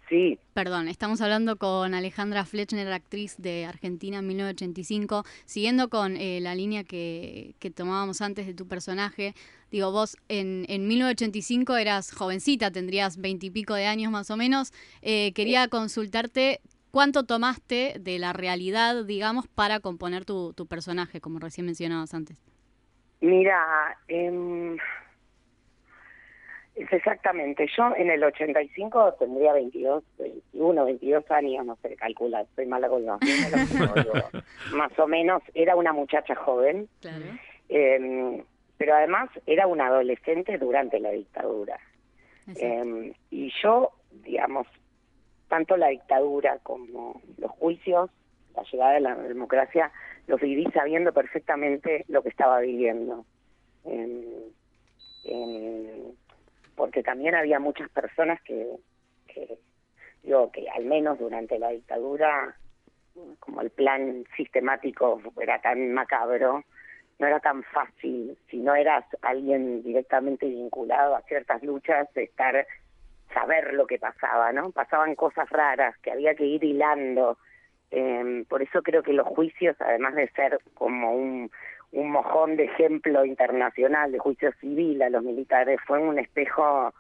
[0.08, 0.38] sí.
[0.54, 5.24] Perdón, estamos hablando con Alejandra Fletchner, actriz de Argentina en 1985.
[5.44, 9.34] Siguiendo con eh, la línea que, que tomábamos antes de tu personaje,
[9.70, 14.72] digo, vos en, en 1985 eras jovencita, tendrías veintipico de años más o menos.
[15.02, 16.60] Eh, quería consultarte
[16.90, 22.42] cuánto tomaste de la realidad, digamos, para componer tu, tu personaje, como recién mencionabas antes.
[23.20, 24.76] Mira, em,
[26.78, 27.66] es exactamente.
[27.76, 33.04] Yo en el 85 tendría 22, 21, 22 años, no sé, calcular, soy mala con
[33.04, 33.18] los
[34.72, 36.88] más o menos era una muchacha joven,
[37.68, 38.44] em,
[38.76, 41.78] pero además era una adolescente durante la dictadura.
[42.56, 43.90] Em, y yo,
[44.24, 44.66] digamos,
[45.48, 48.10] tanto la dictadura como los juicios,
[48.54, 49.90] la llegada de la democracia,
[50.26, 53.24] los viví sabiendo perfectamente lo que estaba viviendo.
[53.84, 54.22] Em,
[56.78, 58.64] porque también había muchas personas que,
[60.22, 62.56] digo, que al menos durante la dictadura,
[63.40, 66.62] como el plan sistemático era tan macabro,
[67.18, 72.64] no era tan fácil, si no eras alguien directamente vinculado a ciertas luchas, estar
[73.34, 74.70] saber lo que pasaba, ¿no?
[74.70, 77.38] Pasaban cosas raras que había que ir hilando.
[77.90, 81.50] Eh, por eso creo que los juicios, además de ser como un,
[81.92, 86.92] un mojón de ejemplo internacional de juicio civil a los militares, fue un espejo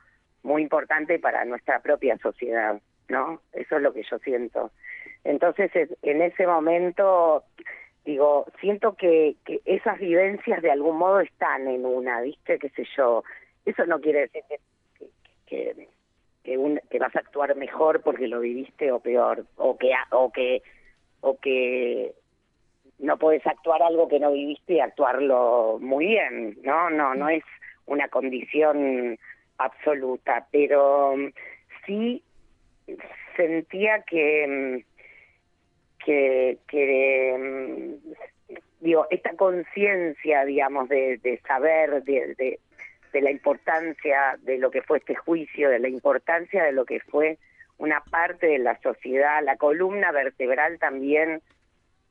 [0.42, 3.40] muy importante para nuestra propia sociedad, ¿no?
[3.52, 4.70] Eso es lo que yo siento.
[5.24, 7.44] Entonces, es- en ese momento,
[8.04, 12.58] digo, siento que, que esas vivencias de algún modo están en una, ¿viste?
[12.58, 13.24] ¿Qué sé yo?
[13.66, 14.42] Eso no quiere decir
[15.46, 15.86] que,
[16.44, 20.32] que, un- que vas a actuar mejor porque lo viviste o peor, o que, o
[20.32, 20.62] que,
[21.20, 22.14] o que
[22.98, 26.90] no puedes actuar algo que no viviste y actuarlo muy bien, ¿no?
[26.90, 27.44] No, no es
[27.86, 29.18] una condición
[29.58, 31.32] absoluta, pero mm,
[31.86, 32.22] sí
[33.36, 42.60] sentía que, mm, que, que mm, digo, esta conciencia, digamos, de, de saber de, de,
[43.12, 47.00] de la importancia de lo que fue este juicio, de la importancia de lo que
[47.00, 47.38] fue
[47.78, 51.40] una parte de la sociedad, la columna vertebral también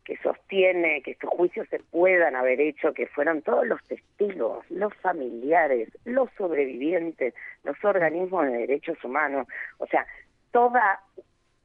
[0.08, 4.94] que sostiene que estos juicios se puedan haber hecho, que fueron todos los testigos, los
[5.02, 7.34] familiares, los sobrevivientes,
[7.66, 9.48] los organismos de derechos humanos,
[9.80, 10.08] o sea,
[10.54, 11.02] toda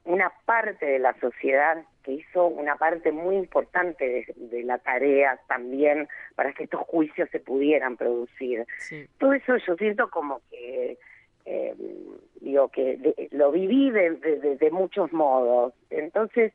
[0.05, 5.39] una parte de la sociedad que hizo una parte muy importante de, de la tarea
[5.47, 8.67] también para que estos juicios se pudieran producir.
[9.19, 10.99] Todo eso yo siento como que
[11.45, 11.75] eh,
[12.41, 15.75] digo que de- lo viví de- de muchos modos.
[15.91, 16.53] Entonces,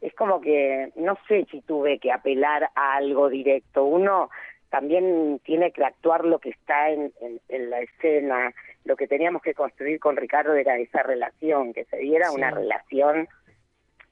[0.00, 3.84] es como que no sé si tuve que apelar a algo directo.
[3.84, 4.30] Uno
[4.70, 8.52] también tiene que actuar lo que está en, en- en la escena.
[8.84, 12.36] Lo que teníamos que construir con Ricardo era esa relación, que se diera Sí.
[12.36, 13.28] una relación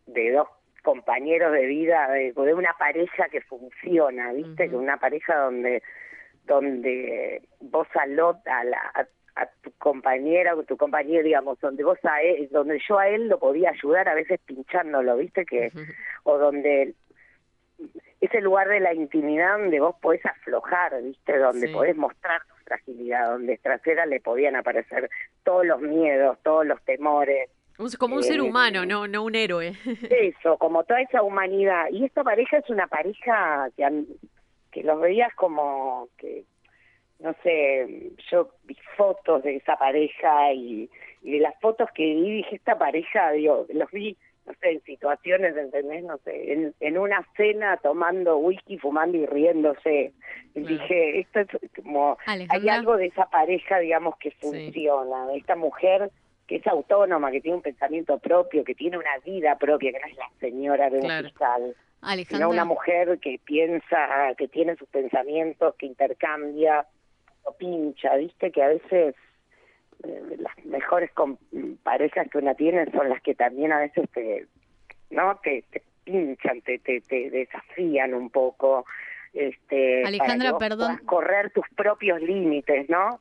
[0.06, 0.48] de dos
[0.82, 4.68] compañeros de vida, de, de una pareja que funciona, ¿viste?
[4.68, 5.82] Que una pareja donde
[6.44, 9.06] donde vos a, lo- a, la, a,
[9.38, 13.28] a tu compañera o tu compañero, digamos, donde vos a él, donde yo a él
[13.28, 15.46] lo podía ayudar a veces pinchándolo, ¿viste?
[15.46, 15.70] que
[16.24, 16.94] O donde
[18.20, 21.38] ese lugar de la intimidad donde vos podés aflojar, ¿viste?
[21.38, 21.72] Donde Sí.
[21.72, 25.08] podés mostrar tu fragilidad, donde trasera le podían aparecer
[25.44, 27.48] todos los miedos, todos los temores.
[27.96, 29.72] Como un ser Eh, humano, no, no un héroe.
[30.10, 31.84] Eso, como toda esa humanidad.
[31.92, 33.86] Y esta pareja es una pareja que,
[34.72, 36.42] que los veías como que,
[37.20, 40.88] no sé, yo vi fotos de esa pareja y,
[41.22, 44.16] y de las fotos que vi, dije, esta pareja, digo, los vi,
[44.46, 46.04] no sé, en situaciones, ¿entendés?
[46.04, 50.12] No sé, en, en una cena tomando whisky, fumando y riéndose.
[50.54, 51.48] Y dije, esto es
[51.82, 56.10] como, hay algo de esa pareja, digamos, que funciona, de esta mujer
[56.46, 60.06] que es autónoma, que tiene un pensamiento propio, que tiene una vida propia, que no
[60.06, 62.48] es la señora de un fiscal, sino Alejandra.
[62.48, 66.86] una mujer que piensa, que tiene sus pensamientos, que intercambia
[67.58, 69.14] pincha, viste que a veces
[70.04, 71.10] eh, las mejores
[71.82, 74.46] parejas que una tiene son las que también a veces te,
[75.10, 78.84] no, te, te pinchan, te, te, te desafían un poco,
[79.32, 80.98] este, para Alejandra, vos perdón.
[81.04, 83.20] correr tus propios límites, ¿no?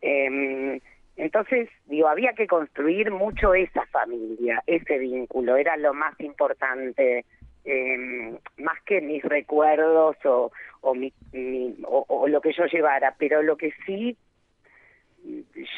[0.00, 0.80] Em,
[1.16, 7.24] entonces, digo, había que construir mucho esa familia, ese vínculo, era lo más importante,
[7.70, 10.50] em, más que mis recuerdos o,
[10.80, 14.16] o, mi, mi- o, o lo que yo llevara, pero lo que sí,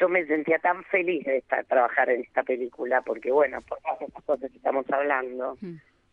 [0.01, 4.01] yo me sentía tan feliz de estar, trabajar en esta película, porque bueno, por todas
[4.03, 5.59] estas cosas que estamos hablando,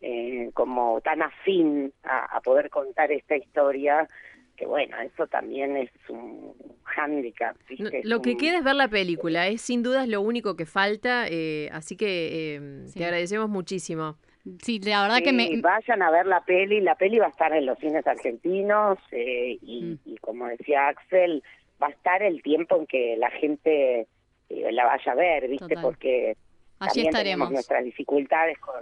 [0.01, 4.07] eh, como tan afín a, a poder contar esta historia,
[4.55, 7.55] que bueno, eso también es un hándicap.
[7.69, 10.65] Es Lo que un- queda es ver la película, es sin dudas lo único que
[10.65, 14.17] falta, eh, así que eh, te agradecemos muchísimo.
[14.61, 15.59] Sí, la verdad que me...
[15.61, 19.57] Vayan a ver la peli, la peli va a estar en los cines argentinos eh,
[19.61, 19.97] y, Mm.
[20.05, 21.43] y como decía Axel,
[21.81, 24.07] va a estar el tiempo en que la gente
[24.49, 25.67] eh, la vaya a ver, ¿viste?
[25.67, 25.81] Total.
[25.83, 26.37] Porque
[26.79, 27.13] Allí también estaremos.
[27.47, 28.75] tenemos nuestras dificultades con,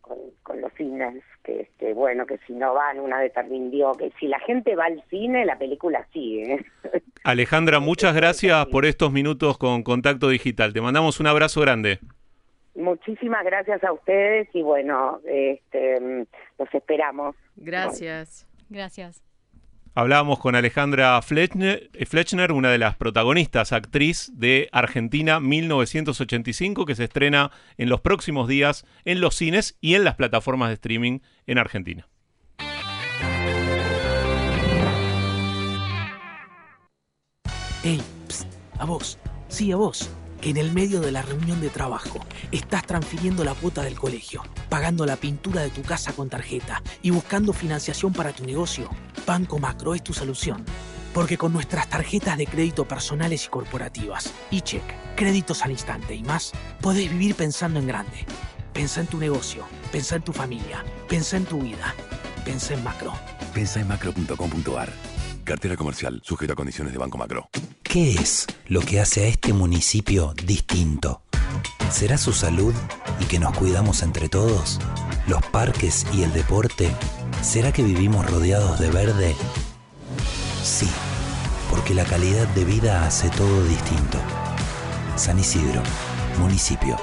[0.00, 4.12] con, con los cines, que este, bueno, que si no van, una vez terminó, que
[4.20, 6.64] si la gente va al cine, la película sigue.
[7.24, 10.72] Alejandra, muchas gracias por estos minutos con Contacto Digital.
[10.72, 11.98] Te mandamos un abrazo grande.
[12.74, 16.24] Muchísimas gracias a ustedes y bueno, este, mm,
[16.58, 17.36] los esperamos.
[17.56, 18.46] Gracias.
[18.70, 19.22] Gracias.
[19.94, 26.94] Hablábamos con Alejandra Fletchner, eh, Fletchner, una de las protagonistas, actriz de Argentina 1985, que
[26.94, 31.18] se estrena en los próximos días en los cines y en las plataformas de streaming
[31.46, 32.08] en Argentina.
[37.84, 39.18] Ey, psst, a vos,
[39.48, 40.08] sí, a vos,
[40.42, 42.18] que en el medio de la reunión de trabajo
[42.50, 47.10] estás transfiriendo la cuota del colegio, pagando la pintura de tu casa con tarjeta y
[47.10, 48.90] buscando financiación para tu negocio.
[49.24, 50.64] Banco Macro es tu solución.
[51.14, 54.82] Porque con nuestras tarjetas de crédito personales y corporativas, e-check,
[55.14, 58.26] créditos al instante y más, podés vivir pensando en grande.
[58.72, 61.94] Pensa en tu negocio, pensa en tu familia, pensa en tu vida,
[62.44, 63.12] pensa en macro.
[63.54, 64.92] Pensa en macro.com.ar.
[65.44, 67.48] Cartera comercial, sujeto a condiciones de Banco Macro.
[67.92, 71.20] ¿Qué es lo que hace a este municipio distinto?
[71.90, 72.72] ¿Será su salud
[73.20, 74.80] y que nos cuidamos entre todos?
[75.26, 76.90] ¿Los parques y el deporte?
[77.42, 79.36] ¿Será que vivimos rodeados de verde?
[80.64, 80.88] Sí,
[81.68, 84.16] porque la calidad de vida hace todo distinto.
[85.16, 85.82] San Isidro,
[86.38, 86.96] municipio.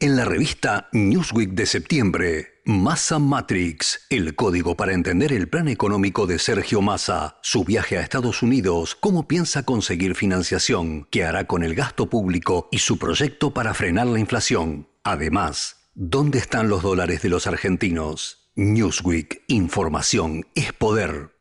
[0.00, 6.26] En la revista Newsweek de septiembre, Massa Matrix, el código para entender el plan económico
[6.26, 11.62] de Sergio Massa, su viaje a Estados Unidos, cómo piensa conseguir financiación, qué hará con
[11.62, 14.88] el gasto público y su proyecto para frenar la inflación.
[15.02, 18.48] Además, ¿dónde están los dólares de los argentinos?
[18.56, 21.34] Newsweek, información es poder.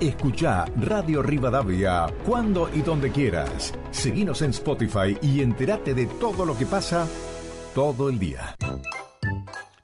[0.00, 3.74] Escucha Radio Rivadavia cuando y donde quieras.
[3.90, 7.08] Seguinos en Spotify y entérate de todo lo que pasa
[7.74, 8.54] todo el día.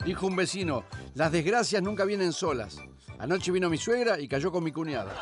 [0.04, 0.84] Dijo un vecino,
[1.14, 2.78] las desgracias nunca vienen solas.
[3.18, 5.14] Anoche vino mi suegra y cayó con mi cuñada.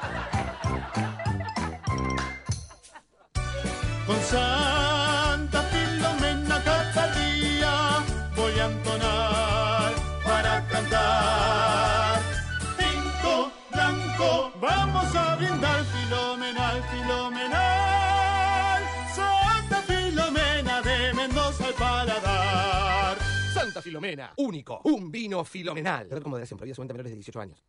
[23.81, 26.09] Filomena, único, un vino filomenal.
[26.09, 27.65] Menores de 18 años.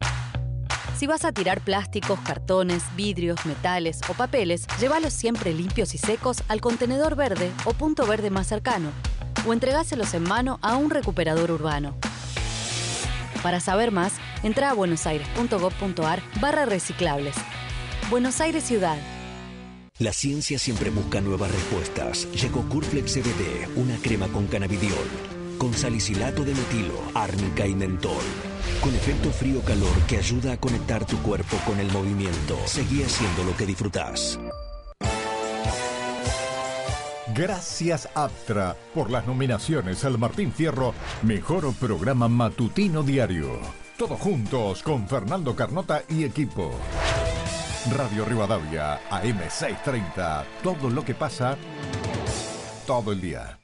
[0.98, 6.44] Si vas a tirar plásticos, cartones, vidrios, metales o papeles, llévalos siempre limpios y secos
[6.48, 8.92] al contenedor verde o punto verde más cercano,
[9.48, 11.96] o entregáselos en mano a un recuperador urbano.
[13.42, 14.14] Para saber más,
[14.44, 17.36] entra a buenosaires.gov.ar barra reciclables.
[18.10, 18.98] Buenos Aires Ciudad.
[19.98, 22.28] La ciencia siempre busca nuevas respuestas.
[22.34, 24.98] Llegó Curflex CBD, una crema con cannabidiol,
[25.62, 28.24] con salicilato de metilo, árnica y mentol.
[28.82, 32.58] Con efecto frío-calor que ayuda a conectar tu cuerpo con el movimiento.
[32.66, 34.40] Seguí haciendo lo que disfrutás.
[37.36, 43.60] Gracias Aptra por las nominaciones al Martín Fierro Mejor Programa Matutino Diario.
[44.00, 46.72] Todos juntos con Fernando Carnota y equipo.
[47.96, 50.44] Radio Rivadavia, AM630.
[50.64, 51.56] Todo lo que pasa
[52.88, 53.61] todo el día.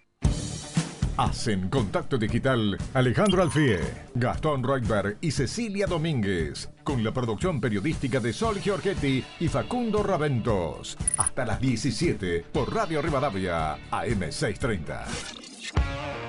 [1.18, 3.80] Hacen contacto digital Alejandro Alfie,
[4.14, 10.96] Gastón Reutberg y Cecilia Domínguez, con la producción periodística de Sol Giorgetti y Facundo Raventos.
[11.18, 16.27] Hasta las 17 por Radio Rivadavia, AM630.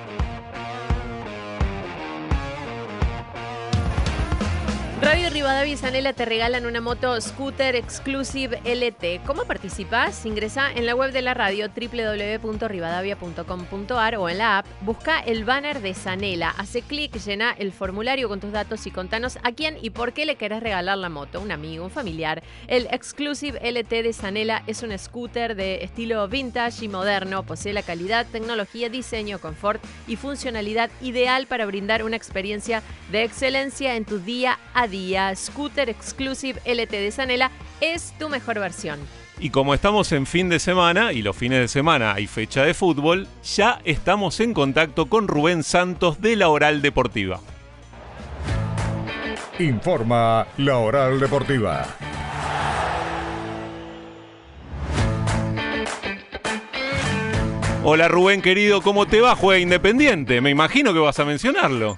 [5.09, 9.25] Radio Rivadavia y Sanela te regalan una moto Scooter Exclusive LT.
[9.25, 10.23] ¿Cómo participás?
[10.27, 15.81] Ingresa en la web de la radio www.rivadavia.com.ar o en la app, busca el banner
[15.81, 19.89] de Sanela, hace clic, llena el formulario con tus datos y contanos a quién y
[19.89, 22.43] por qué le querés regalar la moto, un amigo, un familiar.
[22.67, 27.81] El Exclusive LT de Sanela es un scooter de estilo vintage y moderno, posee la
[27.81, 34.19] calidad, tecnología, diseño, confort y funcionalidad ideal para brindar una experiencia de excelencia en tu
[34.19, 34.98] día a día.
[35.35, 37.51] Scooter Exclusive LT de Sanela
[37.81, 38.99] es tu mejor versión.
[39.39, 42.73] Y como estamos en fin de semana y los fines de semana hay fecha de
[42.73, 47.39] fútbol, ya estamos en contacto con Rubén Santos de la Oral Deportiva.
[49.59, 51.87] Informa la Oral Deportiva.
[57.83, 59.35] Hola Rubén querido, ¿cómo te va?
[59.35, 61.97] Juega Independiente, me imagino que vas a mencionarlo.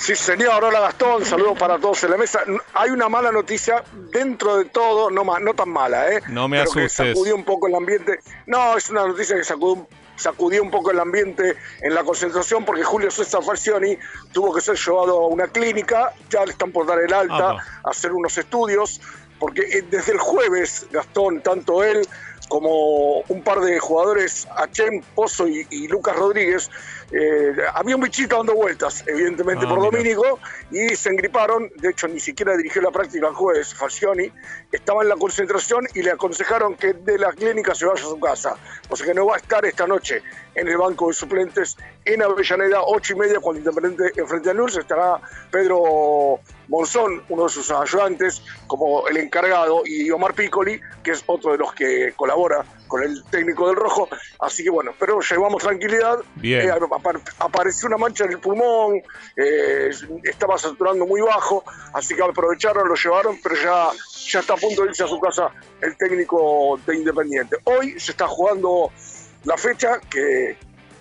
[0.00, 0.64] Sí, señor.
[0.64, 1.26] Hola, Gastón.
[1.26, 2.40] Saludos para todos en la mesa.
[2.72, 6.22] Hay una mala noticia dentro de todo, no, no tan mala, ¿eh?
[6.28, 7.08] No me Pero que asustes.
[7.08, 8.18] sacudió un poco el ambiente.
[8.46, 9.86] No, es una noticia que sacudió,
[10.16, 13.98] sacudió un poco el ambiente en la concentración porque Julio César Falcioni
[14.32, 16.14] tuvo que ser llevado a una clínica.
[16.30, 19.02] Ya le están por dar el alta, hacer unos estudios.
[19.38, 22.08] Porque eh, desde el jueves, Gastón, tanto él
[22.48, 26.68] como un par de jugadores, Achem, Pozo y, y Lucas Rodríguez,
[27.12, 29.90] eh, había un bichito dando vueltas, evidentemente Ah, por mira.
[29.90, 30.38] Domínico,
[30.70, 31.70] y se engriparon.
[31.76, 34.32] De hecho, ni siquiera dirigió la práctica el jueves, Falcioni.
[34.72, 38.18] Estaba en la concentración y le aconsejaron que de la clínica se vaya a su
[38.18, 38.56] casa.
[38.88, 40.22] O sea que no va a estar esta noche
[40.56, 44.76] en el banco de suplentes en Avellaneda, ocho y media, cuando Independiente enfrente a Nurs.
[44.76, 45.20] Estará
[45.50, 51.52] Pedro Monzón, uno de sus ayudantes, como el encargado, y Omar Piccoli, que es otro
[51.52, 54.08] de los que colabora con el técnico del Rojo.
[54.40, 56.18] Así que bueno, pero llevamos tranquilidad.
[56.34, 56.68] Bien.
[56.68, 59.00] Eh, apar- apareció una mancha en el pulmón,
[59.36, 59.90] eh,
[60.24, 61.64] estaba saturando muy bajo,
[61.94, 63.88] así que aprovecharon, lo llevaron, pero ya,
[64.32, 65.50] ya está a punto de irse a su casa
[65.80, 67.56] el técnico de Independiente.
[67.64, 68.90] Hoy se está jugando
[69.44, 70.56] la fecha que,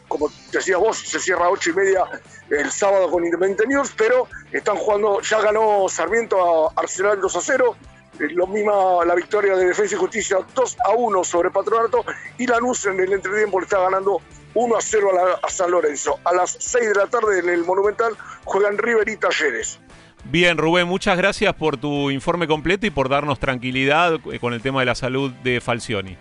[0.08, 2.06] como decías vos, se cierra a ocho y media
[2.52, 7.42] el sábado con Independiente News, pero están jugando, ya ganó Sarmiento a Arsenal 2 a
[7.42, 12.04] 0, eh, lo misma la victoria de Defensa y Justicia 2 a 1 sobre Patronato
[12.38, 14.22] y Lanús en el entretiempo le está ganando
[14.56, 16.20] 1 a 0 a, la- a San Lorenzo.
[16.26, 19.80] A las 6 de la tarde en el Monumental juegan River y Talleres.
[20.26, 24.82] Bien, Rubén, muchas gracias por tu informe completo y por darnos tranquilidad con el tema
[24.82, 26.18] de la salud de Falcioni.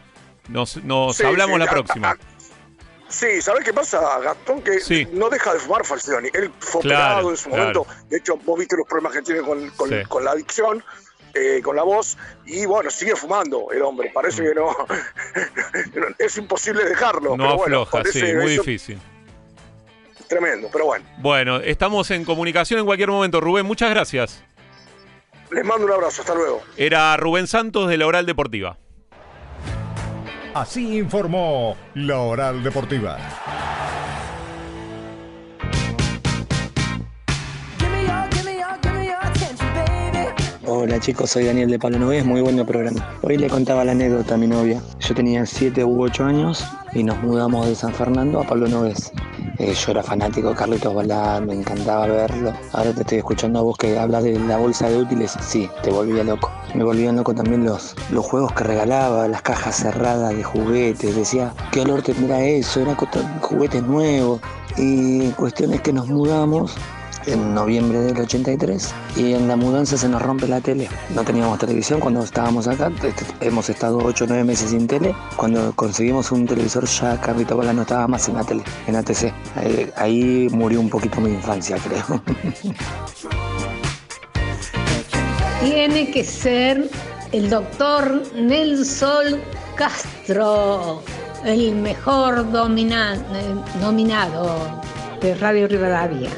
[0.48, 2.16] Nos, nos Sí, hablamos sí, la a- próxima.
[3.08, 4.60] Sí, ¿sabés qué pasa, Gastón?
[4.62, 5.08] Que Sí.
[5.12, 6.28] no deja de fumar Falcioni.
[6.34, 7.62] Él fue Claro, operado en su claro.
[7.84, 7.86] momento.
[8.10, 9.96] De hecho, vos viste los problemas que tiene con, con- Sí.
[10.08, 10.84] con la adicción,
[11.38, 12.16] eh, con la voz.
[12.46, 14.10] Y bueno, sigue fumando el hombre.
[14.12, 14.74] Parece que no.
[16.18, 17.36] es imposible dejarlo.
[17.36, 18.98] No pero bueno, afloja, sí, muy eso difícil.
[20.28, 21.06] Tremendo, pero bueno.
[21.18, 23.40] Bueno, estamos en comunicación en cualquier momento.
[23.40, 24.44] Rubén, muchas gracias.
[25.50, 26.22] Les mando un abrazo.
[26.22, 26.62] Hasta luego.
[26.76, 28.76] Era Rubén Santos de la Oral Deportiva.
[30.54, 33.16] Así informó la Oral Deportiva.
[40.80, 43.10] Hola chicos, soy Daniel de Palo Noves, muy buen programa.
[43.22, 44.80] Hoy le contaba la anécdota a mi novia.
[45.00, 49.10] Yo tenía 7 u 8 años y nos mudamos de San Fernando a Palo Noves.
[49.58, 52.52] Eh, yo era fanático de Carlitos Balá, me encantaba verlo.
[52.72, 55.90] Ahora te estoy escuchando a vos que hablas de la bolsa de útiles, sí, te
[55.90, 56.48] volvía loco.
[56.76, 61.16] Me volvían loco también los, los juegos que regalaba, las cajas cerradas de juguetes.
[61.16, 62.80] Decía, ¿qué olor tendrá eso?
[62.80, 62.96] Era
[63.40, 64.40] juguetes nuevos.
[64.76, 66.76] Y cuestiones que nos mudamos
[67.28, 70.88] en noviembre del 83 y en la mudanza se nos rompe la tele.
[71.14, 75.14] No teníamos televisión cuando estábamos acá, Est- hemos estado 8 o 9 meses sin tele.
[75.36, 79.32] Cuando conseguimos un televisor ya Carlito Bala no estaba más en la tele, en ATC.
[79.56, 82.22] Ahí, ahí murió un poquito mi infancia, creo.
[85.60, 86.88] Tiene que ser
[87.32, 89.40] el doctor Nelson
[89.74, 91.02] Castro,
[91.44, 94.80] el mejor domina- eh, nominado
[95.20, 96.30] de Radio Rivadavia.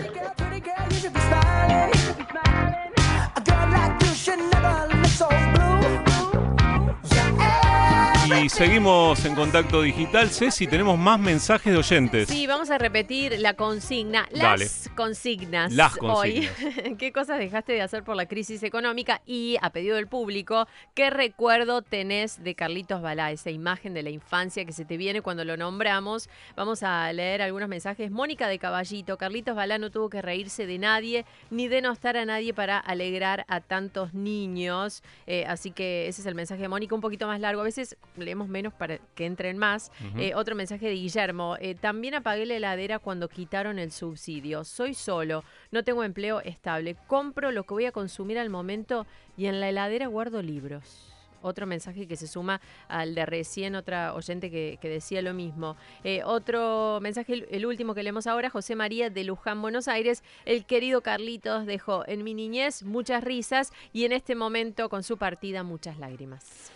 [8.50, 10.30] Seguimos en contacto digital.
[10.30, 12.28] Ceci, tenemos más mensajes de oyentes.
[12.28, 14.64] Sí, vamos a repetir la consigna, Dale.
[14.64, 15.72] las consignas.
[15.72, 16.48] Las Hoy,
[16.98, 19.22] ¿qué cosas dejaste de hacer por la crisis económica?
[19.24, 23.30] Y a pedido del público, ¿qué recuerdo tenés de Carlitos Balá?
[23.30, 26.28] Esa imagen de la infancia que se te viene cuando lo nombramos.
[26.56, 28.10] Vamos a leer algunos mensajes.
[28.10, 32.52] Mónica de Caballito, Carlitos Balá no tuvo que reírse de nadie ni denostar a nadie
[32.52, 35.02] para alegrar a tantos niños.
[35.26, 37.60] Eh, así que ese es el mensaje de Mónica, un poquito más largo.
[37.60, 39.90] A veces leemos menos para que entren más.
[40.16, 41.56] Eh, otro mensaje de Guillermo.
[41.60, 44.64] eh, también apagué la heladera cuando quitaron el subsidio.
[44.64, 46.96] Soy solo, no tengo empleo estable.
[47.06, 49.06] Compro lo que voy a consumir al momento
[49.36, 51.06] y en la heladera guardo libros.
[51.42, 55.74] Otro mensaje que se suma al de recién, otra oyente que, que decía lo mismo.
[56.04, 60.22] Eh, otro mensaje, el, el último que leemos ahora, José María de Luján, Buenos Aires.
[60.44, 65.16] El querido Carlitos dejó en mi niñez muchas risas y en este momento con su
[65.16, 66.70] partida muchas lágrimas.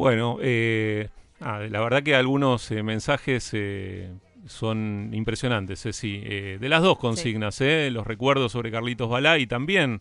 [0.00, 1.10] Bueno, eh,
[1.42, 4.10] ah, la verdad que algunos eh, mensajes eh,
[4.46, 6.22] son impresionantes, Ceci.
[6.24, 10.00] Eh, de las dos consignas, eh, los recuerdos sobre Carlitos Balá y también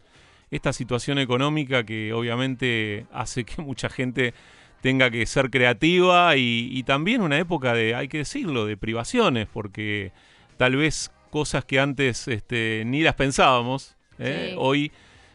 [0.52, 4.34] esta situación económica que obviamente hace que mucha gente
[4.80, 9.50] tenga que ser creativa y, y también una época de, hay que decirlo, de privaciones,
[9.52, 10.14] porque
[10.56, 14.56] tal vez cosas que antes este, ni las pensábamos, eh, Sí.
[14.58, 14.92] hoy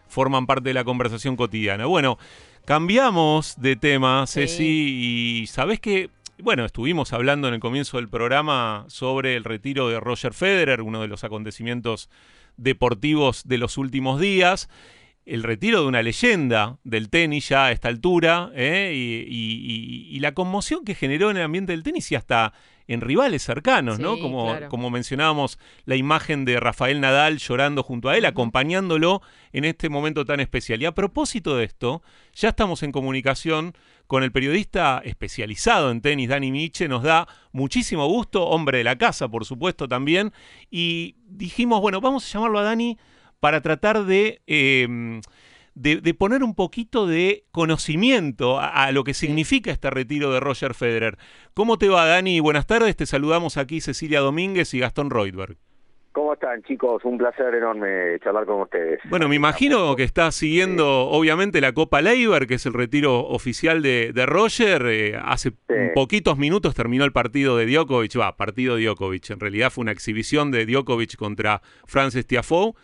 [0.09, 1.85] forman parte de la conversación cotidiana.
[1.85, 2.17] Bueno,
[2.65, 8.85] cambiamos de tema, Ceci, y sabes que, bueno, estuvimos hablando en el comienzo del programa
[8.89, 12.09] sobre el retiro de Roger Federer, uno de los acontecimientos
[12.57, 14.69] deportivos de los últimos días.
[15.27, 18.93] El retiro de una leyenda del tenis ya a esta altura ¿eh?
[18.95, 22.53] y, y- y- y la conmoción que generó en el ambiente del tenis y hasta
[22.87, 24.19] en rivales cercanos, ¿no?
[24.19, 24.69] Como, claro.
[24.69, 30.25] como mencionábamos, la imagen de Rafael Nadal llorando junto a él, acompañándolo en este momento
[30.25, 30.83] tan especial.
[30.83, 32.03] Y a propósito de esto,
[32.35, 33.75] ya estamos en comunicación
[34.07, 38.99] con el periodista especializado en tenis, Dani Miche, nos da muchísimo gusto, hombre de la
[38.99, 40.33] casa, por supuesto, también.
[40.71, 42.99] Y dijimos, bueno, vamos a llamarlo a Dani
[43.41, 45.21] para tratar de, eh,
[45.75, 50.41] de, de poner un poquito de conocimiento a, a lo que significa este retiro de
[50.41, 51.19] Roger Federer.
[51.55, 52.41] ¿Cómo te va, Dani?
[52.41, 55.57] Buenas tardes, te saludamos aquí Cecilia Domínguez y Gastón Reutberg.
[56.13, 57.05] ¿Cómo están, chicos?
[57.05, 59.01] Un placer enorme charlar con ustedes.
[59.11, 63.83] Bueno, me imagino que estás siguiendo, obviamente, la Copa Leiber, que es el retiro oficial
[63.83, 64.87] de, de Roger.
[64.87, 65.51] Eh, hace
[65.93, 68.17] poquitos minutos terminó el partido de Djokovic.
[68.17, 69.31] Va, partido Djokovic.
[69.31, 72.75] En realidad fue una exhibición de Djokovic contra Frances Tiafoe.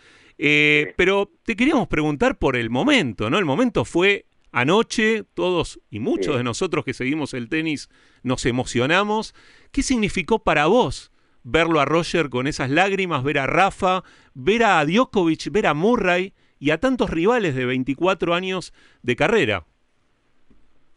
[0.42, 3.36] Eh, Pero te queríamos preguntar por el momento, ¿no?
[3.36, 7.90] El momento fue anoche, todos y muchos de nosotros que seguimos el tenis
[8.22, 9.34] nos emocionamos.
[9.70, 11.12] ¿Qué significó para vos
[11.44, 14.02] verlo a Roger con esas lágrimas, ver a Rafa,
[14.32, 18.72] ver a Djokovic, ver a Murray y a tantos rivales de 24 años
[19.02, 19.64] de carrera?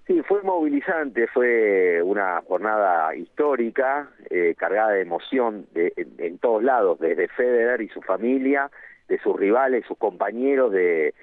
[0.08, 6.64] Sí, fue movilizante, fue una jornada histórica, eh, cargada de emoción de, en, en todos
[6.64, 8.72] lados, desde Federer y su familia,
[9.08, 11.14] de sus rivales, sus compañeros de,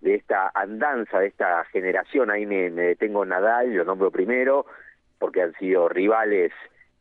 [0.00, 2.30] de esta andanza, de esta generación.
[2.30, 4.66] Ahí me, me detengo en Nadal, lo nombro primero,
[5.18, 6.52] porque han sido rivales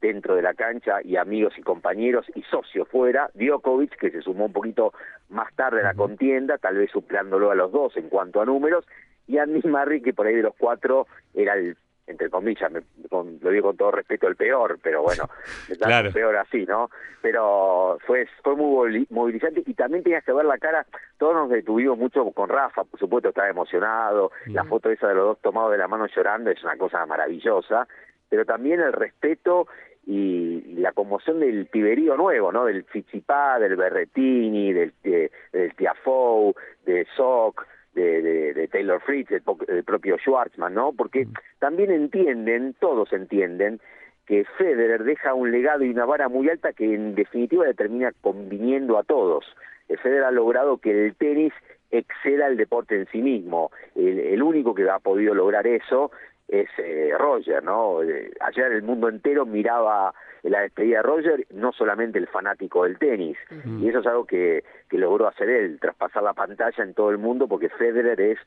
[0.01, 4.45] dentro de la cancha y amigos y compañeros y socios fuera, Djokovic, que se sumó
[4.45, 4.93] un poquito
[5.29, 8.85] más tarde a la contienda, tal vez suplándolo a los dos en cuanto a números,
[9.25, 11.75] y Andy Murray, que por ahí de los cuatro era el
[12.07, 15.29] entre comillas, me- con- lo digo con todo respeto, el peor, pero bueno,
[15.69, 16.11] el Claro.
[16.11, 16.89] peor así, ¿no?
[17.21, 20.85] Pero fue fue muy movili- movilizante y también tenías que ver la cara,
[21.17, 25.25] todos nos detuvimos mucho con Rafa, por supuesto estaba emocionado, la foto esa de los
[25.25, 27.87] dos tomados de la mano llorando es una cosa maravillosa,
[28.29, 29.67] pero también el respeto
[30.05, 32.63] y, la conmoción del piberío nuevo, ¿no?
[32.65, 36.53] Del Fichipá, del Berretini, del, de- del Tiafoe,
[36.85, 37.65] de Sock,
[37.97, 40.93] de, de- de Taylor Fritz, del, del propio Schwartzman, ¿no?
[40.93, 41.27] Porque
[41.59, 43.79] también entienden, todos entienden,
[44.25, 48.11] que Federer deja un legado y una vara muy alta que en definitiva le termina
[48.21, 49.45] conviniendo a todos.
[49.89, 51.53] Eh, Federer ha logrado que el tenis
[51.91, 53.71] exceda el deporte en sí mismo.
[53.95, 56.11] El, el único que ha podido lograr eso
[56.49, 58.03] es eh, Roger, ¿no?
[58.03, 60.13] Eh, ayer el mundo entero miraba
[60.49, 63.37] la despedida de Roger, no solamente el fanático del tenis.
[63.81, 67.17] Y eso es algo que, que logró hacer él, traspasar la pantalla en todo el
[67.17, 68.39] mundo, porque Federer es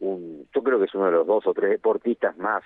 [0.00, 2.62] un, yo creo que es uno de los dos o tres deportistas más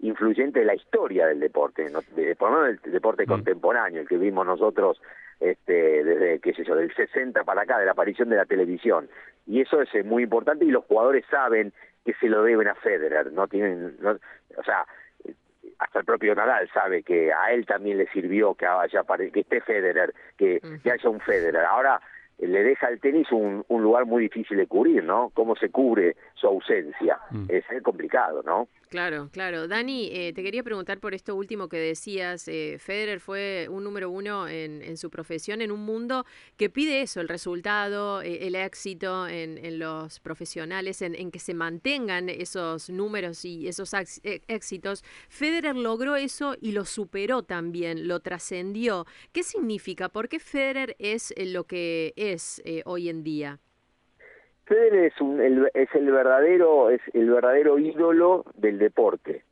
[0.00, 2.00] influyentes de la historia del deporte, ¿no?
[2.16, 5.00] de, por lo menos del deporte contemporáneo, el que vimos nosotros
[5.40, 9.08] este, desde, qué sé yo, del 60 para acá, de la aparición de la televisión.
[9.46, 11.72] Y eso es eh, muy importante y los jugadores saben
[12.04, 14.18] que se lo deben a Federer, no tienen, no-
[14.56, 14.86] o sea,
[15.80, 19.02] hasta el propio Nadal sabe que a él también le sirvió que haya
[19.32, 21.64] que esté Federer, que, que haya un Federer.
[21.64, 22.00] Ahora
[22.38, 25.30] eh, le deja al tenis un, un lugar muy difícil de cubrir, ¿no?
[25.32, 27.18] ¿Cómo se cubre su ausencia?
[27.48, 28.68] Es eh, complicado, ¿no?
[28.90, 29.68] Claro, claro.
[29.68, 32.48] Dani, eh, te quería preguntar por esto último que decías.
[32.48, 36.26] eh, Federer fue un número uno en, en su profesión, en un mundo
[36.56, 41.38] que pide eso, el resultado, eh, el éxito en, en los profesionales, en, en que
[41.38, 45.04] se mantengan esos números y esos eh, éxitos.
[45.28, 49.06] Federer logró eso y lo superó también, lo trascendió.
[49.32, 50.08] ¿Qué significa?
[50.08, 53.60] ¿Por qué Federer es eh, lo que es hoy en día?
[54.70, 59.42] Federer es, un, el, es el verdadero es el verdadero ídolo del deporte,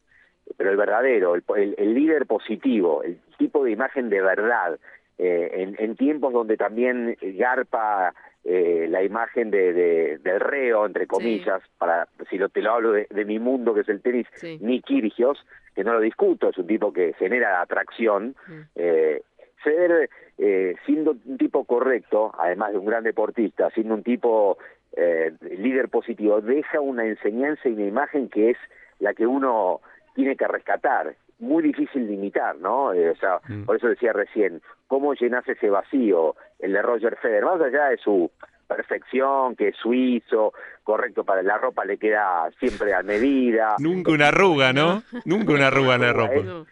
[0.57, 4.79] pero el verdadero, el, el- el líder positivo, el tipo de imagen de verdad,
[5.19, 8.15] eh, en, en tiempos donde también garpa
[8.45, 12.93] eh, la imagen de, de- del reo, entre comillas, para si lo, te lo hablo
[12.93, 14.27] de, de mi mundo, que es el tenis,
[14.61, 18.37] Nick Kyrgios, que no lo discuto, es un tipo que genera atracción,
[18.77, 19.23] eh,
[19.65, 20.09] Federer,
[20.39, 24.57] eh, siendo un tipo correcto, además de un gran deportista, siendo un tipo
[24.97, 28.57] eh, líder positivo, deja una enseñanza y una imagen que es
[28.99, 29.81] la que uno
[30.15, 31.15] tiene que rescatar.
[31.39, 32.93] Muy difícil de imitar, ¿no?
[32.93, 37.45] Eh, o sea, por eso decía recién, ¿cómo llenas ese vacío, el de Roger Federer?
[37.45, 38.29] Más allá de su
[38.67, 40.53] perfección, que es suizo,
[40.83, 43.77] correcto para la ropa, le queda siempre a medida.
[43.79, 45.03] Nunca una arruga, ¿no?
[45.25, 46.35] Nunca una arruga en la ropa.
[46.35, 46.65] Eh,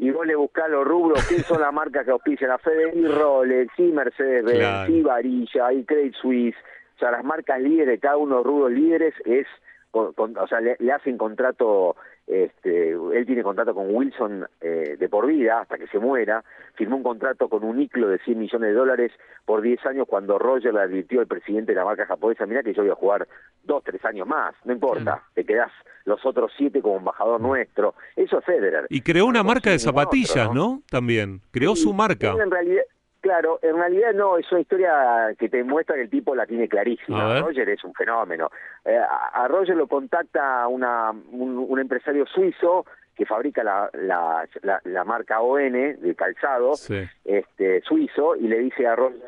[0.00, 2.96] y vos le buscás los rubros, ¿quién son las marcas que auspician a Federer?
[2.96, 4.92] Y Rolex, y Mercedes-Benz, Claro.
[4.92, 6.56] y Varilla, y Credit Suisse.
[6.98, 9.46] O sea, las marcas líderes, cada uno de los rubros líderes es,
[9.92, 11.94] con- con- o sea, le, le hacen contrato,
[12.26, 16.44] este, él tiene contrato con Wilson eh, de por vida, hasta que se muera.
[16.74, 19.12] Firmó un contrato con un ICLO de 100 millones de dólares
[19.46, 22.74] por 10 años cuando Roger le advirtió al presidente de la marca japonesa, mira que
[22.74, 23.28] yo voy a jugar
[23.64, 25.70] dos, tres años más, no importa, te quedás
[26.04, 27.94] los otros siete como embajador nuestro.
[28.16, 28.86] Eso es Federer.
[28.90, 30.82] Y creó una marca de otro, zapatillas, ¿no?
[30.90, 31.40] También.
[31.52, 32.32] Creó su marca.
[32.42, 32.82] En realidad,
[33.20, 36.68] claro, en realidad no, es una historia que te muestra que el tipo la tiene
[36.68, 37.40] clarísima.
[37.40, 38.50] Roger es un fenómeno.
[38.84, 42.84] Eh, a, a Roger lo contacta una, un, un empresario suizo
[43.16, 47.02] que fabrica la, la, la, la marca ON de calzado, Sí.
[47.24, 49.20] este suizo, y le dice a Roger,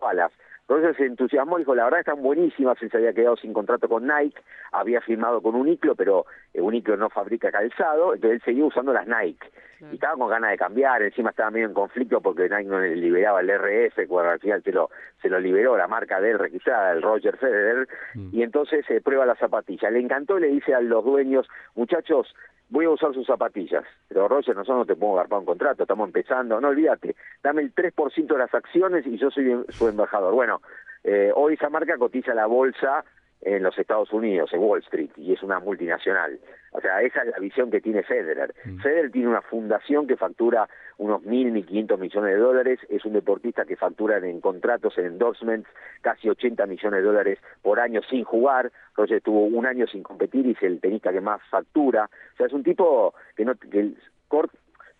[0.00, 0.30] balas.
[0.68, 3.88] Roger se entusiasmó y dijo, la verdad están buenísimas, él se había quedado sin contrato
[3.88, 4.40] con Nike,
[4.72, 9.06] había firmado con Uniqlo, pero eh, Uniqlo no fabrica calzado, entonces él seguía usando las
[9.06, 9.48] Nike.
[9.92, 12.96] Y estaba con ganas de cambiar, encima estaba medio en conflicto porque Nike no le
[12.96, 14.90] liberaba el RF, cuando al final se lo,
[15.20, 17.86] se lo liberó la marca de él registrada, el Roger Federer,
[18.32, 19.90] y entonces se prueba la zapatilla.
[19.90, 22.34] Le encantó y le dice a los dueños, muchachos,
[22.68, 23.84] voy a usar sus zapatillas.
[24.08, 27.74] Pero Roger, nosotros no te podemos agarpar un contrato, estamos empezando, no olvídate, dame el
[27.74, 30.34] 3% de las acciones y yo soy su embajador.
[30.34, 30.60] Bueno,
[31.04, 33.04] eh, hoy esa marca cotiza la bolsa
[33.42, 36.38] en los Estados Unidos, en Wall Street, y es una multinacional.
[36.72, 38.54] O sea, esa es la visión que tiene Federer.
[38.82, 40.68] Federer tiene una fundación que factura
[40.98, 45.06] unos mil, mil quinientos millones de dólares, es un deportista que factura en contratos, en
[45.06, 45.68] endorsements,
[46.00, 48.72] casi 80 millones de dólares por año sin jugar.
[48.94, 52.10] Roger tuvo un año sin competir y es el tenista que más factura.
[52.34, 53.92] O sea, es un tipo que no que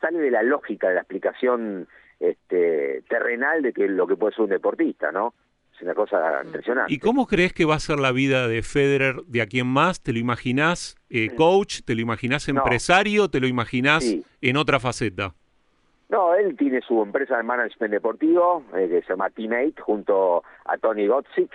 [0.01, 1.89] sale de la lógica de la explicación
[2.21, 5.35] este, terrenal de que lo que puede ser un deportista, ¿no?
[5.77, 6.93] Es una cosa impresionante.
[6.95, 10.03] ¿Y cómo crees que va a ser la vida de Federer de aquí en más?
[10.03, 11.81] ¿Te lo imaginás eh, coach?
[11.85, 13.29] ¿Te lo imaginás empresario?
[13.29, 14.25] ¿Te lo imaginás Sí.
[14.41, 15.35] en otra faceta?
[16.09, 20.79] No, él tiene su empresa de management deportivo, eh, que se llama Teammate, junto a
[20.79, 21.51] Tony Gotzik.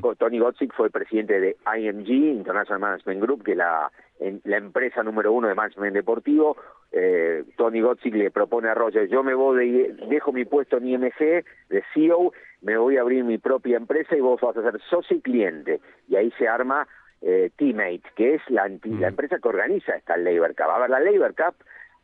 [0.00, 4.40] Co- Tony Gotzik fue el presidente de IMG, International Management Group, que es la, en-
[4.44, 6.56] la empresa número uno de management deportivo.
[6.90, 10.88] Eh, Tony Gotzik le propone a Roger, yo me voy, de, dejo mi puesto en
[10.88, 14.80] IMG de CEO, me voy a abrir mi propia empresa y vos vas a ser
[14.90, 15.80] socio y cliente.
[16.08, 16.86] Y ahí se arma
[17.22, 20.70] eh, Teammate, que es la, anti- la empresa que organiza esta Labor Cup.
[20.70, 21.54] A ver, la Labor Cup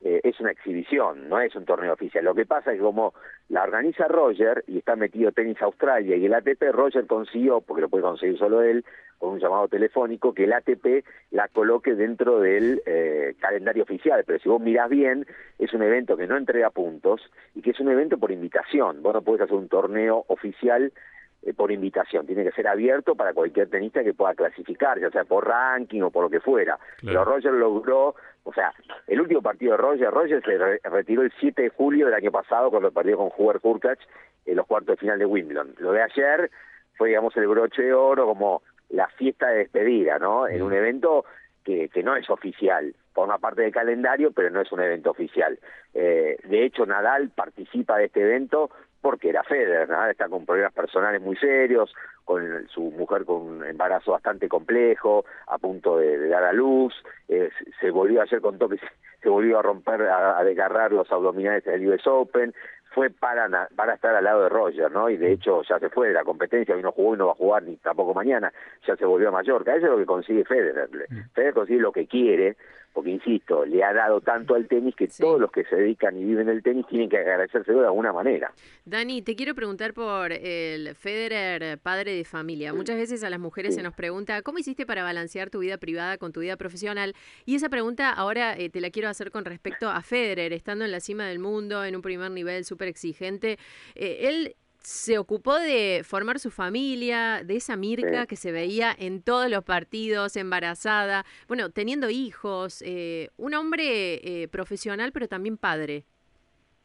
[0.00, 2.24] eh, es una exhibición, no es un torneo oficial.
[2.24, 3.14] Lo que pasa es que como
[3.48, 7.88] la organiza Roger y está metido Tenis Australia y el ATP, Roger consiguió, porque lo
[7.88, 8.84] puede conseguir solo él,
[9.18, 14.22] con un llamado telefónico, que el ATP la coloque dentro del eh, calendario oficial.
[14.24, 15.26] Pero si vos mirás bien,
[15.58, 17.20] es un evento que no entrega puntos
[17.56, 19.02] y que es un evento por invitación.
[19.02, 20.92] Vos no podés hacer un torneo oficial
[21.40, 25.22] eh, por invitación, tiene que ser abierto para cualquier tenista que pueda clasificar, ya sea
[25.22, 26.76] por ranking o por lo que fuera.
[27.00, 28.72] Pero Roger logró, o sea,
[29.06, 32.30] el último partido de Roger, Roger se re- retiró el 7 de julio del año
[32.30, 34.00] pasado cuando perdió con Hubert Hurkacz
[34.46, 35.74] en los cuartos de final de Wimbledon.
[35.78, 36.50] Lo de ayer
[36.96, 40.48] fue, digamos, el broche de oro como la fiesta de despedida, ¿no?
[40.48, 41.24] En un evento
[41.62, 45.58] que, que no es oficial, forma parte del calendario, pero no es un evento oficial.
[45.92, 48.70] Eh, de hecho, Nadal participa de este evento
[49.00, 51.94] porque era Federer, Nadal está con problemas personales muy serios,
[52.24, 56.94] con su mujer con un embarazo bastante complejo, a punto de, dar a luz,
[57.28, 57.50] eh,
[57.80, 58.78] se- volvió ayer contó que
[59.22, 62.52] se, volvió a romper, a, a desgarrar los abdominales del US Open,
[62.90, 65.10] fue para, para estar al lado de Roger, ¿no?
[65.10, 67.32] Y de hecho ya se fue de la competencia, hoy no jugó y no va
[67.32, 68.52] a jugar ni tampoco mañana,
[68.86, 69.74] ya se volvió a Mallorca.
[69.74, 70.88] Eso es lo que consigue Federer.
[71.34, 72.56] Federer consigue lo que quiere,
[72.92, 76.24] porque insisto, le ha dado tanto al tenis que todos los que se dedican y
[76.24, 78.52] viven el tenis tienen que agradecérselo de alguna manera.
[78.84, 82.72] Dani, te quiero preguntar por el Federer padre de familia.
[82.72, 86.18] Muchas veces a las mujeres se nos pregunta, ¿cómo hiciste para balancear tu vida privada
[86.18, 87.14] con tu vida profesional?
[87.44, 90.90] Y esa pregunta ahora eh, te la quiero hacer con respecto a Federer, estando en
[90.90, 93.58] la cima del mundo, en un primer nivel súper exigente.
[93.96, 98.26] Eh, él se ocupó de formar su familia, de esa Mirka Sí.
[98.28, 104.48] que se veía en todos los partidos, embarazada, bueno, teniendo hijos, eh, un hombre eh,
[104.48, 106.04] profesional pero también padre.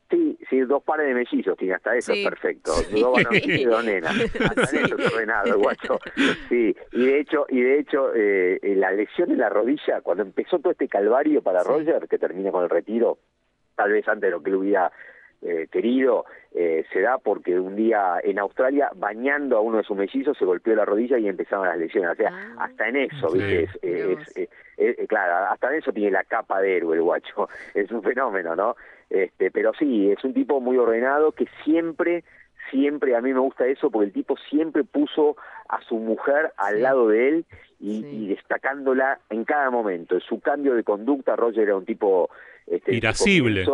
[0.09, 2.19] Sí, sí, dos pares de mellizos tiene, hasta eso Sí.
[2.23, 2.71] es perfecto.
[2.91, 4.15] Dos varoncitos y dos nenas.
[4.39, 5.99] Hasta eso guacho.
[6.49, 10.23] Sí, y de hecho, y de hecho eh, eh, la lesión en la rodilla, cuando
[10.23, 13.17] empezó todo este calvario para Roger, que termina con el retiro,
[13.75, 14.91] tal vez antes de lo que él hubiera
[15.45, 19.97] eh, querido, eh, se da porque un día en Australia, bañando a uno de sus
[19.97, 22.11] mellizos, se golpeó la rodilla y empezaron las lesiones.
[22.11, 23.37] O sea, hasta en eso, Sí.
[23.39, 23.63] ¿viste?
[23.63, 27.01] Es, es- es- es- es- claro, hasta en eso tiene la capa de héroe el
[27.03, 27.49] guacho.
[27.75, 28.75] Es un fenómeno, ¿no?
[29.09, 32.23] Este, pero sí, es un tipo muy ordenado que siempre,
[32.71, 35.35] siempre, a mí me gusta eso porque el tipo siempre puso
[35.69, 37.45] a su mujer al lado de él
[37.79, 40.15] y, y destacándola en cada momento.
[40.15, 42.29] En su cambio de conducta, Roger era un tipo...
[42.65, 43.65] Este, Irascible.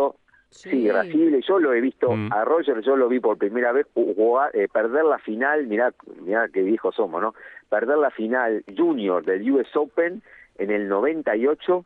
[0.50, 1.40] Sí, irascible.
[1.46, 2.32] Yo lo he visto Mm.
[2.32, 6.48] a Roger, yo lo vi por primera vez jugar, eh, perder la final, mirá, mirá
[6.48, 7.34] qué viejos somos, ¿no?
[7.68, 10.22] Perder la final junior del US Open
[10.58, 11.84] en el 98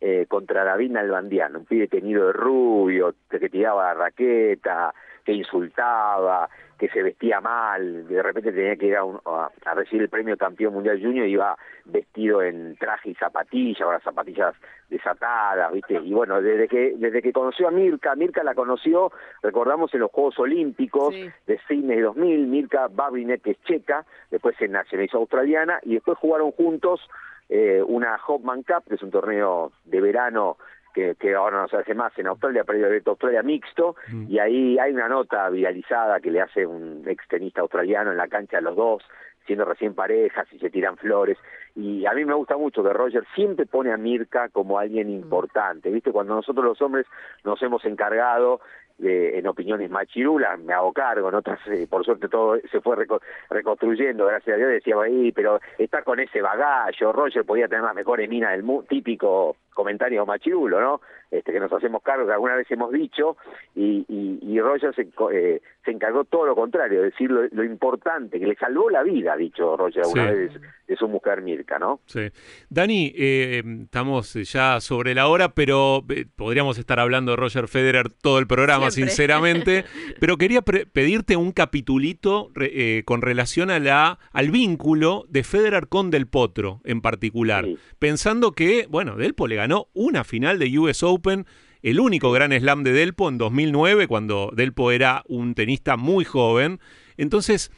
[0.00, 4.92] eh, contra David Nalbandian, un pibe tenido de rubio, que tiraba la raqueta,
[5.24, 9.74] que insultaba, que se vestía mal, de repente tenía que ir a, un- a- a
[9.74, 14.54] recibir el premio campeón mundial junior y iba vestido en traje y zapatillas, las zapatillas
[14.90, 15.94] desatadas, ¿viste?
[15.94, 19.12] Y bueno, desde que desde que conoció a Mirka, Mirka la conoció,
[19.42, 21.14] recordamos en los Juegos Olímpicos
[21.46, 26.50] de Sydney 2000, Mirka Babinek, que es checa, después se nacionalizó australiana y después jugaron
[26.52, 27.00] juntos
[27.48, 30.56] eh, una Hopman Cup, que es un torneo de verano
[30.96, 33.96] que, que ahora no se hace más en Australia, pero el abierto Australia mixto,
[34.30, 38.28] y ahí hay una nota viralizada que le hace un ex tenista australiano en la
[38.28, 39.02] cancha a los dos,
[39.46, 41.36] siendo recién parejas y se tiran flores.
[41.74, 45.90] Y a mí me gusta mucho que Roger siempre pone a Mirka como alguien importante,
[45.90, 46.12] ¿viste?
[46.12, 47.06] Cuando nosotros los hombres
[47.44, 48.60] nos hemos encargado
[48.96, 52.96] de, en opiniones machirulas, me hago cargo, en otras, eh, por suerte todo se fue
[52.96, 53.20] reco-
[53.50, 57.94] reconstruyendo, gracias a Dios, decía ahí, pero está con ese bagallo, Roger podía tener las
[57.94, 61.00] mejores minas del mundo, típico comentario machirulo, ¿no?
[61.30, 63.36] Este, que nos hacemos cargo, que alguna vez hemos dicho,
[63.74, 68.38] y, y, y Roger se, eh, se encargó todo lo contrario, decir lo, lo importante,
[68.40, 70.34] que le salvó la vida, ha dicho Roger alguna Sí.
[70.36, 70.52] vez
[70.86, 72.00] de, su mujer Mirka, ¿no?
[72.06, 72.28] Sí.
[72.70, 78.08] Dani, eh, estamos ya sobre la hora, pero eh, podríamos estar hablando de Roger Federer
[78.08, 79.10] todo el programa, Siempre.
[79.10, 79.84] sinceramente.
[80.20, 85.88] pero quería pedirte un capitulito re- eh, con relación a la, al vínculo de Federer
[85.88, 87.66] con Del Potro en particular.
[87.98, 91.46] Pensando que, bueno, Delpo le ganó una final de US Open.
[91.82, 96.80] El único gran slam de Delpo en 2009, cuando Delpo era un tenista muy joven.
[97.16, 97.70] Entonces,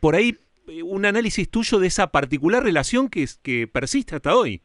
[0.00, 0.36] por ahí
[0.66, 4.62] eh, un análisis tuyo de esa particular relación que, que persiste hasta hoy.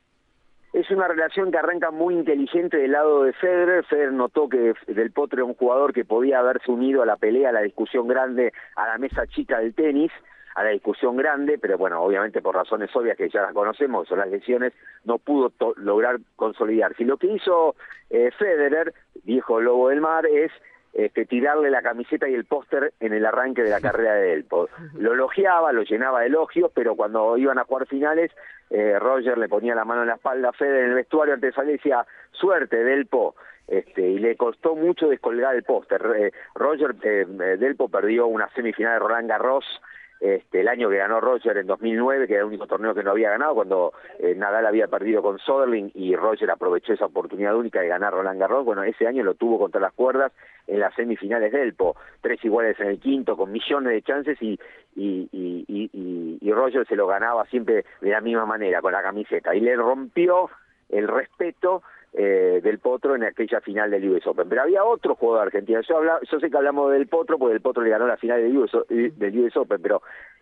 [0.72, 3.84] Es una relación que arranca muy inteligente del lado de Federer.
[3.86, 7.50] Federer notó que Del Potro era un jugador que podía haberse unido a la pelea,
[7.50, 10.12] a la discusión grande, a la mesa chica del tenis,
[10.56, 14.20] a la discusión grande, pero bueno, obviamente por razones obvias que ya las conocemos, son
[14.20, 14.74] las lesiones,
[15.06, 17.04] no pudo to- lograr consolidarse.
[17.04, 17.76] Y lo que hizo
[18.10, 18.94] eh, Federer,
[19.24, 20.52] viejo lobo del mar, es
[20.94, 24.70] este, tirarle la camiseta y el póster en el arranque de la carrera de Delpo.
[24.98, 28.32] Lo elogiaba, lo llenaba de elogios, pero cuando iban a jugar finales,
[28.72, 31.52] eh, Roger le ponía la mano en la espalda a Federer en el vestuario antes
[31.52, 33.36] de salir y decía, suerte Delpo,
[33.68, 36.02] este, y le costó mucho descolgar el póster.
[36.18, 37.26] Eh, Roger eh,
[37.60, 39.66] Delpo perdió una semifinal de Roland Garros
[40.20, 43.12] este, el año que ganó Roger en 2009, que era el único torneo que no
[43.12, 47.80] había ganado, cuando eh, Nadal había perdido con Soderling y Roger aprovechó esa oportunidad única
[47.82, 50.32] de ganar Roland Garros, bueno, ese año lo tuvo contra las cuerdas
[50.68, 54.60] en las semifinales del Po, tres iguales en el quinto, con millones de chances y,
[54.96, 59.02] y, y, y, y- Roger se lo ganaba siempre de la misma manera, con la
[59.02, 60.50] camiseta, y le rompió
[60.90, 61.84] el respeto
[62.14, 64.50] eh, del Potro en aquella final del US Open.
[64.50, 65.82] Pero había otro jugador argentino.
[65.82, 68.42] Yo, habla- yo sé que hablamos del Potro porque el Potro le ganó la final
[68.42, 70.02] del US, o- del US Open, pero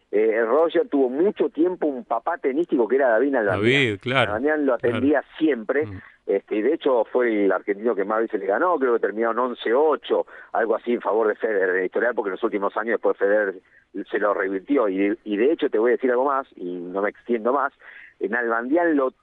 [0.10, 3.62] eh, Roger tuvo mucho tiempo un papá tenístico que era David Nalbandian.
[3.88, 5.86] David, claro, Nalbandian lo atendía siempre.
[6.26, 9.38] Este, y de hecho fue el argentino que más veces le ganó, creo que terminaron
[9.56, 12.94] 11-8, algo así en favor de Federer en el historial, porque en los últimos años
[12.96, 13.56] después Federer
[14.10, 14.90] se lo revirtió.
[14.90, 17.54] Y de, y de hecho te voy a decir algo más, y no me extiendo
[17.54, 17.72] más,
[18.20, 19.14] en Nalbandian lo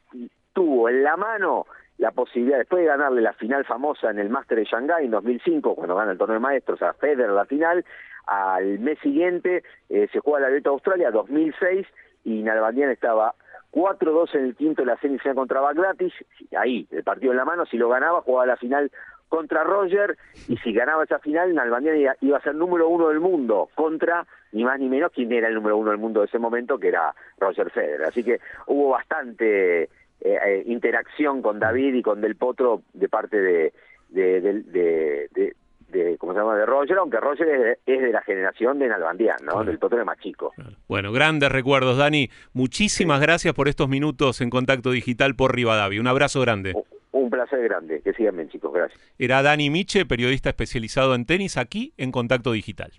[0.54, 1.66] tuvo en la mano
[1.98, 5.74] la posibilidad, después de ganarle la final famosa en el Master de Shanghái en 2005,
[5.74, 7.84] cuando gana el torneo de maestros a Federer la final,
[8.26, 11.86] al mes siguiente eh, se juega la Abierto de Australia, 2006,
[12.24, 13.34] y Nalbandian estaba
[13.72, 16.12] 4-2 en el quinto de la semifinal contra Bagdatis,
[16.58, 18.90] ahí, el partido en la mano, si lo ganaba, jugaba la final
[19.28, 20.16] contra Roger,
[20.48, 24.26] y si ganaba esa final, Nalbandian iba, iba a ser número uno del mundo, contra
[24.52, 26.88] ni más ni menos quien era el número uno del mundo de ese momento, que
[26.88, 28.04] era Roger Federer.
[28.04, 28.38] Así que
[28.68, 29.88] hubo bastante
[30.24, 33.72] eh, eh, interacción con David y con Del Potro de parte de,
[34.08, 35.54] de, de, de- de-
[35.88, 36.56] de- ¿cómo se llama?
[36.56, 39.62] de Roger, aunque Roger es de, es de la generación de Nalbandian, ¿no?
[39.62, 40.52] Del Potro es más chico.
[40.88, 42.30] Bueno, grandes recuerdos, Dani.
[42.52, 46.00] Muchísimas gracias por estos minutos en contacto digital por Rivadavia.
[46.00, 46.74] Un abrazo grande.
[47.12, 48.00] Un placer grande.
[48.02, 48.72] Que sigan bien, chicos.
[48.72, 49.00] Gracias.
[49.20, 52.90] Era Dani Miche, periodista especializado en tenis, aquí en Contacto Digital.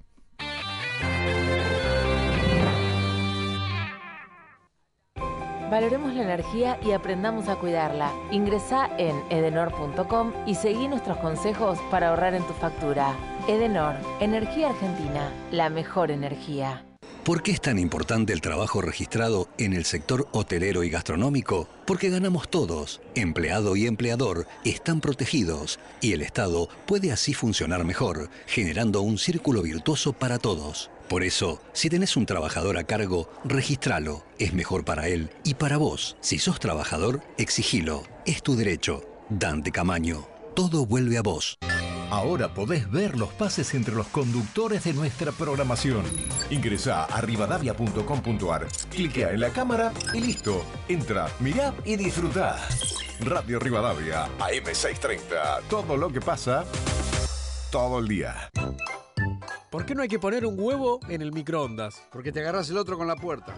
[5.70, 8.14] Valoremos la energía y aprendamos a cuidarla.
[8.32, 13.16] Ingresa en edenor.com y seguí nuestros consejos para ahorrar en tu factura.
[13.48, 16.86] Edenor, Energía Argentina, la mejor energía.
[17.24, 21.68] ¿Por qué es tan importante el trabajo registrado en el sector hotelero y gastronómico?
[21.88, 23.02] Porque ganamos todos.
[23.16, 29.64] Empleado y empleador están protegidos y el Estado puede así funcionar mejor, generando un círculo
[29.64, 30.92] virtuoso para todos.
[31.08, 34.24] Por eso, si tenés un trabajador a cargo, registralo.
[34.40, 36.18] Es mejor para él y para vos.
[36.20, 38.04] Si sos trabajador, exigilo.
[38.26, 39.04] Es tu derecho.
[39.30, 40.28] Dante Camaño.
[40.56, 41.58] Todo vuelve a vos.
[42.10, 46.04] Ahora podés ver los pases entre los conductores de nuestra programación.
[46.50, 50.64] Ingresa a rivadavia.com.ar, cliquea en la cámara y listo.
[50.88, 52.58] Entra, mirá y disfrutá.
[53.20, 55.62] Radio Rivadavia, AM630.
[55.70, 56.64] Todo lo que pasa,
[57.72, 58.50] todo el día.
[59.70, 62.02] ¿Por qué no hay que poner un huevo en el microondas?
[62.12, 63.54] Porque te agarras el otro con la puerta.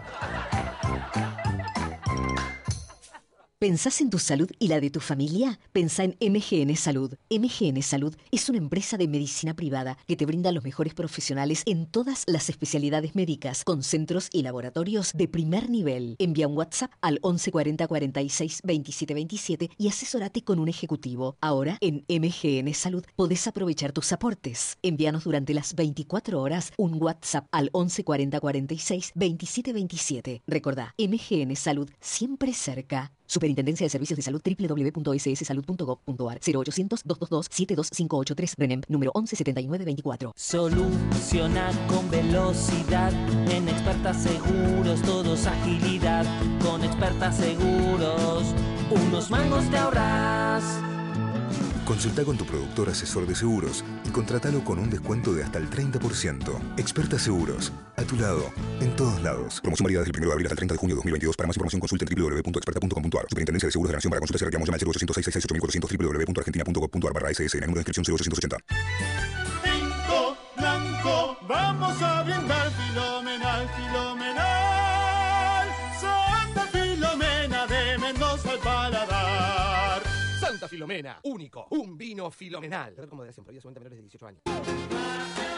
[3.60, 5.58] ¿Pensás en tu salud y la de tu familia?
[5.72, 7.14] Pensá en MGN Salud.
[7.28, 11.86] MGN Salud es una empresa de medicina privada que te brinda los mejores profesionales en
[11.86, 16.14] todas las especialidades médicas, con centros y laboratorios de primer nivel.
[16.20, 21.36] Envía un WhatsApp al 1140 46 27 27 y asesórate con un ejecutivo.
[21.40, 24.78] Ahora, en MGN Salud, podés aprovechar tus aportes.
[24.82, 30.42] Envíanos durante las 24 horas un WhatsApp al 1140 46 27 27.
[30.46, 33.17] Recordá, MGN Salud, siempre cerca.
[33.28, 40.32] Superintendencia de Servicios de Salud www.sssalud.gov.ar 0800-222-72583 RENEM número 117924.
[40.34, 43.12] Soluciona con velocidad.
[43.50, 46.24] En expertas seguros, todos agilidad.
[46.62, 48.54] Con expertas seguros,
[48.90, 50.97] unos mangos te ahorras.
[51.88, 55.70] Consulta con tu productor asesor de seguros y contratalo con un descuento de hasta el
[55.70, 56.74] 30%.
[56.76, 58.52] Experta Seguros, a tu lado,
[58.82, 59.62] en todos lados.
[59.62, 61.34] Promoción válida desde el 1 de abril hasta el 30 de junio de 2022.
[61.34, 63.26] Para más información consulte en www.experta.com.ar.
[63.30, 67.12] Superintendencia de Seguros de la Nación para consultas y reclamos llama al 0800 666 www.argentina.gov.ar
[67.14, 67.64] barra SSN.
[67.64, 68.58] Número de inscripción 0880.
[69.64, 74.57] Tinto blanco, vamos a brindar filomenal, filomenal.
[80.68, 82.94] Filomena, único, un vino filomenal.
[82.96, 84.42] Recomendación prohibida solamente menores de 18 años.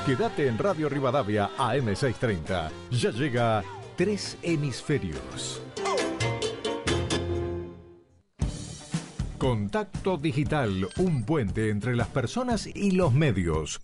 [0.07, 2.71] Quédate en Radio Rivadavia AM630.
[2.91, 3.63] Ya llega
[3.97, 5.61] Tres Hemisferios.
[9.41, 13.81] Contacto Digital, un puente entre las personas y los medios.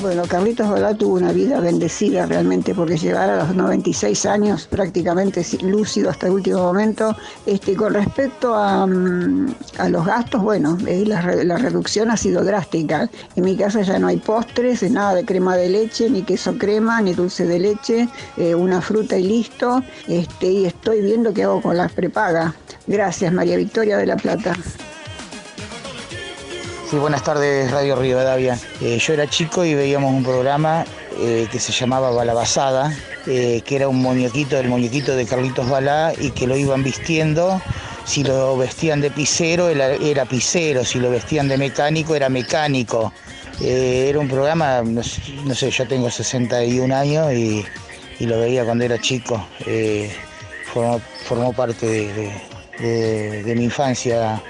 [0.00, 5.44] Bueno, Carlitos Balá tuvo una vida bendecida realmente porque llegar a los 96 años prácticamente
[5.62, 7.14] lúcido hasta el último momento.
[7.44, 12.16] Este, con respecto a, mm, a los gastos, bueno, eh, la, re- la reducción ha
[12.16, 13.10] sido drástica.
[13.36, 17.02] En mi casa ya no hay postres, nada de crema de leche, ni queso crema,
[17.02, 18.08] ni dulce de leche,
[18.38, 19.82] eh, una fruta y listo.
[20.08, 22.54] Este, y estoy viendo qué hago con las prepagas.
[22.86, 24.56] Gracias, María Victoria de la Plata.
[26.90, 28.58] Sí, buenas tardes, Radio Rivadavia.
[28.80, 30.84] Eh, yo era chico y veíamos un programa
[31.20, 32.92] eh, que se llamaba Balabasada,
[33.26, 37.62] eh, que era un muñequito, el muñequito de Carlitos Balá, y que lo iban vistiendo.
[38.04, 43.12] Si lo vestían de pisero, era, era pisero, si lo vestían de mecánico, era mecánico.
[43.60, 47.64] Eh, era un programa, no, sé- yo tengo 61 años y,
[48.20, 49.46] lo veía cuando era chico.
[51.24, 51.86] Formó, parte
[52.80, 54.42] de- de mi infancia,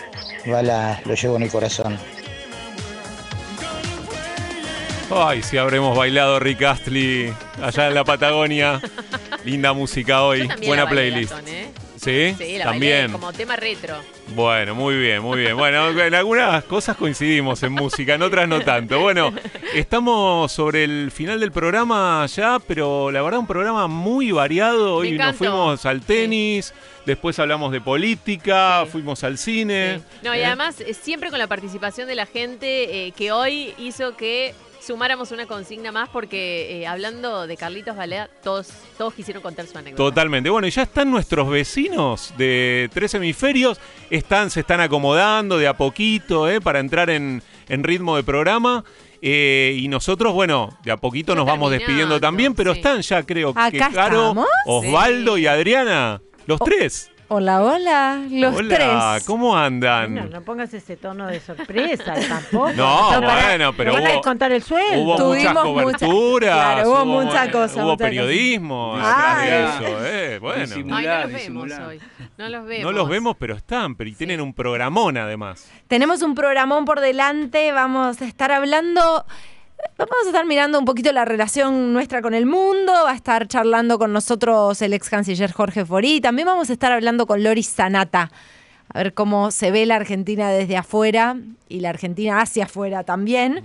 [0.46, 1.98] Bala lo llevo en el corazón.
[5.12, 8.80] Ay, si habremos bailado Rick Astley allá en la Patagonia.
[9.44, 10.48] Linda música hoy.
[10.64, 11.32] Buena la playlist.
[11.48, 11.72] ¿eh?
[11.96, 12.34] ¿Sí?
[12.38, 13.10] Sí, la También.
[13.10, 13.96] como tema retro.
[14.34, 15.56] Bueno, muy bien, muy bien.
[15.56, 19.00] Bueno, en algunas cosas coincidimos en música, en otras no tanto.
[19.00, 19.32] Bueno,
[19.74, 24.94] estamos sobre el final del programa ya, pero la verdad un programa muy variado.
[24.94, 26.72] Hoy nos fuimos al tenis,
[27.04, 30.00] después hablamos de política, fuimos al cine.
[30.22, 30.46] No, y ¿eh?
[30.46, 35.30] además eh, siempre con la participación de la gente eh, que hoy hizo que sumáramos
[35.30, 40.02] una consigna más porque eh, hablando de Carlitos Balea, todos, todos quisieron contar su anécdota.
[40.02, 40.50] Totalmente.
[40.50, 43.80] Bueno, y ya están nuestros vecinos de tres hemisferios.
[44.10, 46.60] Están, se están acomodando de a poquito ¿eh?
[46.60, 48.84] para entrar en, en ritmo de programa.
[49.22, 53.52] Eh, y nosotros, bueno, de a poquito nos vamos despidiendo también, pero están ya, creo
[53.52, 54.46] que Caro, estamos.
[54.64, 57.10] Osvaldo y Adriana, los tres.
[57.32, 58.74] Hola, hola, los Hola,
[59.14, 59.24] tres.
[59.24, 60.16] ¿cómo andan?
[60.16, 62.72] No, no pongas ese tono de sorpresa tampoco.
[62.72, 65.00] No, para- bueno, pero no hubo- el sueldo.
[65.00, 66.54] Hubo muchas coberturas.
[66.56, 69.38] claro, hubo mucha cosa, Hubo mucha periodismo cosa.
[69.38, 70.74] de eso, eh, bueno.
[70.74, 72.00] Ay, no los vemos hoy.
[72.36, 72.84] No los vemos.
[72.84, 75.70] No los vemos, pero están, pero y tienen un programón además.
[75.86, 79.24] Tenemos un programón por delante, vamos a estar hablando,
[79.98, 83.46] vamos a estar mirando un poquito la relación nuestra con el mundo, va a estar
[83.48, 87.68] charlando con nosotros el ex canciller Jorge Forí, también vamos a estar hablando con Loris
[87.68, 88.30] Sanata,
[88.92, 91.36] a ver cómo se ve la Argentina desde afuera
[91.68, 93.62] y la Argentina hacia afuera también.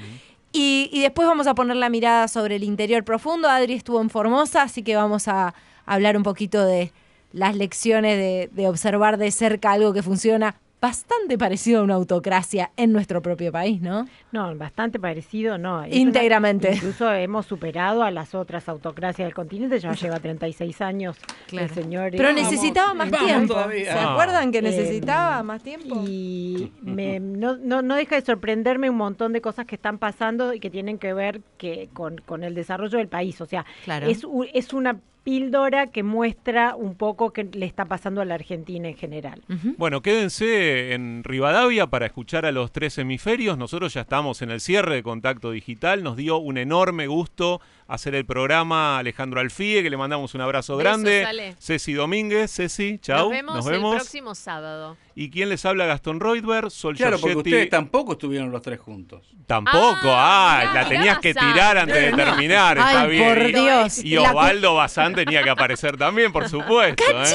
[0.51, 3.49] Y, y después vamos a poner la mirada sobre el interior profundo.
[3.49, 5.53] Adri estuvo en Formosa, así que vamos a
[5.85, 6.93] hablar un poquito de
[7.33, 10.55] las lecciones de, de observar de cerca algo que funciona
[10.85, 14.07] bastante parecido a una autocracia en nuestro propio país, ¿no?
[14.31, 15.83] No, bastante parecido, no.
[15.83, 16.67] Es Íntegramente.
[16.67, 21.17] una- incluso hemos superado a las otras autocracias del continente, ya lleva 36 años
[21.51, 22.11] el señor.
[22.11, 23.53] Pero necesitaba más tiempo.
[23.55, 23.93] todavía.
[23.93, 26.03] ¿Se acuerdan que Eh, necesitaba más tiempo?
[26.07, 30.53] Y me- no, no, no deja de sorprenderme un montón de cosas que están pasando
[30.53, 33.41] y que tienen que ver que con, con el desarrollo del país.
[33.41, 34.05] O sea, Claro.
[34.07, 38.35] es, u- es una píldora que muestra un poco qué le está pasando a la
[38.35, 39.41] Argentina en general.
[39.75, 43.57] Bueno, quédense en Rivadavia para escuchar a los tres hemisferios.
[43.57, 46.03] Nosotros ya estamos en el cierre de Contacto Digital.
[46.03, 50.77] Nos dio un enorme gusto hacer el programa Alejandro Alfie, que le mandamos un abrazo
[50.77, 51.55] Besos, grande.
[51.57, 53.31] Ceci Domínguez, Ceci, chau.
[53.31, 54.95] Nos vemos el próximo sábado.
[55.17, 55.85] ¿Y quién les habla?
[55.85, 57.49] Gastón Reutberg, Sol Claro, porque Giorgetti.
[57.55, 59.21] ustedes tampoco estuvieron los tres juntos.
[59.47, 61.53] Tampoco, ah, mirá, la tenías que Bazán.
[61.53, 63.29] tirar antes de terminar, Ay, está bien.
[63.33, 63.97] por Y- Dios.
[64.03, 67.01] Y La Osvaldo Bazán tenía que aparecer también, por supuesto.
[67.09, 67.25] ¿eh?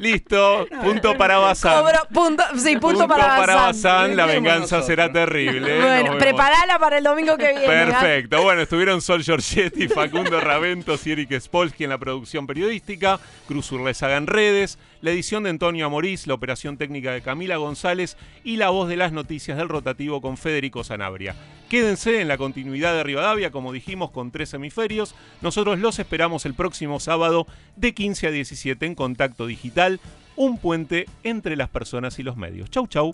[0.00, 1.82] Listo, punto para Bazán.
[1.82, 3.56] Cobro, punto, sí, punto, para, Bazán.
[3.56, 5.74] Bazán, la venganza será terrible.
[5.76, 5.78] ¿eh?
[5.78, 6.18] Nos Bueno, vemos.
[6.22, 7.66] preparala para el domingo que viene.
[7.66, 7.86] ¿ah?
[8.00, 8.42] Perfecto.
[8.42, 13.18] Bueno, estuvieron Sol Giorgetti, Facundo Raventos y Eric Spolsky en la producción periodística,
[13.48, 18.16] Cruz Urlesaga en redes, la edición de Antonio Amorís, la operación técnica de Camila González
[18.44, 21.34] y la voz de las noticias del rotativo con Federico Sanabria.
[21.68, 25.14] Quédense en la continuidad de Rivadavia, como dijimos, con tres hemisferios.
[25.42, 27.46] Nosotros los esperamos el próximo sábado
[27.76, 30.00] de 15 a 17 en Contacto Digital,
[30.36, 32.70] un puente entre las personas y los medios.
[32.70, 33.12] Chau, chau.